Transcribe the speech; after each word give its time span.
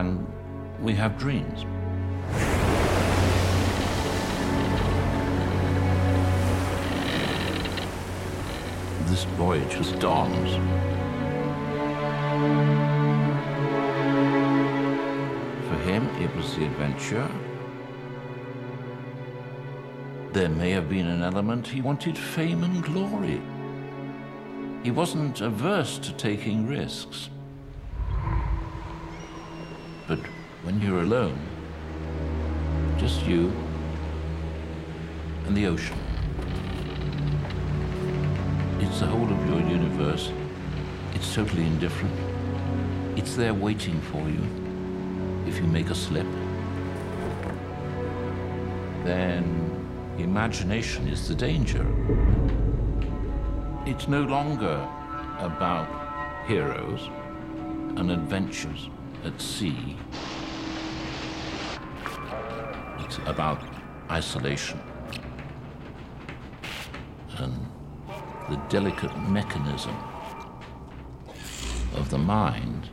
and 0.00 0.26
we 0.80 0.92
have 0.92 1.16
dreams. 1.16 1.64
This 9.08 9.24
voyage 9.36 9.76
was 9.76 9.92
dawned. 9.92 10.48
For 15.68 15.78
him, 15.88 16.08
it 16.20 16.34
was 16.34 16.56
the 16.56 16.64
adventure. 16.64 17.30
There 20.32 20.48
may 20.48 20.70
have 20.70 20.88
been 20.88 21.06
an 21.06 21.22
element 21.22 21.68
he 21.68 21.80
wanted 21.80 22.18
fame 22.18 22.64
and 22.64 22.82
glory. 22.82 23.40
He 24.82 24.90
wasn't 24.90 25.40
averse 25.40 25.98
to 25.98 26.12
taking 26.14 26.66
risks. 26.66 27.30
When 30.64 30.80
you're 30.80 31.02
alone, 31.02 31.38
just 32.98 33.22
you 33.26 33.52
and 35.46 35.54
the 35.54 35.66
ocean, 35.66 35.98
it's 38.80 39.00
the 39.00 39.06
whole 39.06 39.30
of 39.30 39.46
your 39.46 39.60
universe. 39.60 40.32
It's 41.14 41.34
totally 41.34 41.64
indifferent. 41.64 42.14
It's 43.18 43.36
there 43.36 43.52
waiting 43.52 44.00
for 44.00 44.26
you. 44.28 44.40
If 45.46 45.58
you 45.58 45.64
make 45.64 45.90
a 45.90 45.94
slip, 45.94 46.26
then 49.04 49.44
imagination 50.18 51.08
is 51.08 51.28
the 51.28 51.34
danger. 51.34 51.86
It's 53.84 54.08
no 54.08 54.22
longer 54.22 54.88
about 55.38 55.88
heroes 56.46 57.10
and 57.96 58.10
adventures 58.10 58.88
at 59.24 59.38
sea. 59.40 59.96
About 63.26 63.62
isolation 64.10 64.78
and 67.38 67.54
the 68.50 68.56
delicate 68.68 69.16
mechanism 69.28 69.96
of 71.94 72.10
the 72.10 72.18
mind 72.18 72.90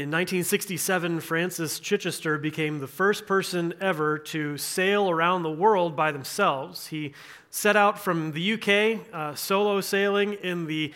In 0.00 0.08
1967, 0.08 1.20
Francis 1.20 1.78
Chichester 1.78 2.38
became 2.38 2.78
the 2.78 2.86
first 2.86 3.26
person 3.26 3.74
ever 3.82 4.16
to 4.18 4.56
sail 4.56 5.10
around 5.10 5.42
the 5.42 5.50
world 5.50 5.94
by 5.94 6.10
themselves. 6.10 6.86
He 6.86 7.12
set 7.50 7.76
out 7.76 7.98
from 7.98 8.32
the 8.32 8.54
UK, 8.54 9.06
uh, 9.12 9.34
solo 9.34 9.82
sailing 9.82 10.32
in 10.42 10.64
the 10.64 10.94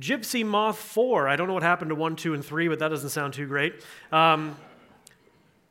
Gipsy 0.00 0.42
Moth 0.42 0.78
4. 0.78 1.28
I 1.28 1.36
don't 1.36 1.48
know 1.48 1.52
what 1.52 1.64
happened 1.64 1.90
to 1.90 1.94
1, 1.94 2.16
2, 2.16 2.32
and 2.32 2.42
3, 2.42 2.68
but 2.68 2.78
that 2.78 2.88
doesn't 2.88 3.10
sound 3.10 3.34
too 3.34 3.46
great. 3.46 3.74
Um, 4.10 4.56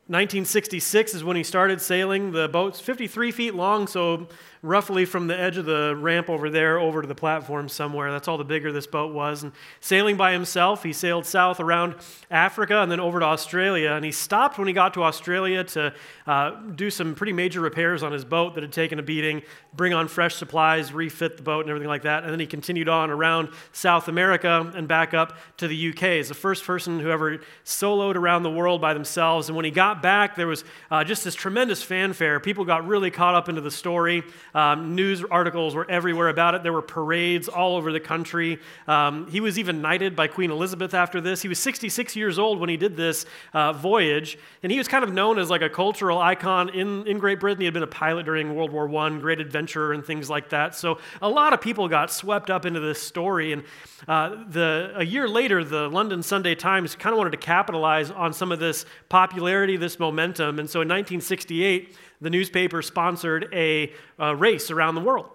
1966 0.08 1.14
is 1.14 1.24
when 1.24 1.36
he 1.36 1.42
started 1.42 1.80
sailing. 1.80 2.30
The 2.30 2.48
boat's 2.48 2.78
53 2.78 3.32
feet 3.32 3.54
long, 3.56 3.88
so 3.88 4.28
roughly 4.62 5.04
from 5.04 5.28
the 5.28 5.38
edge 5.38 5.56
of 5.56 5.64
the 5.64 5.96
ramp 5.96 6.28
over 6.28 6.50
there 6.50 6.78
over 6.78 7.02
to 7.02 7.08
the 7.08 7.14
platform 7.14 7.68
somewhere. 7.68 8.10
That's 8.10 8.26
all 8.26 8.36
the 8.36 8.44
bigger 8.44 8.72
this 8.72 8.86
boat 8.86 9.14
was. 9.14 9.42
And 9.42 9.52
sailing 9.80 10.16
by 10.16 10.32
himself, 10.32 10.82
he 10.82 10.92
sailed 10.92 11.24
south 11.24 11.60
around 11.60 11.94
Africa 12.30 12.82
and 12.82 12.90
then 12.90 13.00
over 13.00 13.20
to 13.20 13.26
Australia. 13.26 13.92
And 13.92 14.04
he 14.04 14.10
stopped 14.10 14.58
when 14.58 14.66
he 14.66 14.74
got 14.74 14.94
to 14.94 15.04
Australia 15.04 15.62
to 15.64 15.94
uh, 16.26 16.50
do 16.74 16.90
some 16.90 17.14
pretty 17.14 17.32
major 17.32 17.60
repairs 17.60 18.02
on 18.02 18.12
his 18.12 18.24
boat 18.24 18.54
that 18.54 18.62
had 18.62 18.72
taken 18.72 18.98
a 18.98 19.02
beating, 19.02 19.42
bring 19.74 19.94
on 19.94 20.08
fresh 20.08 20.34
supplies, 20.34 20.92
refit 20.92 21.36
the 21.36 21.42
boat, 21.42 21.60
and 21.60 21.70
everything 21.70 21.88
like 21.88 22.02
that. 22.02 22.24
And 22.24 22.32
then 22.32 22.40
he 22.40 22.46
continued 22.46 22.88
on 22.88 23.10
around 23.10 23.50
South 23.72 24.08
America 24.08 24.72
and 24.74 24.88
back 24.88 25.14
up 25.14 25.36
to 25.58 25.68
the 25.68 25.90
UK. 25.90 26.16
He's 26.16 26.28
the 26.28 26.34
first 26.34 26.64
person 26.64 26.98
who 26.98 27.10
ever 27.10 27.38
soloed 27.64 28.16
around 28.16 28.42
the 28.42 28.50
world 28.50 28.80
by 28.80 28.94
themselves. 28.94 29.48
And 29.48 29.56
when 29.56 29.64
he 29.64 29.70
got 29.70 29.95
back, 30.02 30.36
there 30.36 30.46
was 30.46 30.64
uh, 30.90 31.04
just 31.04 31.24
this 31.24 31.34
tremendous 31.34 31.82
fanfare. 31.82 32.40
People 32.40 32.64
got 32.64 32.86
really 32.86 33.10
caught 33.10 33.34
up 33.34 33.48
into 33.48 33.60
the 33.60 33.70
story. 33.70 34.22
Um, 34.54 34.94
news 34.94 35.24
articles 35.24 35.74
were 35.74 35.88
everywhere 35.90 36.28
about 36.28 36.54
it. 36.54 36.62
There 36.62 36.72
were 36.72 36.82
parades 36.82 37.48
all 37.48 37.76
over 37.76 37.92
the 37.92 38.00
country. 38.00 38.60
Um, 38.86 39.28
he 39.28 39.40
was 39.40 39.58
even 39.58 39.80
knighted 39.80 40.16
by 40.16 40.28
Queen 40.28 40.50
Elizabeth 40.50 40.94
after 40.94 41.20
this. 41.20 41.42
He 41.42 41.48
was 41.48 41.58
66 41.58 42.16
years 42.16 42.38
old 42.38 42.60
when 42.60 42.68
he 42.68 42.76
did 42.76 42.96
this 42.96 43.26
uh, 43.52 43.72
voyage, 43.72 44.38
and 44.62 44.70
he 44.70 44.78
was 44.78 44.88
kind 44.88 45.04
of 45.04 45.12
known 45.12 45.38
as 45.38 45.50
like 45.50 45.62
a 45.62 45.70
cultural 45.70 46.18
icon 46.18 46.68
in, 46.70 47.06
in 47.06 47.18
Great 47.18 47.40
Britain. 47.40 47.60
He 47.60 47.64
had 47.64 47.74
been 47.74 47.82
a 47.82 47.86
pilot 47.88 48.24
during 48.26 48.54
World 48.54 48.70
War 48.70 48.94
I, 48.96 49.18
great 49.18 49.40
adventurer, 49.40 49.92
and 49.92 50.04
things 50.04 50.30
like 50.30 50.50
that. 50.50 50.74
So 50.74 50.98
a 51.22 51.28
lot 51.28 51.52
of 51.52 51.60
people 51.60 51.88
got 51.88 52.10
swept 52.10 52.50
up 52.50 52.66
into 52.66 52.80
this 52.80 53.00
story. 53.00 53.52
And 53.52 53.64
uh, 54.08 54.44
the, 54.48 54.92
a 54.96 55.04
year 55.04 55.28
later, 55.28 55.64
the 55.64 55.88
London 55.88 56.22
Sunday 56.22 56.54
Times 56.54 56.94
kind 56.94 57.12
of 57.12 57.18
wanted 57.18 57.30
to 57.30 57.38
capitalize 57.38 58.10
on 58.10 58.32
some 58.32 58.52
of 58.52 58.58
this 58.58 58.84
popularity, 59.08 59.76
this 59.86 60.00
momentum. 60.00 60.58
And 60.58 60.68
so 60.68 60.80
in 60.80 60.88
1968, 60.88 61.96
the 62.20 62.28
newspaper 62.28 62.82
sponsored 62.82 63.48
a, 63.52 63.92
a 64.18 64.34
race 64.34 64.68
around 64.72 64.96
the 64.96 65.00
world. 65.00 65.30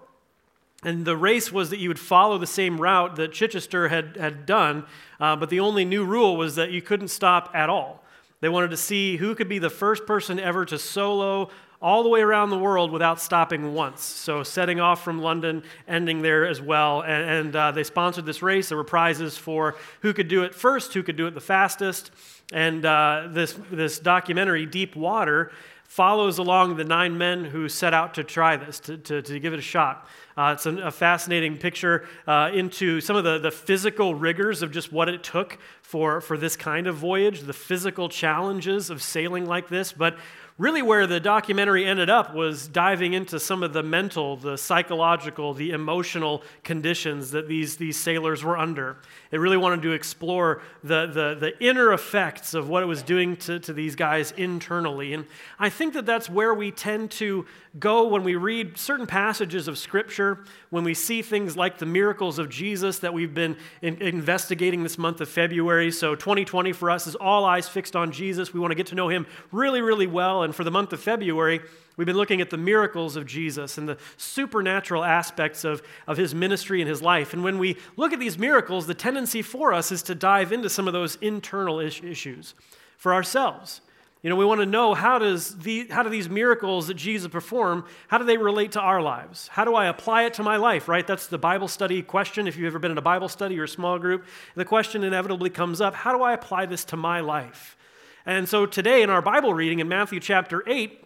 And 0.84 1.06
the 1.06 1.16
race 1.16 1.50
was 1.50 1.70
that 1.70 1.78
you 1.78 1.88
would 1.88 1.98
follow 1.98 2.36
the 2.36 2.46
same 2.46 2.78
route 2.78 3.16
that 3.16 3.32
Chichester 3.32 3.88
had, 3.88 4.16
had 4.18 4.44
done, 4.44 4.84
uh, 5.18 5.36
but 5.36 5.48
the 5.48 5.60
only 5.60 5.86
new 5.86 6.04
rule 6.04 6.36
was 6.36 6.56
that 6.56 6.70
you 6.70 6.82
couldn't 6.82 7.08
stop 7.08 7.50
at 7.54 7.70
all. 7.70 8.04
They 8.40 8.50
wanted 8.50 8.70
to 8.70 8.76
see 8.76 9.16
who 9.16 9.34
could 9.34 9.48
be 9.48 9.58
the 9.58 9.70
first 9.70 10.04
person 10.04 10.38
ever 10.38 10.66
to 10.66 10.78
solo 10.78 11.48
all 11.80 12.02
the 12.02 12.08
way 12.08 12.20
around 12.20 12.50
the 12.50 12.58
world 12.58 12.92
without 12.92 13.20
stopping 13.20 13.74
once. 13.74 14.02
So, 14.02 14.42
setting 14.42 14.80
off 14.80 15.02
from 15.02 15.20
London, 15.20 15.62
ending 15.88 16.22
there 16.22 16.46
as 16.46 16.60
well. 16.60 17.02
And, 17.02 17.30
and 17.30 17.56
uh, 17.56 17.70
they 17.72 17.84
sponsored 17.84 18.26
this 18.26 18.42
race. 18.42 18.68
There 18.68 18.78
were 18.78 18.84
prizes 18.84 19.36
for 19.36 19.76
who 20.00 20.12
could 20.12 20.28
do 20.28 20.44
it 20.44 20.54
first, 20.54 20.94
who 20.94 21.02
could 21.02 21.16
do 21.16 21.26
it 21.26 21.34
the 21.34 21.40
fastest. 21.40 22.10
And 22.52 22.84
uh, 22.84 23.28
this, 23.30 23.58
this 23.70 23.98
documentary, 23.98 24.66
Deep 24.66 24.94
Water, 24.94 25.50
follows 25.92 26.38
along 26.38 26.76
the 26.76 26.84
nine 26.84 27.18
men 27.18 27.44
who 27.44 27.68
set 27.68 27.92
out 27.92 28.14
to 28.14 28.24
try 28.24 28.56
this, 28.56 28.80
to, 28.80 28.96
to, 28.96 29.20
to 29.20 29.38
give 29.38 29.52
it 29.52 29.58
a 29.58 29.62
shot. 29.62 30.08
Uh, 30.38 30.54
it's 30.54 30.64
an, 30.64 30.78
a 30.78 30.90
fascinating 30.90 31.58
picture 31.58 32.06
uh, 32.26 32.50
into 32.54 32.98
some 33.00 33.14
of 33.14 33.24
the, 33.24 33.38
the 33.38 33.50
physical 33.50 34.14
rigors 34.14 34.62
of 34.62 34.72
just 34.72 34.90
what 34.90 35.08
it 35.08 35.22
took 35.22 35.58
for, 35.82 36.22
for 36.22 36.38
this 36.38 36.56
kind 36.56 36.86
of 36.86 36.96
voyage, 36.96 37.40
the 37.40 37.52
physical 37.52 38.08
challenges 38.08 38.88
of 38.88 39.02
sailing 39.02 39.44
like 39.44 39.68
this. 39.68 39.92
But 39.92 40.16
really, 40.58 40.82
where 40.82 41.06
the 41.06 41.18
documentary 41.18 41.84
ended 41.84 42.10
up 42.10 42.34
was 42.34 42.68
diving 42.68 43.14
into 43.14 43.40
some 43.40 43.62
of 43.62 43.72
the 43.72 43.82
mental, 43.82 44.36
the 44.36 44.56
psychological, 44.56 45.54
the 45.54 45.70
emotional 45.70 46.42
conditions 46.62 47.30
that 47.30 47.48
these, 47.48 47.76
these 47.76 47.98
sailors 47.98 48.44
were 48.44 48.56
under. 48.56 48.96
It 49.30 49.38
really 49.38 49.56
wanted 49.56 49.82
to 49.82 49.92
explore 49.92 50.62
the, 50.84 51.06
the, 51.06 51.36
the 51.38 51.64
inner 51.64 51.92
effects 51.92 52.54
of 52.54 52.68
what 52.68 52.82
it 52.82 52.86
was 52.86 53.02
doing 53.02 53.36
to, 53.38 53.58
to 53.60 53.72
these 53.72 53.96
guys 53.96 54.32
internally. 54.32 55.14
And 55.14 55.26
I 55.58 55.70
think 55.70 55.94
that 55.94 56.06
that's 56.06 56.28
where 56.28 56.52
we 56.52 56.70
tend 56.70 57.10
to 57.12 57.46
go 57.78 58.06
when 58.08 58.22
we 58.22 58.36
read 58.36 58.76
certain 58.76 59.06
passages 59.06 59.66
of 59.66 59.78
Scripture, 59.78 60.44
when 60.68 60.84
we 60.84 60.92
see 60.92 61.22
things 61.22 61.56
like 61.56 61.78
the 61.78 61.86
miracles 61.86 62.38
of 62.38 62.50
Jesus 62.50 62.98
that 62.98 63.14
we've 63.14 63.32
been 63.32 63.56
in, 63.80 64.00
investigating 64.02 64.82
this 64.82 64.98
month 64.98 65.20
of 65.22 65.28
February. 65.28 65.90
So 65.90 66.14
2020 66.14 66.72
for 66.72 66.90
us 66.90 67.06
is 67.06 67.14
all 67.14 67.44
eyes 67.46 67.68
fixed 67.68 67.96
on 67.96 68.12
Jesus. 68.12 68.52
We 68.52 68.60
want 68.60 68.72
to 68.72 68.74
get 68.74 68.88
to 68.88 68.94
know 68.94 69.08
him 69.08 69.26
really, 69.50 69.80
really 69.80 70.06
well. 70.06 70.42
And 70.42 70.51
for 70.52 70.64
the 70.64 70.70
month 70.70 70.92
of 70.92 71.00
February, 71.00 71.60
We've 71.96 72.06
been 72.06 72.16
looking 72.16 72.40
at 72.40 72.50
the 72.50 72.56
miracles 72.56 73.16
of 73.16 73.26
Jesus 73.26 73.76
and 73.76 73.88
the 73.88 73.98
supernatural 74.16 75.04
aspects 75.04 75.64
of, 75.64 75.82
of 76.06 76.16
his 76.16 76.34
ministry 76.34 76.80
and 76.80 76.88
his 76.88 77.02
life. 77.02 77.34
And 77.34 77.44
when 77.44 77.58
we 77.58 77.76
look 77.96 78.12
at 78.12 78.20
these 78.20 78.38
miracles, 78.38 78.86
the 78.86 78.94
tendency 78.94 79.42
for 79.42 79.74
us 79.74 79.92
is 79.92 80.02
to 80.04 80.14
dive 80.14 80.52
into 80.52 80.70
some 80.70 80.86
of 80.86 80.94
those 80.94 81.16
internal 81.16 81.80
issues 81.80 82.54
for 82.96 83.12
ourselves. 83.12 83.82
You 84.22 84.30
know, 84.30 84.36
we 84.36 84.44
want 84.44 84.60
to 84.60 84.66
know 84.66 84.94
how, 84.94 85.18
does 85.18 85.58
the, 85.58 85.88
how 85.88 86.04
do 86.04 86.08
these 86.08 86.30
miracles 86.30 86.86
that 86.86 86.94
Jesus 86.94 87.30
performed, 87.30 87.82
how 88.06 88.18
do 88.18 88.24
they 88.24 88.36
relate 88.38 88.72
to 88.72 88.80
our 88.80 89.02
lives? 89.02 89.48
How 89.48 89.64
do 89.64 89.74
I 89.74 89.86
apply 89.86 90.22
it 90.22 90.34
to 90.34 90.44
my 90.44 90.56
life, 90.56 90.88
right? 90.88 91.04
That's 91.06 91.26
the 91.26 91.38
Bible 91.38 91.66
study 91.66 92.00
question. 92.02 92.46
If 92.46 92.56
you've 92.56 92.68
ever 92.68 92.78
been 92.78 92.92
in 92.92 92.98
a 92.98 93.02
Bible 93.02 93.28
study 93.28 93.58
or 93.58 93.64
a 93.64 93.68
small 93.68 93.98
group, 93.98 94.24
the 94.54 94.64
question 94.64 95.02
inevitably 95.02 95.50
comes 95.50 95.80
up, 95.80 95.94
how 95.94 96.16
do 96.16 96.22
I 96.22 96.32
apply 96.32 96.66
this 96.66 96.84
to 96.86 96.96
my 96.96 97.20
life? 97.20 97.76
And 98.24 98.48
so 98.48 98.66
today 98.66 99.02
in 99.02 99.10
our 99.10 99.22
Bible 99.22 99.52
reading 99.52 99.80
in 99.80 99.88
Matthew 99.88 100.20
chapter 100.20 100.62
8, 100.66 101.02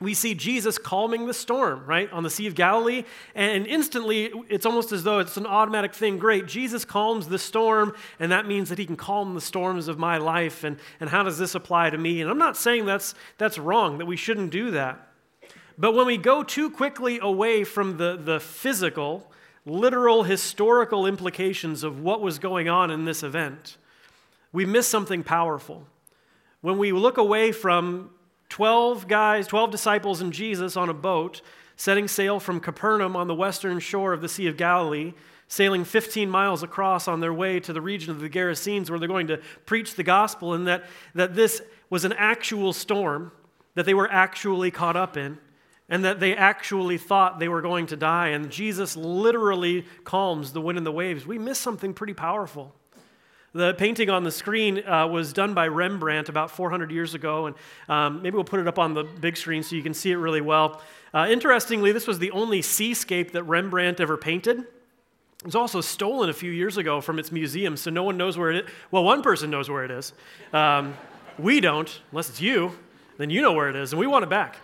we 0.00 0.14
see 0.14 0.34
Jesus 0.34 0.78
calming 0.78 1.26
the 1.26 1.34
storm, 1.34 1.84
right, 1.84 2.10
on 2.12 2.22
the 2.22 2.30
Sea 2.30 2.46
of 2.46 2.54
Galilee. 2.54 3.02
And 3.34 3.66
instantly, 3.66 4.30
it's 4.48 4.64
almost 4.64 4.92
as 4.92 5.02
though 5.02 5.18
it's 5.18 5.36
an 5.36 5.46
automatic 5.46 5.92
thing. 5.92 6.18
Great, 6.18 6.46
Jesus 6.46 6.84
calms 6.84 7.26
the 7.26 7.38
storm, 7.38 7.94
and 8.20 8.30
that 8.30 8.46
means 8.46 8.68
that 8.68 8.78
he 8.78 8.86
can 8.86 8.96
calm 8.96 9.34
the 9.34 9.40
storms 9.40 9.88
of 9.88 9.98
my 9.98 10.18
life. 10.18 10.62
And, 10.62 10.78
and 11.00 11.10
how 11.10 11.24
does 11.24 11.36
this 11.36 11.56
apply 11.56 11.90
to 11.90 11.98
me? 11.98 12.20
And 12.20 12.30
I'm 12.30 12.38
not 12.38 12.56
saying 12.56 12.86
that's, 12.86 13.14
that's 13.38 13.58
wrong, 13.58 13.98
that 13.98 14.06
we 14.06 14.16
shouldn't 14.16 14.50
do 14.50 14.70
that. 14.70 15.04
But 15.76 15.94
when 15.94 16.06
we 16.06 16.16
go 16.16 16.44
too 16.44 16.70
quickly 16.70 17.18
away 17.20 17.64
from 17.64 17.96
the, 17.96 18.16
the 18.16 18.38
physical, 18.38 19.30
literal, 19.66 20.22
historical 20.22 21.06
implications 21.06 21.82
of 21.82 22.00
what 22.00 22.20
was 22.20 22.38
going 22.38 22.68
on 22.68 22.90
in 22.92 23.04
this 23.04 23.24
event, 23.24 23.76
we 24.52 24.64
miss 24.64 24.86
something 24.86 25.24
powerful. 25.24 25.86
When 26.60 26.78
we 26.78 26.92
look 26.92 27.18
away 27.18 27.52
from 27.52 28.10
12 28.48 29.06
guys, 29.06 29.46
12 29.46 29.70
disciples 29.70 30.20
and 30.20 30.32
Jesus 30.32 30.76
on 30.76 30.88
a 30.88 30.94
boat, 30.94 31.40
setting 31.76 32.08
sail 32.08 32.40
from 32.40 32.60
Capernaum 32.60 33.14
on 33.14 33.28
the 33.28 33.34
western 33.34 33.78
shore 33.78 34.12
of 34.12 34.20
the 34.20 34.28
Sea 34.28 34.48
of 34.48 34.56
Galilee, 34.56 35.14
sailing 35.46 35.84
15 35.84 36.28
miles 36.28 36.62
across 36.62 37.06
on 37.06 37.20
their 37.20 37.32
way 37.32 37.60
to 37.60 37.72
the 37.72 37.80
region 37.80 38.10
of 38.10 38.20
the 38.20 38.28
Gerasenes 38.28 38.90
where 38.90 38.98
they're 38.98 39.08
going 39.08 39.28
to 39.28 39.40
preach 39.66 39.94
the 39.94 40.02
gospel, 40.02 40.54
and 40.54 40.66
that, 40.66 40.84
that 41.14 41.34
this 41.34 41.62
was 41.90 42.04
an 42.04 42.12
actual 42.14 42.72
storm 42.72 43.32
that 43.74 43.86
they 43.86 43.94
were 43.94 44.10
actually 44.10 44.70
caught 44.70 44.96
up 44.96 45.16
in 45.16 45.38
and 45.88 46.04
that 46.04 46.20
they 46.20 46.34
actually 46.34 46.98
thought 46.98 47.38
they 47.38 47.48
were 47.48 47.62
going 47.62 47.86
to 47.86 47.96
die. 47.96 48.28
And 48.28 48.50
Jesus 48.50 48.96
literally 48.96 49.86
calms 50.04 50.52
the 50.52 50.60
wind 50.60 50.76
and 50.76 50.86
the 50.86 50.92
waves. 50.92 51.26
We 51.26 51.38
miss 51.38 51.58
something 51.58 51.94
pretty 51.94 52.12
powerful. 52.12 52.74
The 53.54 53.74
painting 53.74 54.10
on 54.10 54.24
the 54.24 54.30
screen 54.30 54.86
uh, 54.86 55.06
was 55.06 55.32
done 55.32 55.54
by 55.54 55.68
Rembrandt 55.68 56.28
about 56.28 56.50
400 56.50 56.90
years 56.90 57.14
ago, 57.14 57.46
and 57.46 57.56
um, 57.88 58.22
maybe 58.22 58.34
we'll 58.34 58.44
put 58.44 58.60
it 58.60 58.68
up 58.68 58.78
on 58.78 58.92
the 58.92 59.04
big 59.04 59.36
screen 59.36 59.62
so 59.62 59.74
you 59.74 59.82
can 59.82 59.94
see 59.94 60.10
it 60.10 60.16
really 60.16 60.42
well. 60.42 60.82
Uh, 61.14 61.26
interestingly, 61.30 61.90
this 61.90 62.06
was 62.06 62.18
the 62.18 62.30
only 62.32 62.60
seascape 62.60 63.32
that 63.32 63.44
Rembrandt 63.44 64.00
ever 64.00 64.18
painted. 64.18 64.58
It 64.58 64.66
was 65.44 65.54
also 65.54 65.80
stolen 65.80 66.28
a 66.28 66.34
few 66.34 66.50
years 66.50 66.76
ago 66.76 67.00
from 67.00 67.18
its 67.18 67.32
museum, 67.32 67.76
so 67.76 67.90
no 67.90 68.02
one 68.02 68.18
knows 68.18 68.36
where 68.36 68.50
it 68.50 68.64
is. 68.64 68.70
Well, 68.90 69.04
one 69.04 69.22
person 69.22 69.50
knows 69.50 69.70
where 69.70 69.84
it 69.84 69.90
is. 69.90 70.12
Um, 70.52 70.94
we 71.38 71.60
don't, 71.60 72.00
unless 72.10 72.28
it's 72.28 72.40
you. 72.40 72.72
Then 73.16 73.30
you 73.30 73.40
know 73.40 73.52
where 73.52 73.70
it 73.70 73.76
is, 73.76 73.92
and 73.92 73.98
we 73.98 74.06
want 74.06 74.24
it 74.24 74.28
back 74.28 74.56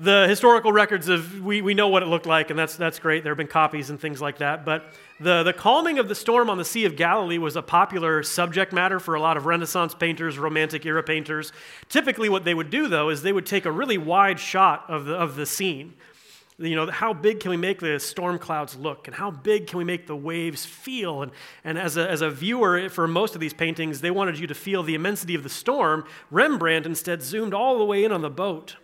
the 0.00 0.26
historical 0.28 0.72
records 0.72 1.08
of 1.08 1.40
we, 1.40 1.60
we 1.60 1.74
know 1.74 1.88
what 1.88 2.02
it 2.02 2.06
looked 2.06 2.26
like 2.26 2.50
and 2.50 2.58
that's, 2.58 2.76
that's 2.76 2.98
great. 2.98 3.24
There 3.24 3.32
have 3.32 3.38
been 3.38 3.48
copies 3.48 3.90
and 3.90 4.00
things 4.00 4.20
like 4.20 4.38
that. 4.38 4.64
But 4.64 4.92
the, 5.20 5.42
the 5.42 5.52
calming 5.52 5.98
of 5.98 6.08
the 6.08 6.14
storm 6.14 6.48
on 6.48 6.58
the 6.58 6.64
sea 6.64 6.84
of 6.84 6.96
galilee 6.96 7.38
was 7.38 7.56
a 7.56 7.62
popular 7.62 8.22
subject 8.22 8.72
matter 8.72 9.00
for 9.00 9.14
a 9.14 9.20
lot 9.20 9.36
of 9.36 9.46
renaissance 9.46 9.94
painters 9.94 10.38
romantic 10.38 10.86
era 10.86 11.02
painters. 11.02 11.52
Typically 11.88 12.28
what 12.28 12.44
they 12.44 12.54
would 12.54 12.70
do 12.70 12.88
though 12.88 13.08
is 13.08 13.22
they 13.22 13.32
would 13.32 13.46
take 13.46 13.64
a 13.64 13.72
really 13.72 13.98
wide 13.98 14.38
shot 14.38 14.84
of 14.88 15.04
the, 15.04 15.14
of 15.14 15.34
the 15.36 15.46
scene. 15.46 15.94
You 16.60 16.74
know 16.74 16.90
how 16.90 17.12
big 17.12 17.40
can 17.40 17.50
we 17.50 17.56
make 17.56 17.80
the 17.80 18.00
storm 18.00 18.38
clouds 18.38 18.76
look? 18.76 19.06
And 19.06 19.14
how 19.14 19.30
big 19.30 19.68
can 19.68 19.78
we 19.78 19.84
make 19.84 20.08
the 20.08 20.16
waves 20.16 20.64
feel? 20.64 21.22
And, 21.22 21.30
and 21.62 21.78
as, 21.78 21.96
a, 21.96 22.08
as 22.08 22.20
a 22.20 22.30
viewer 22.30 22.88
for 22.88 23.06
most 23.06 23.34
of 23.34 23.40
these 23.40 23.54
paintings 23.54 24.00
they 24.00 24.10
wanted 24.10 24.38
you 24.38 24.46
to 24.46 24.54
feel 24.54 24.82
the 24.82 24.94
immensity 24.94 25.34
of 25.34 25.42
the 25.42 25.48
storm. 25.48 26.04
Rembrandt 26.30 26.86
instead 26.86 27.22
zoomed 27.22 27.54
all 27.54 27.78
the 27.78 27.84
way 27.84 28.04
in 28.04 28.12
on 28.12 28.22
the 28.22 28.30
boat 28.30 28.76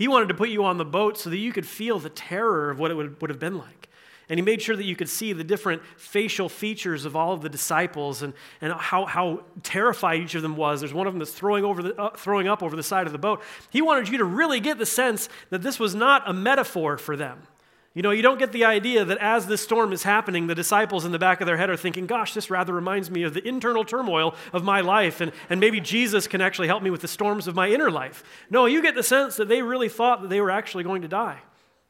he 0.00 0.08
wanted 0.08 0.28
to 0.28 0.34
put 0.34 0.48
you 0.48 0.64
on 0.64 0.78
the 0.78 0.84
boat 0.86 1.18
so 1.18 1.28
that 1.28 1.36
you 1.36 1.52
could 1.52 1.66
feel 1.66 1.98
the 1.98 2.08
terror 2.08 2.70
of 2.70 2.78
what 2.78 2.90
it 2.90 2.94
would, 2.94 3.20
would 3.20 3.28
have 3.28 3.38
been 3.38 3.58
like. 3.58 3.90
And 4.30 4.38
he 4.38 4.42
made 4.42 4.62
sure 4.62 4.74
that 4.74 4.86
you 4.86 4.96
could 4.96 5.10
see 5.10 5.34
the 5.34 5.44
different 5.44 5.82
facial 5.98 6.48
features 6.48 7.04
of 7.04 7.16
all 7.16 7.34
of 7.34 7.42
the 7.42 7.50
disciples 7.50 8.22
and, 8.22 8.32
and 8.62 8.72
how, 8.72 9.04
how 9.04 9.42
terrified 9.62 10.20
each 10.20 10.34
of 10.34 10.40
them 10.40 10.56
was. 10.56 10.80
There's 10.80 10.94
one 10.94 11.06
of 11.06 11.12
them 11.12 11.18
that's 11.18 11.34
throwing, 11.34 11.66
over 11.66 11.82
the, 11.82 12.00
uh, 12.00 12.16
throwing 12.16 12.48
up 12.48 12.62
over 12.62 12.76
the 12.76 12.82
side 12.82 13.04
of 13.04 13.12
the 13.12 13.18
boat. 13.18 13.42
He 13.68 13.82
wanted 13.82 14.08
you 14.08 14.16
to 14.16 14.24
really 14.24 14.58
get 14.58 14.78
the 14.78 14.86
sense 14.86 15.28
that 15.50 15.60
this 15.60 15.78
was 15.78 15.94
not 15.94 16.26
a 16.26 16.32
metaphor 16.32 16.96
for 16.96 17.14
them. 17.14 17.42
You 17.92 18.02
know, 18.02 18.12
you 18.12 18.22
don't 18.22 18.38
get 18.38 18.52
the 18.52 18.64
idea 18.64 19.04
that 19.04 19.18
as 19.18 19.48
this 19.48 19.62
storm 19.62 19.92
is 19.92 20.04
happening, 20.04 20.46
the 20.46 20.54
disciples 20.54 21.04
in 21.04 21.10
the 21.10 21.18
back 21.18 21.40
of 21.40 21.46
their 21.46 21.56
head 21.56 21.70
are 21.70 21.76
thinking, 21.76 22.06
gosh, 22.06 22.34
this 22.34 22.48
rather 22.48 22.72
reminds 22.72 23.10
me 23.10 23.24
of 23.24 23.34
the 23.34 23.46
internal 23.46 23.84
turmoil 23.84 24.36
of 24.52 24.62
my 24.62 24.80
life, 24.80 25.20
and, 25.20 25.32
and 25.48 25.58
maybe 25.58 25.80
Jesus 25.80 26.28
can 26.28 26.40
actually 26.40 26.68
help 26.68 26.84
me 26.84 26.90
with 26.90 27.00
the 27.00 27.08
storms 27.08 27.48
of 27.48 27.56
my 27.56 27.68
inner 27.68 27.90
life. 27.90 28.22
No, 28.48 28.66
you 28.66 28.80
get 28.80 28.94
the 28.94 29.02
sense 29.02 29.34
that 29.36 29.48
they 29.48 29.60
really 29.60 29.88
thought 29.88 30.22
that 30.22 30.28
they 30.28 30.40
were 30.40 30.52
actually 30.52 30.84
going 30.84 31.02
to 31.02 31.08
die. 31.08 31.40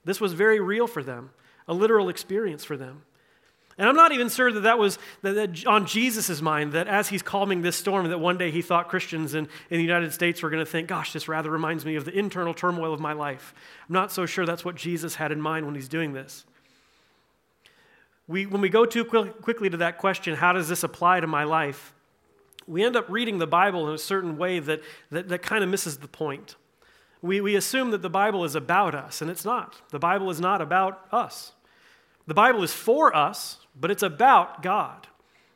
This 0.04 0.22
was 0.22 0.32
very 0.32 0.58
real 0.58 0.86
for 0.86 1.02
them, 1.02 1.30
a 1.68 1.74
literal 1.74 2.08
experience 2.08 2.64
for 2.64 2.78
them. 2.78 3.02
And 3.80 3.88
I'm 3.88 3.96
not 3.96 4.12
even 4.12 4.28
sure 4.28 4.52
that 4.52 4.60
that 4.60 4.78
was 4.78 4.98
on 5.66 5.86
Jesus' 5.86 6.42
mind, 6.42 6.74
that 6.74 6.86
as 6.86 7.08
he's 7.08 7.22
calming 7.22 7.62
this 7.62 7.76
storm, 7.76 8.06
that 8.10 8.18
one 8.18 8.36
day 8.36 8.50
he 8.50 8.60
thought 8.60 8.90
Christians 8.90 9.32
in, 9.32 9.48
in 9.70 9.78
the 9.78 9.82
United 9.82 10.12
States 10.12 10.42
were 10.42 10.50
going 10.50 10.62
to 10.62 10.70
think, 10.70 10.86
gosh, 10.86 11.14
this 11.14 11.28
rather 11.28 11.50
reminds 11.50 11.86
me 11.86 11.96
of 11.96 12.04
the 12.04 12.12
internal 12.12 12.52
turmoil 12.52 12.92
of 12.92 13.00
my 13.00 13.14
life. 13.14 13.54
I'm 13.88 13.94
not 13.94 14.12
so 14.12 14.26
sure 14.26 14.44
that's 14.44 14.66
what 14.66 14.74
Jesus 14.74 15.14
had 15.14 15.32
in 15.32 15.40
mind 15.40 15.64
when 15.64 15.74
he's 15.74 15.88
doing 15.88 16.12
this. 16.12 16.44
We, 18.28 18.44
when 18.44 18.60
we 18.60 18.68
go 18.68 18.84
too 18.84 19.02
quickly 19.02 19.70
to 19.70 19.78
that 19.78 19.96
question, 19.96 20.36
how 20.36 20.52
does 20.52 20.68
this 20.68 20.84
apply 20.84 21.20
to 21.20 21.26
my 21.26 21.44
life? 21.44 21.94
We 22.66 22.84
end 22.84 22.96
up 22.96 23.08
reading 23.08 23.38
the 23.38 23.46
Bible 23.46 23.88
in 23.88 23.94
a 23.94 23.98
certain 23.98 24.36
way 24.36 24.58
that, 24.58 24.82
that, 25.10 25.28
that 25.30 25.40
kind 25.40 25.64
of 25.64 25.70
misses 25.70 25.96
the 25.96 26.06
point. 26.06 26.54
We, 27.22 27.40
we 27.40 27.56
assume 27.56 27.92
that 27.92 28.02
the 28.02 28.10
Bible 28.10 28.44
is 28.44 28.54
about 28.54 28.94
us, 28.94 29.22
and 29.22 29.30
it's 29.30 29.46
not. 29.46 29.80
The 29.88 29.98
Bible 29.98 30.28
is 30.28 30.38
not 30.38 30.60
about 30.60 31.06
us. 31.10 31.52
The 32.26 32.34
Bible 32.34 32.62
is 32.62 32.74
for 32.74 33.16
us, 33.16 33.56
but 33.78 33.90
it's 33.90 34.02
about 34.02 34.62
God. 34.62 35.06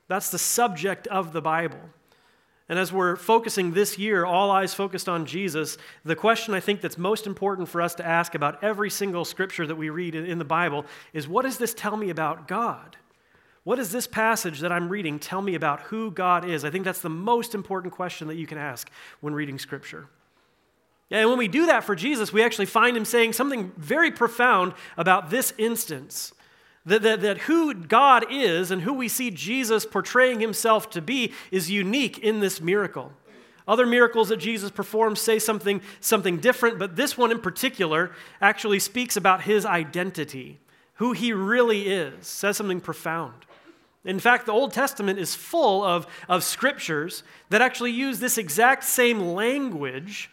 That's 0.08 0.30
the 0.30 0.38
subject 0.38 1.06
of 1.06 1.32
the 1.32 1.42
Bible. 1.42 1.80
And 2.68 2.78
as 2.78 2.92
we're 2.92 3.16
focusing 3.16 3.72
this 3.72 3.98
year, 3.98 4.24
all 4.24 4.50
eyes 4.50 4.72
focused 4.72 5.08
on 5.08 5.26
Jesus, 5.26 5.76
the 6.04 6.16
question 6.16 6.54
I 6.54 6.60
think 6.60 6.80
that's 6.80 6.96
most 6.96 7.26
important 7.26 7.68
for 7.68 7.82
us 7.82 7.94
to 7.96 8.06
ask 8.06 8.34
about 8.34 8.62
every 8.64 8.88
single 8.88 9.24
scripture 9.24 9.66
that 9.66 9.76
we 9.76 9.90
read 9.90 10.14
in 10.14 10.38
the 10.38 10.44
Bible 10.44 10.86
is 11.12 11.28
what 11.28 11.42
does 11.42 11.58
this 11.58 11.74
tell 11.74 11.96
me 11.96 12.08
about 12.08 12.48
God? 12.48 12.96
What 13.64 13.76
does 13.76 13.92
this 13.92 14.06
passage 14.06 14.60
that 14.60 14.72
I'm 14.72 14.88
reading 14.88 15.18
tell 15.18 15.42
me 15.42 15.54
about 15.54 15.80
who 15.82 16.10
God 16.10 16.48
is? 16.48 16.64
I 16.64 16.70
think 16.70 16.84
that's 16.84 17.00
the 17.00 17.10
most 17.10 17.54
important 17.54 17.92
question 17.92 18.28
that 18.28 18.36
you 18.36 18.46
can 18.46 18.58
ask 18.58 18.90
when 19.20 19.34
reading 19.34 19.58
scripture. 19.58 20.08
And 21.10 21.28
when 21.28 21.38
we 21.38 21.48
do 21.48 21.66
that 21.66 21.84
for 21.84 21.94
Jesus, 21.94 22.32
we 22.32 22.42
actually 22.42 22.66
find 22.66 22.96
him 22.96 23.04
saying 23.04 23.34
something 23.34 23.72
very 23.76 24.10
profound 24.10 24.74
about 24.96 25.30
this 25.30 25.52
instance 25.58 26.32
that, 26.86 27.02
that, 27.02 27.20
that 27.22 27.38
who 27.38 27.74
God 27.74 28.26
is 28.30 28.70
and 28.70 28.82
who 28.82 28.92
we 28.92 29.08
see 29.08 29.30
Jesus 29.30 29.86
portraying 29.86 30.40
himself 30.40 30.90
to 30.90 31.00
be 31.00 31.32
is 31.50 31.70
unique 31.70 32.18
in 32.18 32.40
this 32.40 32.60
miracle. 32.60 33.12
Other 33.66 33.86
miracles 33.86 34.28
that 34.28 34.36
Jesus 34.36 34.70
performs 34.70 35.20
say 35.20 35.38
something, 35.38 35.80
something 36.00 36.36
different, 36.36 36.78
but 36.78 36.96
this 36.96 37.16
one 37.16 37.30
in 37.30 37.40
particular 37.40 38.12
actually 38.40 38.78
speaks 38.78 39.16
about 39.16 39.42
his 39.42 39.64
identity, 39.64 40.60
who 40.94 41.12
he 41.12 41.32
really 41.32 41.88
is, 41.88 42.26
says 42.26 42.58
something 42.58 42.80
profound. 42.80 43.46
In 44.04 44.20
fact, 44.20 44.44
the 44.44 44.52
Old 44.52 44.74
Testament 44.74 45.18
is 45.18 45.34
full 45.34 45.82
of, 45.82 46.06
of 46.28 46.44
scriptures 46.44 47.22
that 47.48 47.62
actually 47.62 47.92
use 47.92 48.20
this 48.20 48.36
exact 48.36 48.84
same 48.84 49.18
language 49.20 50.30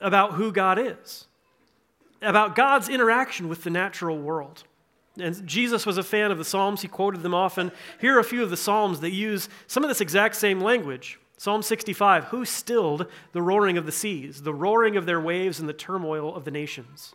about 0.00 0.34
who 0.34 0.52
God 0.52 0.78
is, 0.78 1.26
about 2.22 2.54
God's 2.54 2.88
interaction 2.88 3.48
with 3.48 3.64
the 3.64 3.70
natural 3.70 4.16
world. 4.16 4.62
And 5.18 5.46
Jesus 5.46 5.84
was 5.84 5.98
a 5.98 6.02
fan 6.02 6.30
of 6.30 6.38
the 6.38 6.44
Psalms. 6.44 6.82
He 6.82 6.88
quoted 6.88 7.22
them 7.22 7.34
often. 7.34 7.72
Here 8.00 8.16
are 8.16 8.20
a 8.20 8.24
few 8.24 8.42
of 8.42 8.50
the 8.50 8.56
Psalms 8.56 9.00
that 9.00 9.10
use 9.10 9.48
some 9.66 9.82
of 9.82 9.88
this 9.88 10.00
exact 10.00 10.36
same 10.36 10.60
language. 10.60 11.18
Psalm 11.36 11.62
65 11.62 12.24
Who 12.24 12.44
stilled 12.44 13.06
the 13.32 13.42
roaring 13.42 13.78
of 13.78 13.86
the 13.86 13.92
seas, 13.92 14.42
the 14.42 14.54
roaring 14.54 14.96
of 14.96 15.06
their 15.06 15.20
waves, 15.20 15.60
and 15.60 15.68
the 15.68 15.72
turmoil 15.72 16.34
of 16.34 16.44
the 16.44 16.50
nations? 16.50 17.14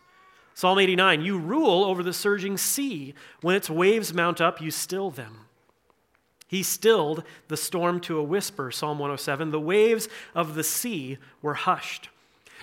Psalm 0.54 0.78
89 0.78 1.22
You 1.22 1.38
rule 1.38 1.84
over 1.84 2.02
the 2.02 2.12
surging 2.12 2.56
sea. 2.56 3.14
When 3.40 3.56
its 3.56 3.70
waves 3.70 4.14
mount 4.14 4.40
up, 4.40 4.60
you 4.60 4.70
still 4.70 5.10
them. 5.10 5.40
He 6.46 6.62
stilled 6.62 7.24
the 7.48 7.56
storm 7.56 8.00
to 8.00 8.18
a 8.18 8.22
whisper, 8.22 8.70
Psalm 8.70 8.98
107. 8.98 9.50
The 9.50 9.60
waves 9.60 10.08
of 10.34 10.54
the 10.54 10.64
sea 10.64 11.18
were 11.42 11.54
hushed. 11.54 12.08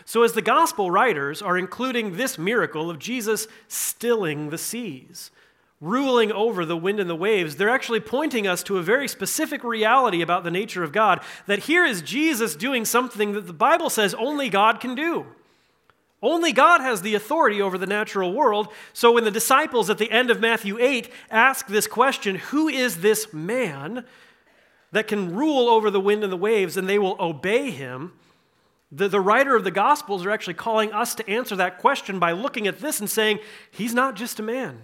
So, 0.05 0.24
as 0.24 0.34
the 0.34 0.41
gospel 0.41 0.91
writers 0.91 1.41
are 1.41 1.58
including 1.58 2.15
this 2.15 2.38
miracle 2.38 2.89
of 2.89 3.00
Jesus 3.00 3.48
stilling 3.67 4.50
the 4.50 4.58
seas, 4.58 5.31
ruling 5.79 6.31
over 6.31 6.63
the 6.63 6.77
wind 6.77 7.00
and 7.00 7.10
the 7.10 7.15
waves, 7.15 7.55
they're 7.55 7.70
actually 7.70 8.00
pointing 8.00 8.48
us 8.48 8.63
to 8.63 8.77
a 8.77 8.84
very 8.84 9.08
specific 9.08 9.63
reality 9.63 10.22
about 10.22 10.43
the 10.43 10.51
nature 10.51 10.84
of 10.84 10.91
God. 10.91 11.22
That 11.48 11.60
here 11.60 11.86
is 11.86 12.01
Jesus 12.01 12.55
doing 12.55 12.86
something 12.86 13.34
that 13.34 13.48
the 13.48 13.53
Bible 13.53 13.89
says 13.89 14.13
only 14.13 14.50
God 14.50 14.79
can 14.79 14.96
do. 14.96 15.25
Only 16.24 16.51
God 16.51 16.81
has 16.81 17.01
the 17.01 17.15
authority 17.15 17.62
over 17.62 17.79
the 17.79 17.88
natural 17.88 18.31
world. 18.31 18.67
So 18.93 19.12
when 19.12 19.24
the 19.24 19.31
disciples 19.31 19.89
at 19.89 19.98
the 19.98 20.12
end 20.12 20.29
of 20.29 20.39
Matthew 20.39 20.77
8 20.79 21.12
ask 21.31 21.65
this 21.65 21.88
question, 21.88 22.36
Who 22.36 22.67
is 22.67 23.01
this 23.01 23.34
man 23.34 24.05
that 24.91 25.08
can 25.08 25.36
rule 25.36 25.67
over 25.67 25.89
the 25.89 26.00
wind 26.00 26.24
and 26.24 26.31
the 26.31 26.38
waves, 26.38 26.77
and 26.77 26.88
they 26.88 27.00
will 27.00 27.15
obey 27.20 27.72
him? 27.72 28.13
The, 28.91 29.07
the 29.07 29.21
writer 29.21 29.55
of 29.55 29.63
the 29.63 29.71
Gospels 29.71 30.25
are 30.25 30.31
actually 30.31 30.55
calling 30.55 30.91
us 30.91 31.15
to 31.15 31.29
answer 31.29 31.55
that 31.55 31.77
question 31.77 32.19
by 32.19 32.33
looking 32.33 32.67
at 32.67 32.79
this 32.79 33.00
and 33.00 33.10
saying, 33.10 33.39
He's 33.71 33.93
not 33.93 34.15
just 34.15 34.39
a 34.39 34.43
man. 34.43 34.81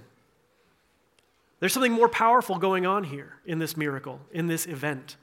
There's 1.59 1.73
something 1.73 1.91
more 1.91 2.09
powerful 2.09 2.57
going 2.57 2.85
on 2.85 3.03
here 3.03 3.33
in 3.45 3.59
this 3.59 3.75
miracle, 3.75 4.21
in 4.31 4.47
this 4.47 4.65
event. 4.65 5.17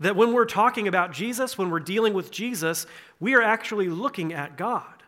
That 0.00 0.16
when 0.16 0.32
we're 0.32 0.46
talking 0.46 0.88
about 0.88 1.12
Jesus, 1.12 1.56
when 1.56 1.70
we're 1.70 1.80
dealing 1.80 2.12
with 2.12 2.30
Jesus, 2.30 2.86
we 3.20 3.34
are 3.34 3.42
actually 3.42 3.88
looking 3.88 4.32
at 4.32 4.56
God. 4.56 5.02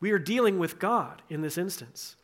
We 0.00 0.10
are 0.12 0.18
dealing 0.18 0.58
with 0.58 0.78
God 0.78 1.22
in 1.28 1.40
this 1.40 1.58
instance. 1.58 2.16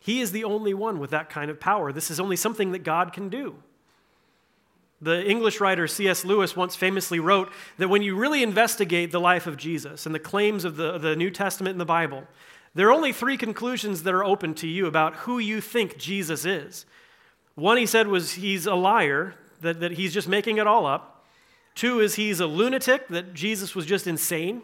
He 0.00 0.20
is 0.20 0.32
the 0.32 0.44
only 0.44 0.74
one 0.74 0.98
with 0.98 1.10
that 1.10 1.30
kind 1.30 1.50
of 1.50 1.60
power. 1.60 1.92
This 1.92 2.10
is 2.10 2.20
only 2.20 2.36
something 2.36 2.72
that 2.72 2.80
God 2.80 3.12
can 3.12 3.28
do. 3.28 3.56
The 5.00 5.24
English 5.28 5.60
writer 5.60 5.86
C.S. 5.86 6.24
Lewis 6.24 6.56
once 6.56 6.74
famously 6.74 7.20
wrote 7.20 7.52
that 7.76 7.88
when 7.88 8.02
you 8.02 8.16
really 8.16 8.42
investigate 8.42 9.12
the 9.12 9.20
life 9.20 9.46
of 9.46 9.56
Jesus 9.56 10.06
and 10.06 10.14
the 10.14 10.18
claims 10.18 10.64
of 10.64 10.76
the, 10.76 10.98
the 10.98 11.14
New 11.14 11.30
Testament 11.30 11.74
and 11.74 11.80
the 11.80 11.84
Bible, 11.84 12.24
there 12.74 12.88
are 12.88 12.92
only 12.92 13.12
three 13.12 13.36
conclusions 13.36 14.02
that 14.02 14.14
are 14.14 14.24
open 14.24 14.54
to 14.54 14.66
you 14.66 14.86
about 14.86 15.14
who 15.16 15.38
you 15.38 15.60
think 15.60 15.98
Jesus 15.98 16.44
is. 16.44 16.84
One, 17.54 17.76
he 17.76 17.86
said, 17.86 18.08
was 18.08 18.34
he's 18.34 18.66
a 18.66 18.74
liar, 18.74 19.34
that, 19.60 19.80
that 19.80 19.92
he's 19.92 20.14
just 20.14 20.28
making 20.28 20.58
it 20.58 20.66
all 20.66 20.86
up. 20.86 21.24
Two 21.74 22.00
is 22.00 22.16
he's 22.16 22.40
a 22.40 22.46
lunatic, 22.46 23.08
that 23.08 23.34
Jesus 23.34 23.74
was 23.74 23.86
just 23.86 24.06
insane. 24.06 24.62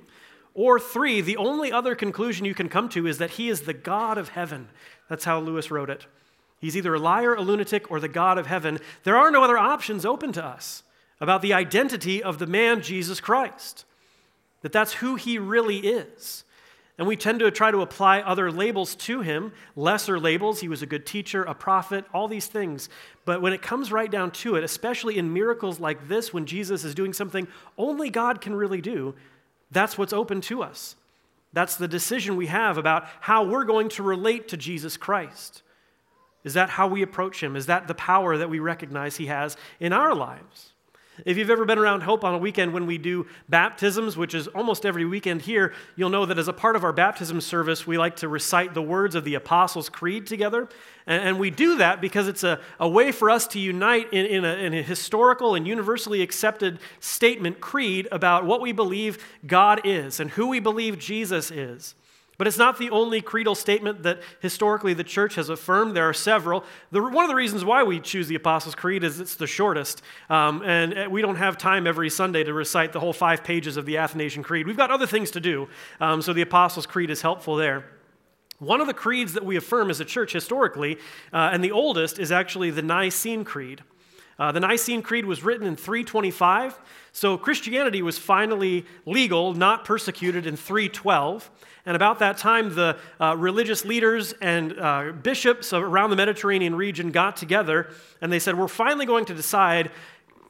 Or 0.55 0.79
three, 0.79 1.21
the 1.21 1.37
only 1.37 1.73
other 1.73 1.95
conclusion 1.95 2.45
you 2.45 2.55
can 2.55 2.69
come 2.69 2.89
to 2.91 3.07
is 3.07 3.19
that 3.19 3.31
he 3.31 3.49
is 3.49 3.63
the 3.63 3.75
God 3.75 4.19
of 4.19 4.31
heaven. 4.31 4.69
That's 5.09 5.25
how 5.25 5.41
Lewis 5.41 5.71
wrote 5.71 5.91
it. 5.91 6.07
He's 6.65 6.79
either 6.79 6.95
a 6.95 6.99
liar, 6.99 7.35
a 7.35 7.43
lunatic, 7.43 7.91
or 7.91 8.01
the 8.01 8.09
God 8.09 8.39
of 8.39 8.47
heaven. 8.47 8.79
There 9.03 9.19
are 9.19 9.31
no 9.31 9.45
other 9.45 9.59
options 9.59 10.07
open 10.07 10.33
to 10.33 10.43
us 10.43 10.83
about 11.21 11.43
the 11.43 11.53
identity 11.53 12.23
of 12.23 12.39
the 12.39 12.47
man 12.47 12.81
Jesus 12.81 13.21
Christ. 13.21 13.85
That 14.63 14.73
that's 14.73 14.95
who 14.95 15.17
he 15.17 15.39
really 15.39 15.77
is. 15.77 16.43
And 16.97 17.07
we 17.07 17.17
tend 17.17 17.41
to 17.41 17.51
try 17.51 17.71
to 17.71 17.83
apply 17.83 18.21
other 18.21 18.51
labels 18.51 18.95
to 18.95 19.21
him, 19.21 19.53
lesser 19.77 20.19
labels. 20.19 20.61
He 20.61 20.69
was 20.69 20.81
a 20.81 20.87
good 20.87 21.05
teacher, 21.05 21.43
a 21.43 21.55
prophet, 21.55 22.07
all 22.15 22.29
these 22.29 22.47
things. 22.47 22.89
But 23.27 23.43
when 23.43 23.53
it 23.53 23.61
comes 23.61 23.93
right 23.93 24.11
down 24.11 24.31
to 24.31 24.57
it, 24.57 24.65
especially 24.65 25.19
in 25.19 25.35
miracles 25.35 25.79
like 25.79 26.09
this, 26.09 26.33
when 26.33 26.47
Jesus 26.47 26.83
is 26.83 26.95
doing 26.95 27.13
something 27.13 27.47
only 27.77 28.09
God 28.09 28.41
can 28.41 28.55
really 28.55 28.81
do, 28.81 29.15
that's 29.71 29.99
what's 29.99 30.15
open 30.15 30.41
to 30.41 30.63
us. 30.63 30.97
That's 31.53 31.77
the 31.77 31.89
decision 31.89 32.37
we 32.37 32.47
have 32.47 32.79
about 32.79 33.07
how 33.21 33.45
we're 33.45 33.65
going 33.65 33.91
to 33.91 34.03
relate 34.03 34.49
to 34.49 34.57
Jesus 34.57 34.97
Christ. 34.97 35.61
Is 36.45 36.55
that 36.55 36.71
how 36.71 36.87
we 36.87 37.03
approach 37.03 37.43
him? 37.43 37.57
Is 37.57 37.67
that 37.67 37.89
the 37.89 37.95
power 37.95 38.37
that 38.37 38.51
we 38.51 38.59
recognize 38.59 39.17
he 39.17 39.27
has 39.27 39.57
in 39.81 39.93
our 39.93 40.15
lives? 40.15 40.75
If 41.25 41.37
you've 41.37 41.51
ever 41.51 41.65
been 41.65 41.79
around 41.79 42.03
Hope 42.03 42.25
on 42.25 42.35
a 42.35 42.39
weekend 42.39 42.73
when 42.73 42.87
we 42.87 42.99
do 42.99 43.27
baptisms, 43.49 44.17
which 44.17 44.35
is 44.35 44.49
almost 44.49 44.85
every 44.85 45.05
weekend 45.05 45.43
here, 45.43 45.73
you'll 45.95 46.11
know 46.11 46.27
that 46.27 46.39
as 46.39 46.49
a 46.49 46.53
part 46.53 46.75
of 46.75 46.83
our 46.83 46.93
baptism 46.93 47.41
service, 47.41 47.87
we 47.87 47.97
like 47.97 48.17
to 48.17 48.29
recite 48.29 48.75
the 48.75 48.83
words 48.83 49.15
of 49.15 49.23
the 49.23 49.37
Apostles' 49.37 49.89
Creed 49.89 50.27
together. 50.27 50.69
And, 51.07 51.39
we 51.39 51.51
do 51.51 51.77
that 51.77 52.01
because 52.01 52.27
it's 52.27 52.43
a, 52.43 52.59
a 52.81 52.89
way 52.89 53.13
for 53.13 53.31
us 53.31 53.47
to 53.49 53.61
unite 53.61 54.13
in, 54.13 54.27
in, 54.27 54.45
a, 54.45 54.55
in 54.55 54.75
a 54.75 54.83
historical 54.83 55.55
and 55.55 55.69
universally 55.69 56.23
accepted 56.23 56.79
statement, 56.99 57.61
creed, 57.61 58.09
about 58.11 58.45
what 58.45 58.61
we 58.61 58.73
believe 58.73 59.25
God 59.47 59.83
is 59.85 60.19
and 60.19 60.31
who 60.31 60.49
we 60.49 60.61
believe 60.61 60.99
Jesus 60.99 61.51
is. 61.51 61.95
But 62.37 62.47
it's 62.47 62.59
not 62.59 62.79
the 62.79 62.91
only 62.91 63.21
creedal 63.21 63.55
statement 63.55 64.03
that 64.03 64.21
historically 64.41 64.93
the 64.93 65.05
church 65.05 65.37
has 65.37 65.49
affirmed. 65.49 65.97
There 65.97 66.09
are 66.09 66.15
several. 66.15 66.65
The, 66.91 67.03
one 67.03 67.25
of 67.25 67.29
the 67.29 67.37
reasons 67.37 67.65
why 67.65 67.85
we 67.85 68.01
choose 68.01 68.27
the 68.27 68.35
Apostles' 68.35 68.75
Creed 68.75 69.05
is 69.05 69.21
it's 69.21 69.37
the 69.37 69.47
shortest. 69.47 70.03
Um, 70.29 70.63
and 70.63 70.99
uh, 70.99 71.09
we 71.09 71.23
don't 71.23 71.37
have 71.37 71.57
time 71.57 71.87
every 71.87 72.11
Sunday 72.11 72.43
to 72.45 72.53
recite 72.53 72.93
the 72.93 73.01
whole 73.01 73.13
five 73.13 73.45
pages 73.45 73.77
of 73.77 73.87
the 73.87 73.99
Athanasian 73.99 74.43
Creed. 74.43 74.67
We've 74.67 74.77
got 74.77 74.91
other 74.91 75.07
things 75.07 75.31
to 75.33 75.41
do. 75.41 75.69
Um, 76.01 76.23
so 76.23 76.33
the 76.33 76.43
Apostles' 76.43 76.87
Creed 76.87 77.11
is 77.11 77.23
helpful 77.23 77.57
there. 77.57 77.85
One 78.59 78.81
of 78.81 78.87
the 78.87 78.95
creeds 78.95 79.35
that 79.35 79.45
we 79.45 79.57
affirm 79.57 79.91
as 79.91 80.01
a 80.01 80.05
church 80.05 80.33
historically, 80.33 80.99
uh, 81.33 81.51
and 81.53 81.63
the 81.63 81.73
oldest, 81.73 82.19
is 82.19 82.33
actually 82.33 82.71
the 82.71 82.83
Nicene 82.83 83.45
Creed. 83.45 83.83
Uh, 84.39 84.51
the 84.53 84.61
Nicene 84.61 85.03
Creed 85.03 85.27
was 85.27 85.43
written 85.43 85.67
in 85.67 85.77
325, 85.77 86.81
so 87.13 87.39
Christianity 87.39 88.03
was 88.03 88.19
finally 88.19 88.85
legal, 89.07 89.55
not 89.55 89.85
persecuted, 89.85 90.47
in 90.47 90.57
312. 90.57 91.51
And 91.87 91.95
about 91.95 92.19
that 92.19 92.39
time, 92.39 92.75
the 92.75 92.97
uh, 93.21 93.37
religious 93.37 93.85
leaders 93.85 94.33
and 94.41 94.79
uh, 94.79 95.13
bishops 95.13 95.73
around 95.73 96.11
the 96.11 96.17
Mediterranean 96.17 96.75
region 96.75 97.11
got 97.11 97.37
together 97.37 97.91
and 98.21 98.33
they 98.33 98.39
said, 98.39 98.59
We're 98.59 98.69
finally 98.69 99.07
going 99.07 99.27
to 99.27 99.35
decide 99.35 99.91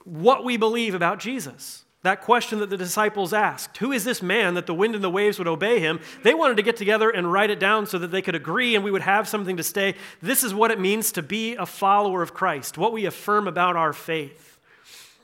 what 0.05 0.45
we 0.45 0.57
believe 0.57 0.95
about 0.95 1.19
Jesus. 1.19 1.84
That 2.05 2.21
question 2.21 2.59
that 2.59 2.69
the 2.69 2.77
disciples 2.77 3.33
asked 3.33 3.79
Who 3.79 3.91
is 3.91 4.05
this 4.05 4.23
man 4.23 4.55
that 4.55 4.67
the 4.67 4.75
wind 4.75 4.95
and 4.95 5.03
the 5.03 5.09
waves 5.09 5.39
would 5.39 5.49
obey 5.49 5.81
him? 5.81 6.01
They 6.23 6.35
wanted 6.35 6.59
to 6.59 6.63
get 6.63 6.77
together 6.77 7.09
and 7.09 7.33
write 7.33 7.49
it 7.49 7.59
down 7.59 7.87
so 7.87 7.99
that 7.99 8.11
they 8.11 8.21
could 8.21 8.35
agree 8.35 8.75
and 8.75 8.85
we 8.85 8.91
would 8.91 9.03
have 9.03 9.27
something 9.27 9.57
to 9.57 9.63
stay. 9.63 9.95
This 10.21 10.45
is 10.45 10.53
what 10.53 10.71
it 10.71 10.79
means 10.79 11.13
to 11.13 11.23
be 11.23 11.55
a 11.55 11.65
follower 11.65 12.21
of 12.21 12.35
Christ, 12.35 12.77
what 12.77 12.93
we 12.93 13.07
affirm 13.07 13.49
about 13.49 13.75
our 13.75 13.95
faith. 13.95 14.59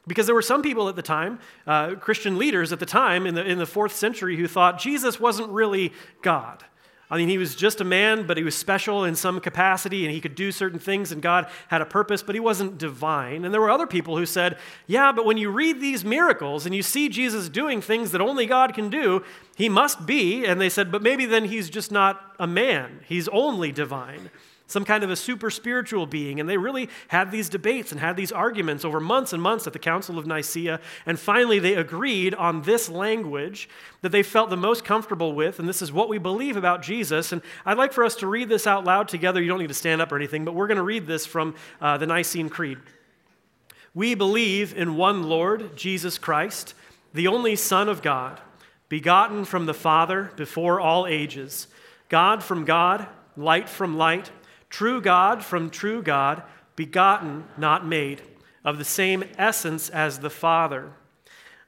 Because 0.07 0.25
there 0.25 0.35
were 0.35 0.41
some 0.41 0.63
people 0.63 0.89
at 0.89 0.97
the 0.97 1.03
time, 1.03 1.39
uh, 1.67 1.97
Christian 1.97 2.39
leaders 2.39 2.73
at 2.73 2.81
the 2.81 2.87
time 2.87 3.27
in 3.27 3.35
the, 3.35 3.45
in 3.45 3.59
the 3.59 3.67
fourth 3.67 3.95
century, 3.95 4.39
who 4.39 4.49
thought 4.49 4.79
Jesus 4.79 5.21
wasn't 5.21 5.51
really 5.51 5.93
God. 6.23 6.65
I 7.11 7.17
mean, 7.17 7.29
he 7.29 7.39
was 7.39 7.57
just 7.57 7.81
a 7.81 7.85
man, 7.85 8.27
but 8.27 8.37
he 8.37 8.45
was 8.45 8.55
special 8.55 9.05
in 9.05 9.17
some 9.17 9.41
capacity 9.41 10.05
and 10.05 10.15
he 10.15 10.21
could 10.21 10.37
do 10.37 10.53
certain 10.53 10.79
things 10.79 11.11
and 11.11 11.21
God 11.21 11.51
had 11.69 11.83
a 11.83 11.87
purpose, 11.87 12.23
but 12.23 12.37
he 12.37 12.41
wasn't 12.41 12.79
divine. 12.79 13.45
And 13.45 13.53
there 13.53 13.61
were 13.61 13.71
other 13.71 13.87
people 13.87 14.17
who 14.17 14.27
said, 14.27 14.59
yeah, 14.87 15.11
but 15.11 15.27
when 15.27 15.37
you 15.37 15.51
read 15.51 15.81
these 15.81 16.05
miracles 16.05 16.67
and 16.67 16.75
you 16.75 16.83
see 16.83 17.09
Jesus 17.09 17.49
doing 17.49 17.81
things 17.81 18.13
that 18.13 18.21
only 18.21 18.47
God 18.47 18.75
can 18.75 18.91
do, 18.91 19.25
he 19.57 19.69
must 19.69 20.07
be. 20.07 20.45
And 20.45 20.61
they 20.61 20.69
said, 20.69 20.93
but 20.93 21.03
maybe 21.03 21.27
then 21.27 21.47
he's 21.47 21.69
just 21.69 21.91
not 21.91 22.35
a 22.39 22.47
man, 22.47 23.01
he's 23.07 23.27
only 23.29 23.73
divine 23.73 24.31
some 24.71 24.85
kind 24.85 25.03
of 25.03 25.11
a 25.11 25.17
super 25.17 25.51
spiritual 25.51 26.07
being. 26.07 26.39
And 26.39 26.49
they 26.49 26.57
really 26.57 26.89
had 27.09 27.33
these 27.33 27.49
debates 27.49 27.91
and 27.91 28.01
had 28.01 28.17
these 28.17 28.31
arguments 28.31 28.85
over 28.85 29.01
months 29.01 29.33
and 29.33 29.43
months 29.43 29.67
at 29.67 29.73
the 29.73 29.79
Council 29.81 30.17
of 30.17 30.27
Nicaea. 30.27 30.81
And 31.07 31.19
finally, 31.19 31.59
they 31.59 31.75
agreed 31.75 32.35
on 32.35 32.63
this 32.63 32.89
language 32.89 33.69
that 34.03 34.11
they 34.11 34.23
felt 34.23 34.49
the 34.49 34.57
most 34.57 34.85
comfortable 34.85 35.33
with. 35.33 35.59
And 35.59 35.69
this 35.69 35.83
is 35.83 35.93
what 35.93 36.09
we 36.09 36.19
believe 36.19 36.57
about 36.57 36.83
Jesus. 36.83 37.33
And 37.33 37.43
I'd 37.67 37.79
like 37.79 37.93
for 37.93 38.05
us 38.05 38.15
to 38.17 38.29
read 38.29 38.49
this 38.49 38.67
out 38.67 38.85
loud 38.85 39.09
together. 39.09 39.43
You 39.43 39.49
don't 39.49 39.59
need 39.59 39.69
to 39.69 39.75
stand 39.75 40.01
up 40.01 40.13
or 40.13 40.17
anything, 40.17 40.45
but 40.45 40.55
we're 40.55 40.69
going 40.69 40.77
to 40.77 40.85
read 40.85 41.07
this 41.07 41.27
from 41.27 41.57
uh, 41.81 41.99
the 41.99 42.07
Nicene 42.07 42.49
Creed. 42.49 42.79
We 43.93 44.15
believe 44.15 44.77
in 44.77 44.97
one 44.97 45.25
Lord, 45.25 45.77
Jesus 45.77 46.17
Christ, 46.17 46.75
the 47.13 47.27
only 47.27 47.57
Son 47.57 47.89
of 47.89 48.03
God, 48.03 48.41
begotten 48.89 49.45
from 49.45 49.67
the 49.67 49.75
Father 49.75 50.31
before 50.37 50.81
all 50.81 51.09
ages, 51.09 51.67
God 52.09 52.45
from 52.45 52.65
God, 52.65 53.09
light 53.37 53.69
from 53.69 53.97
light 53.97 54.31
true 54.71 55.01
God 55.01 55.45
from 55.45 55.69
true 55.69 56.03
God, 56.03 56.43
begotten, 56.77 57.45
not 57.59 57.87
made, 57.87 58.23
of 58.65 58.79
the 58.79 58.85
same 58.85 59.25
essence 59.37 59.91
as 59.91 60.21
the 60.21 60.31
Father. 60.31 60.93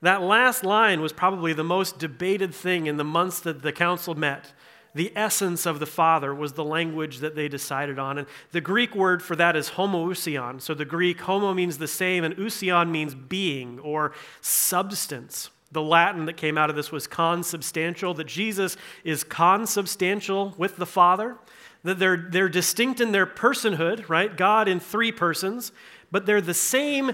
That 0.01 0.23
last 0.23 0.65
line 0.65 1.01
was 1.01 1.13
probably 1.13 1.53
the 1.53 1.63
most 1.65 1.99
debated 1.99 2.55
thing 2.55 2.87
in 2.87 2.97
the 2.97 3.05
months 3.05 3.41
that 3.41 3.63
the 3.63 3.73
council 3.73 4.15
met. 4.15 4.53
The 4.95 5.13
essence 5.17 5.65
of 5.65 5.79
the 5.79 5.87
Father 5.87 6.35
was 6.35 6.53
the 6.53 6.65
language 6.65 7.19
that 7.19 7.35
they 7.35 7.49
decided 7.49 7.99
on. 7.99 8.19
And 8.19 8.27
the 8.51 8.61
Greek 8.61 8.95
word 8.95 9.23
for 9.23 9.37
that 9.37 9.57
is 9.57 9.71
homoousion. 9.71 10.61
So 10.61 10.75
the 10.75 10.85
Greek 10.85 11.21
homo 11.21 11.55
means 11.55 11.79
the 11.79 11.89
same, 11.89 12.25
and 12.25 12.37
ousion 12.37 12.91
means 12.91 13.15
being 13.15 13.79
or 13.79 14.13
substance. 14.41 15.51
The 15.71 15.81
Latin 15.81 16.27
that 16.27 16.37
came 16.37 16.59
out 16.59 16.69
of 16.69 16.77
this 16.77 16.93
was 16.93 17.07
consubstantial, 17.07 18.13
that 18.15 18.27
Jesus 18.27 18.77
is 19.05 19.25
consubstantial 19.25 20.55
with 20.59 20.77
the 20.77 20.85
Father 20.85 21.39
that 21.83 21.99
they're, 21.99 22.29
they're 22.31 22.49
distinct 22.49 23.01
in 23.01 23.13
their 23.13 23.27
personhood, 23.27 24.09
right? 24.09 24.37
God 24.37 24.69
in 24.69 24.81
three 24.81 25.13
persons, 25.13 25.73
but 26.11 26.27
they're 26.27 26.41
the 26.41 26.55
same 26.55 27.13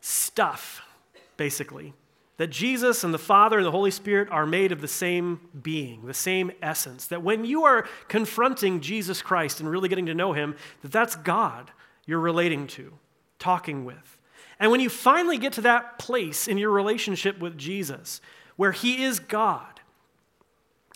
stuff, 0.00 0.82
basically. 1.36 1.94
That 2.38 2.50
Jesus 2.50 3.02
and 3.02 3.12
the 3.12 3.18
Father 3.18 3.58
and 3.58 3.66
the 3.66 3.72
Holy 3.72 3.90
Spirit 3.90 4.28
are 4.30 4.46
made 4.46 4.70
of 4.70 4.80
the 4.80 4.88
same 4.88 5.40
being, 5.60 6.06
the 6.06 6.14
same 6.14 6.52
essence. 6.62 7.08
That 7.08 7.22
when 7.22 7.44
you 7.44 7.64
are 7.64 7.86
confronting 8.06 8.80
Jesus 8.80 9.20
Christ 9.22 9.58
and 9.58 9.68
really 9.68 9.88
getting 9.88 10.06
to 10.06 10.14
know 10.14 10.32
him, 10.32 10.54
that 10.82 10.92
that's 10.92 11.16
God 11.16 11.72
you're 12.06 12.20
relating 12.20 12.68
to, 12.68 12.94
talking 13.40 13.84
with. 13.84 14.18
And 14.60 14.70
when 14.70 14.80
you 14.80 14.88
finally 14.88 15.36
get 15.36 15.52
to 15.54 15.60
that 15.62 15.98
place 15.98 16.46
in 16.48 16.58
your 16.58 16.70
relationship 16.70 17.40
with 17.40 17.58
Jesus, 17.58 18.20
where 18.56 18.72
he 18.72 19.02
is 19.02 19.18
God, 19.18 19.77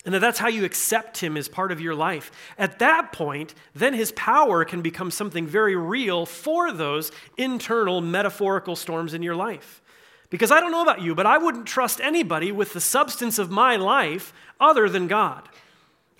and 0.05 0.13
that 0.13 0.19
that's 0.19 0.39
how 0.39 0.49
you 0.49 0.65
accept 0.65 1.19
him 1.19 1.37
as 1.37 1.47
part 1.47 1.71
of 1.71 1.79
your 1.79 1.95
life. 1.95 2.31
At 2.57 2.79
that 2.79 3.13
point, 3.13 3.55
then 3.73 3.93
his 3.93 4.11
power 4.13 4.65
can 4.65 4.81
become 4.81 5.11
something 5.11 5.47
very 5.47 5.75
real 5.75 6.25
for 6.25 6.71
those 6.73 7.11
internal 7.37 8.01
metaphorical 8.01 8.75
storms 8.75 9.13
in 9.13 9.23
your 9.23 9.35
life. 9.35 9.81
Because 10.29 10.51
I 10.51 10.59
don't 10.59 10.71
know 10.71 10.81
about 10.81 11.01
you, 11.01 11.15
but 11.15 11.25
I 11.25 11.37
wouldn't 11.37 11.67
trust 11.67 12.01
anybody 12.01 12.51
with 12.51 12.73
the 12.73 12.81
substance 12.81 13.39
of 13.39 13.49
my 13.49 13.75
life 13.75 14.33
other 14.59 14.89
than 14.89 15.07
God. 15.07 15.47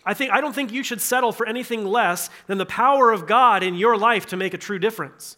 I, 0.05 0.13
think, 0.13 0.31
I 0.31 0.39
don't 0.39 0.53
think 0.53 0.71
you 0.71 0.83
should 0.83 1.01
settle 1.01 1.31
for 1.31 1.47
anything 1.47 1.85
less 1.85 2.29
than 2.47 2.59
the 2.59 2.65
power 2.65 3.11
of 3.11 3.27
God 3.27 3.63
in 3.63 3.75
your 3.75 3.97
life 3.97 4.27
to 4.27 4.37
make 4.37 4.53
a 4.53 4.57
true 4.57 4.79
difference. 4.79 5.37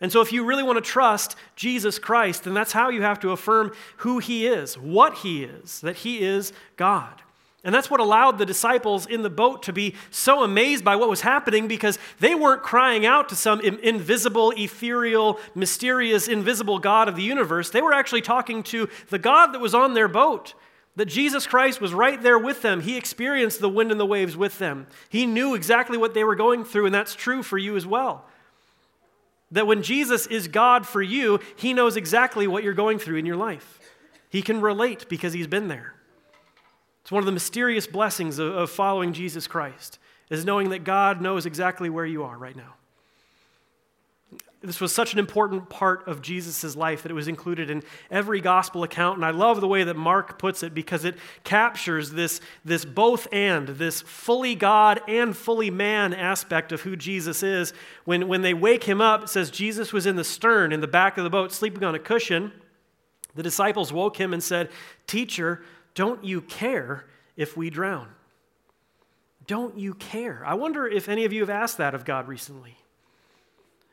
And 0.00 0.10
so, 0.10 0.20
if 0.20 0.32
you 0.32 0.44
really 0.44 0.64
want 0.64 0.84
to 0.84 0.90
trust 0.90 1.36
Jesus 1.54 2.00
Christ, 2.00 2.42
then 2.42 2.54
that's 2.54 2.72
how 2.72 2.88
you 2.88 3.02
have 3.02 3.20
to 3.20 3.30
affirm 3.30 3.72
who 3.98 4.18
He 4.18 4.48
is, 4.48 4.76
what 4.76 5.18
He 5.18 5.44
is, 5.44 5.80
that 5.82 5.98
He 5.98 6.22
is 6.22 6.52
God. 6.76 7.22
And 7.64 7.72
that's 7.72 7.88
what 7.88 8.00
allowed 8.00 8.38
the 8.38 8.46
disciples 8.46 9.06
in 9.06 9.22
the 9.22 9.30
boat 9.30 9.62
to 9.64 9.72
be 9.72 9.94
so 10.10 10.42
amazed 10.42 10.84
by 10.84 10.96
what 10.96 11.08
was 11.08 11.20
happening 11.20 11.68
because 11.68 11.96
they 12.18 12.34
weren't 12.34 12.62
crying 12.62 13.06
out 13.06 13.28
to 13.28 13.36
some 13.36 13.60
invisible, 13.60 14.52
ethereal, 14.56 15.38
mysterious, 15.54 16.26
invisible 16.26 16.80
God 16.80 17.08
of 17.08 17.14
the 17.14 17.22
universe. 17.22 17.70
They 17.70 17.82
were 17.82 17.92
actually 17.92 18.22
talking 18.22 18.64
to 18.64 18.88
the 19.10 19.18
God 19.18 19.52
that 19.52 19.60
was 19.60 19.74
on 19.74 19.94
their 19.94 20.08
boat. 20.08 20.54
That 20.96 21.06
Jesus 21.06 21.46
Christ 21.46 21.80
was 21.80 21.94
right 21.94 22.20
there 22.20 22.38
with 22.38 22.60
them. 22.60 22.82
He 22.82 22.98
experienced 22.98 23.60
the 23.60 23.68
wind 23.68 23.90
and 23.90 24.00
the 24.00 24.04
waves 24.04 24.36
with 24.36 24.58
them. 24.58 24.86
He 25.08 25.24
knew 25.24 25.54
exactly 25.54 25.96
what 25.96 26.12
they 26.12 26.24
were 26.24 26.36
going 26.36 26.64
through, 26.64 26.86
and 26.86 26.94
that's 26.94 27.14
true 27.14 27.42
for 27.42 27.56
you 27.56 27.76
as 27.76 27.86
well. 27.86 28.26
That 29.52 29.66
when 29.66 29.82
Jesus 29.82 30.26
is 30.26 30.48
God 30.48 30.86
for 30.86 31.00
you, 31.00 31.40
he 31.56 31.72
knows 31.72 31.96
exactly 31.96 32.46
what 32.46 32.62
you're 32.62 32.74
going 32.74 32.98
through 32.98 33.16
in 33.16 33.24
your 33.24 33.36
life. 33.36 33.78
He 34.28 34.42
can 34.42 34.60
relate 34.60 35.08
because 35.08 35.32
he's 35.32 35.46
been 35.46 35.68
there. 35.68 35.94
It's 37.02 37.10
one 37.10 37.20
of 37.20 37.26
the 37.26 37.32
mysterious 37.32 37.86
blessings 37.86 38.38
of, 38.38 38.54
of 38.54 38.70
following 38.70 39.12
Jesus 39.12 39.46
Christ, 39.46 39.98
is 40.30 40.44
knowing 40.44 40.70
that 40.70 40.84
God 40.84 41.20
knows 41.20 41.46
exactly 41.46 41.90
where 41.90 42.06
you 42.06 42.22
are 42.22 42.38
right 42.38 42.56
now. 42.56 42.74
This 44.62 44.80
was 44.80 44.94
such 44.94 45.12
an 45.12 45.18
important 45.18 45.68
part 45.68 46.06
of 46.06 46.22
Jesus' 46.22 46.76
life 46.76 47.02
that 47.02 47.10
it 47.10 47.16
was 47.16 47.26
included 47.26 47.68
in 47.68 47.82
every 48.12 48.40
gospel 48.40 48.84
account. 48.84 49.16
And 49.16 49.24
I 49.24 49.32
love 49.32 49.60
the 49.60 49.66
way 49.66 49.82
that 49.82 49.96
Mark 49.96 50.38
puts 50.38 50.62
it 50.62 50.72
because 50.72 51.04
it 51.04 51.16
captures 51.42 52.12
this, 52.12 52.40
this 52.64 52.84
both 52.84 53.26
and, 53.32 53.66
this 53.66 54.02
fully 54.02 54.54
God 54.54 55.00
and 55.08 55.36
fully 55.36 55.68
man 55.68 56.14
aspect 56.14 56.70
of 56.70 56.82
who 56.82 56.94
Jesus 56.94 57.42
is. 57.42 57.72
When, 58.04 58.28
when 58.28 58.42
they 58.42 58.54
wake 58.54 58.84
him 58.84 59.00
up, 59.00 59.24
it 59.24 59.28
says 59.30 59.50
Jesus 59.50 59.92
was 59.92 60.06
in 60.06 60.14
the 60.14 60.22
stern, 60.22 60.72
in 60.72 60.80
the 60.80 60.86
back 60.86 61.18
of 61.18 61.24
the 61.24 61.30
boat, 61.30 61.50
sleeping 61.50 61.82
on 61.82 61.96
a 61.96 61.98
cushion. 61.98 62.52
The 63.34 63.42
disciples 63.42 63.92
woke 63.92 64.16
him 64.16 64.32
and 64.32 64.42
said, 64.42 64.70
Teacher, 65.08 65.64
don't 65.94 66.24
you 66.24 66.40
care 66.40 67.04
if 67.36 67.56
we 67.56 67.70
drown? 67.70 68.08
Don't 69.46 69.76
you 69.76 69.94
care? 69.94 70.42
I 70.46 70.54
wonder 70.54 70.86
if 70.86 71.08
any 71.08 71.24
of 71.24 71.32
you 71.32 71.40
have 71.40 71.50
asked 71.50 71.78
that 71.78 71.94
of 71.94 72.04
God 72.04 72.28
recently. 72.28 72.76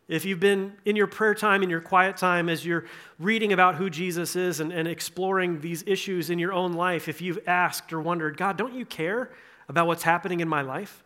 If 0.08 0.26
you've 0.26 0.40
been 0.40 0.74
in 0.86 0.96
your 0.96 1.08
prayer 1.08 1.36
time, 1.36 1.62
in 1.62 1.70
your 1.70 1.82
quiet 1.82 2.18
time, 2.18 2.50
as 2.50 2.66
you're 2.66 2.86
reading 3.20 3.54
about 3.54 3.76
who 3.76 3.90
Jesus 3.92 4.36
is 4.36 4.60
and, 4.60 4.72
and 4.72 4.88
exploring 4.88 5.62
these 5.62 5.84
issues 5.86 6.32
in 6.32 6.40
your 6.40 6.52
own 6.52 6.74
life, 6.74 7.08
if 7.08 7.22
you've 7.22 7.40
asked 7.48 7.94
or 7.94 8.02
wondered, 8.02 8.36
God, 8.36 8.58
don't 8.58 8.74
you 8.74 8.86
care 8.86 9.30
about 9.68 9.86
what's 9.86 10.02
happening 10.04 10.40
in 10.40 10.48
my 10.48 10.62
life? 10.62 11.04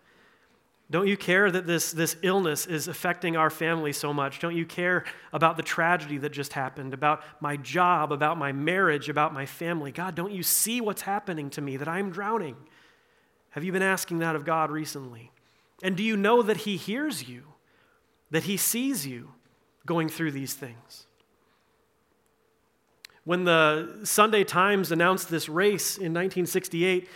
Don't 0.93 1.07
you 1.07 1.17
care 1.17 1.49
that 1.49 1.65
this, 1.65 1.91
this 1.91 2.15
illness 2.21 2.67
is 2.67 2.87
affecting 2.87 3.35
our 3.35 3.49
family 3.49 3.91
so 3.91 4.13
much? 4.13 4.37
Don't 4.39 4.55
you 4.55 4.65
care 4.65 5.03
about 5.33 5.57
the 5.57 5.63
tragedy 5.63 6.19
that 6.19 6.29
just 6.29 6.53
happened, 6.53 6.93
about 6.93 7.23
my 7.41 7.57
job, 7.57 8.11
about 8.11 8.37
my 8.37 8.51
marriage, 8.51 9.09
about 9.09 9.33
my 9.33 9.47
family? 9.47 9.91
God, 9.91 10.13
don't 10.13 10.31
you 10.31 10.43
see 10.43 10.81
what's 10.81 11.01
happening 11.01 11.49
to 11.49 11.61
me, 11.61 11.77
that 11.77 11.87
I'm 11.87 12.11
drowning? 12.11 12.55
Have 13.49 13.63
you 13.63 13.71
been 13.71 13.81
asking 13.81 14.19
that 14.19 14.35
of 14.35 14.45
God 14.45 14.69
recently? 14.69 15.31
And 15.81 15.97
do 15.97 16.03
you 16.03 16.15
know 16.15 16.43
that 16.43 16.57
He 16.57 16.77
hears 16.77 17.27
you? 17.27 17.43
that 18.33 18.43
He 18.43 18.57
sees 18.57 19.05
you 19.05 19.29
going 19.85 20.09
through 20.09 20.31
these 20.31 20.55
things. 20.55 21.05
When 23.25 23.43
the 23.45 24.01
Sunday 24.03 24.43
Times 24.43 24.91
announced 24.91 25.29
this 25.29 25.47
race 25.47 25.97
in 25.97 26.13
1968, 26.13 27.07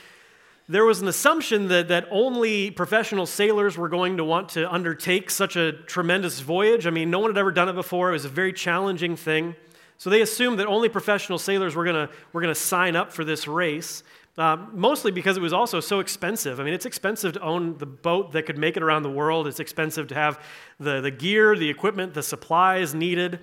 there 0.70 0.84
was 0.84 1.02
an 1.02 1.08
assumption 1.08 1.70
that, 1.70 1.88
that 1.88 2.08
only 2.12 2.72
professional 2.72 3.26
sailors 3.26 3.78
were 3.78 3.88
going 3.88 4.18
to 4.18 4.24
want 4.24 4.50
to 4.50 4.72
undertake 4.72 5.30
such 5.30 5.56
a 5.56 5.72
tremendous 5.72 6.42
voyage. 6.42 6.86
I 6.86 6.90
mean, 6.90 7.10
no 7.10 7.20
one 7.20 7.30
had 7.30 7.38
ever 7.38 7.52
done 7.52 7.70
it 7.70 7.74
before, 7.74 8.10
it 8.10 8.14
was 8.14 8.26
a 8.26 8.30
very 8.30 8.52
challenging 8.52 9.16
thing. 9.16 9.56
So 9.98 10.10
they 10.10 10.22
assumed 10.22 10.60
that 10.60 10.68
only 10.68 10.90
professional 10.90 11.40
sailors 11.40 11.76
were 11.76 11.84
going 11.84 12.08
were 12.34 12.42
to 12.42 12.56
sign 12.56 12.96
up 12.96 13.12
for 13.12 13.24
this 13.24 13.48
race. 13.48 14.04
Uh, 14.38 14.56
mostly 14.72 15.12
because 15.12 15.36
it 15.36 15.42
was 15.42 15.54
also 15.54 15.80
so 15.80 16.00
expensive. 16.00 16.60
I 16.60 16.64
mean, 16.64 16.76
it's 16.76 16.86
expensive 16.86 17.34
to 17.34 17.42
own 17.42 17.76
the 17.80 17.88
boat 17.88 18.34
that 18.34 18.46
could 18.46 18.58
make 18.60 18.78
it 18.78 18.84
around 18.84 19.02
the 19.02 19.10
world. 19.10 19.48
It's 19.48 19.60
expensive 19.60 20.08
to 20.10 20.16
have 20.16 20.40
the, 20.80 21.02
the 21.02 21.10
gear, 21.10 21.56
the 21.56 21.68
equipment, 21.68 22.14
the 22.14 22.22
supplies 22.22 22.94
needed. 22.94 23.40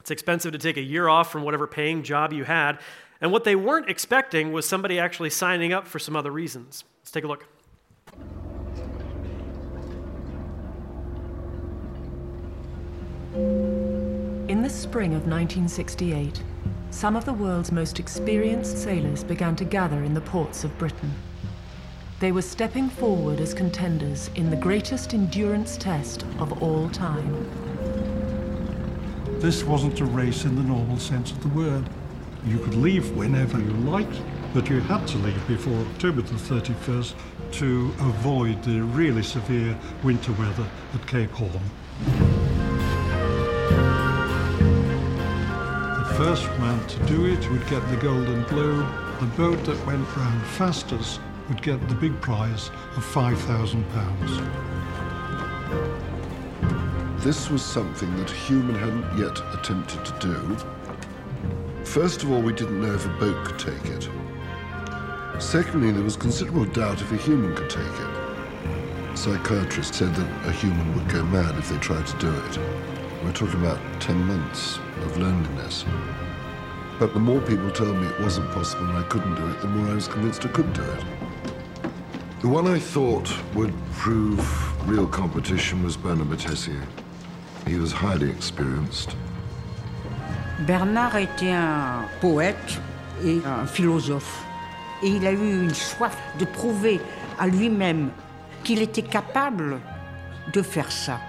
It's 0.00 0.10
expensive 0.10 0.50
to 0.52 0.58
take 0.58 0.76
a 0.76 0.82
year 0.82 1.06
off 1.06 1.30
from 1.30 1.42
whatever 1.42 1.68
paying 1.68 2.02
job 2.02 2.32
you 2.32 2.42
had. 2.42 2.80
And 3.20 3.32
what 3.32 3.44
they 3.44 3.56
weren't 3.56 3.88
expecting 3.88 4.52
was 4.52 4.66
somebody 4.66 4.98
actually 4.98 5.30
signing 5.30 5.72
up 5.72 5.88
for 5.88 5.98
some 5.98 6.14
other 6.14 6.30
reasons. 6.30 6.84
Let's 7.00 7.10
take 7.10 7.24
a 7.24 7.28
look. 7.28 7.46
In 14.48 14.62
the 14.62 14.70
spring 14.70 15.14
of 15.14 15.26
1968, 15.26 16.42
some 16.90 17.16
of 17.16 17.24
the 17.24 17.32
world's 17.32 17.70
most 17.70 18.00
experienced 18.00 18.78
sailors 18.78 19.22
began 19.22 19.54
to 19.56 19.64
gather 19.64 20.02
in 20.04 20.14
the 20.14 20.20
ports 20.20 20.64
of 20.64 20.76
Britain. 20.78 21.12
They 22.20 22.32
were 22.32 22.42
stepping 22.42 22.88
forward 22.88 23.40
as 23.40 23.52
contenders 23.52 24.30
in 24.34 24.50
the 24.50 24.56
greatest 24.56 25.12
endurance 25.12 25.76
test 25.76 26.24
of 26.38 26.62
all 26.62 26.88
time. 26.88 27.48
This 29.38 29.62
wasn't 29.62 30.00
a 30.00 30.04
race 30.04 30.44
in 30.44 30.56
the 30.56 30.62
normal 30.62 30.98
sense 30.98 31.30
of 31.30 31.42
the 31.42 31.48
word. 31.48 31.88
You 32.46 32.58
could 32.58 32.74
leave 32.74 33.10
whenever 33.16 33.58
you 33.58 33.72
liked, 33.90 34.20
but 34.54 34.68
you 34.70 34.80
had 34.80 35.06
to 35.08 35.18
leave 35.18 35.46
before 35.48 35.78
October 35.92 36.22
the 36.22 36.34
31st 36.34 37.14
to 37.52 37.92
avoid 38.00 38.62
the 38.62 38.80
really 38.80 39.22
severe 39.22 39.76
winter 40.02 40.32
weather 40.32 40.66
at 40.94 41.06
Cape 41.06 41.30
Horn. 41.32 41.60
The 45.98 46.14
first 46.16 46.46
man 46.58 46.86
to 46.86 47.06
do 47.06 47.26
it 47.26 47.50
would 47.50 47.66
get 47.68 47.86
the 47.90 47.96
Golden 47.96 48.42
Globe. 48.44 48.86
The 49.20 49.26
boat 49.36 49.64
that 49.64 49.86
went 49.86 50.16
round 50.16 50.42
fastest 50.46 51.20
would 51.48 51.60
get 51.62 51.86
the 51.88 51.94
big 51.94 52.20
prize 52.20 52.70
of 52.96 53.04
£5,000. 53.04 54.68
This 57.20 57.50
was 57.50 57.62
something 57.62 58.16
that 58.16 58.30
human 58.30 58.76
hadn't 58.76 59.18
yet 59.18 59.40
attempted 59.54 60.04
to 60.04 60.12
do. 60.20 60.56
First 61.88 62.22
of 62.22 62.30
all, 62.30 62.42
we 62.42 62.52
didn't 62.52 62.82
know 62.82 62.92
if 62.92 63.06
a 63.06 63.08
boat 63.08 63.46
could 63.46 63.58
take 63.58 63.86
it. 63.86 64.10
Secondly, 65.38 65.90
there 65.90 66.04
was 66.04 66.16
considerable 66.16 66.66
doubt 66.66 67.00
if 67.00 67.10
a 67.12 67.16
human 67.16 67.56
could 67.56 67.70
take 67.70 67.80
it. 67.82 69.16
Psychiatrists 69.16 69.96
said 69.96 70.14
that 70.14 70.46
a 70.46 70.52
human 70.52 70.94
would 70.94 71.08
go 71.08 71.24
mad 71.24 71.56
if 71.56 71.70
they 71.70 71.78
tried 71.78 72.06
to 72.06 72.18
do 72.18 72.30
it. 72.30 72.58
We're 73.24 73.32
talking 73.32 73.58
about 73.58 73.80
10 74.02 74.22
months 74.22 74.78
of 75.00 75.16
loneliness. 75.16 75.86
But 76.98 77.14
the 77.14 77.20
more 77.20 77.40
people 77.40 77.70
told 77.70 77.96
me 77.96 78.06
it 78.06 78.20
wasn't 78.20 78.50
possible 78.50 78.84
and 78.84 78.98
I 78.98 79.02
couldn't 79.04 79.36
do 79.36 79.48
it, 79.48 79.58
the 79.62 79.68
more 79.68 79.90
I 79.90 79.94
was 79.94 80.08
convinced 80.08 80.44
I 80.44 80.48
could 80.48 80.70
do 80.74 80.82
it. 80.82 81.04
The 82.42 82.48
one 82.48 82.66
I 82.66 82.78
thought 82.78 83.34
would 83.54 83.72
prove 83.94 84.86
real 84.86 85.06
competition 85.06 85.82
was 85.82 85.96
Bernard 85.96 86.38
Tessier. 86.38 86.86
He 87.66 87.76
was 87.76 87.92
highly 87.92 88.28
experienced. 88.30 89.16
Bernard 90.60 91.16
était 91.16 91.52
un 91.52 92.02
poète 92.20 92.80
et 93.24 93.40
un 93.46 93.66
philosophe. 93.66 94.44
Et 95.02 95.08
il 95.08 95.26
a 95.26 95.32
eu 95.32 95.62
une 95.62 95.74
soif 95.74 96.16
de 96.40 96.44
prouver 96.44 97.00
à 97.38 97.46
lui-même 97.46 98.10
qu'il 98.64 98.82
était 98.82 99.02
capable 99.02 99.78
de 100.52 100.62
faire 100.62 100.90
ça. 100.90 101.20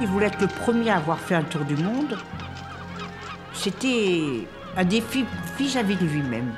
Il 0.00 0.08
voulait 0.08 0.26
être 0.26 0.40
le 0.40 0.48
premier 0.48 0.90
à 0.90 0.96
avoir 0.96 1.18
fait 1.18 1.36
un 1.36 1.42
tour 1.42 1.64
du 1.64 1.76
monde. 1.76 2.18
C'était 3.52 4.46
un 4.76 4.84
défi 4.84 5.24
vis-à-vis 5.58 5.96
de 5.96 6.06
lui-même. 6.06 6.52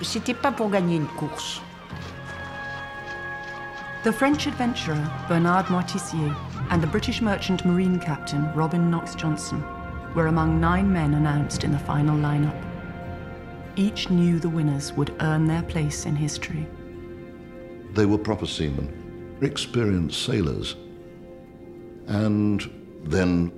C'était 0.00 0.34
pas 0.34 0.52
pour 0.52 0.70
gagner 0.70 0.96
une 0.96 1.06
course. 1.06 1.60
The 4.04 4.10
French 4.10 4.46
adventurer 4.46 4.96
Bernard 5.28 5.70
Moitessier 5.70 6.30
and 6.70 6.82
the 6.82 6.86
British 6.86 7.20
merchant 7.20 7.64
marine 7.64 7.98
captain 7.98 8.52
Robin 8.54 8.90
Knox-Johnston 8.90 9.64
were 10.14 10.26
among 10.26 10.60
nine 10.60 10.92
men 10.92 11.14
announced 11.14 11.64
in 11.64 11.72
the 11.72 11.78
final 11.78 12.16
lineup. 12.16 12.62
Each 13.76 14.10
knew 14.10 14.38
the 14.38 14.48
winners 14.48 14.92
would 14.94 15.14
earn 15.20 15.46
their 15.46 15.62
place 15.62 16.06
in 16.06 16.16
history. 16.16 16.66
They 17.92 18.06
were 18.06 18.18
proper 18.18 18.46
seamen, 18.46 19.38
experienced 19.42 20.24
sailors 20.24 20.76
and 22.06 22.70
then 23.04 23.52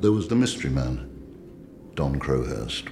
there 0.00 0.12
was 0.12 0.28
the 0.28 0.36
mystery 0.36 0.70
man, 0.70 1.10
Don 1.94 2.18
Crowhurst. 2.18 2.88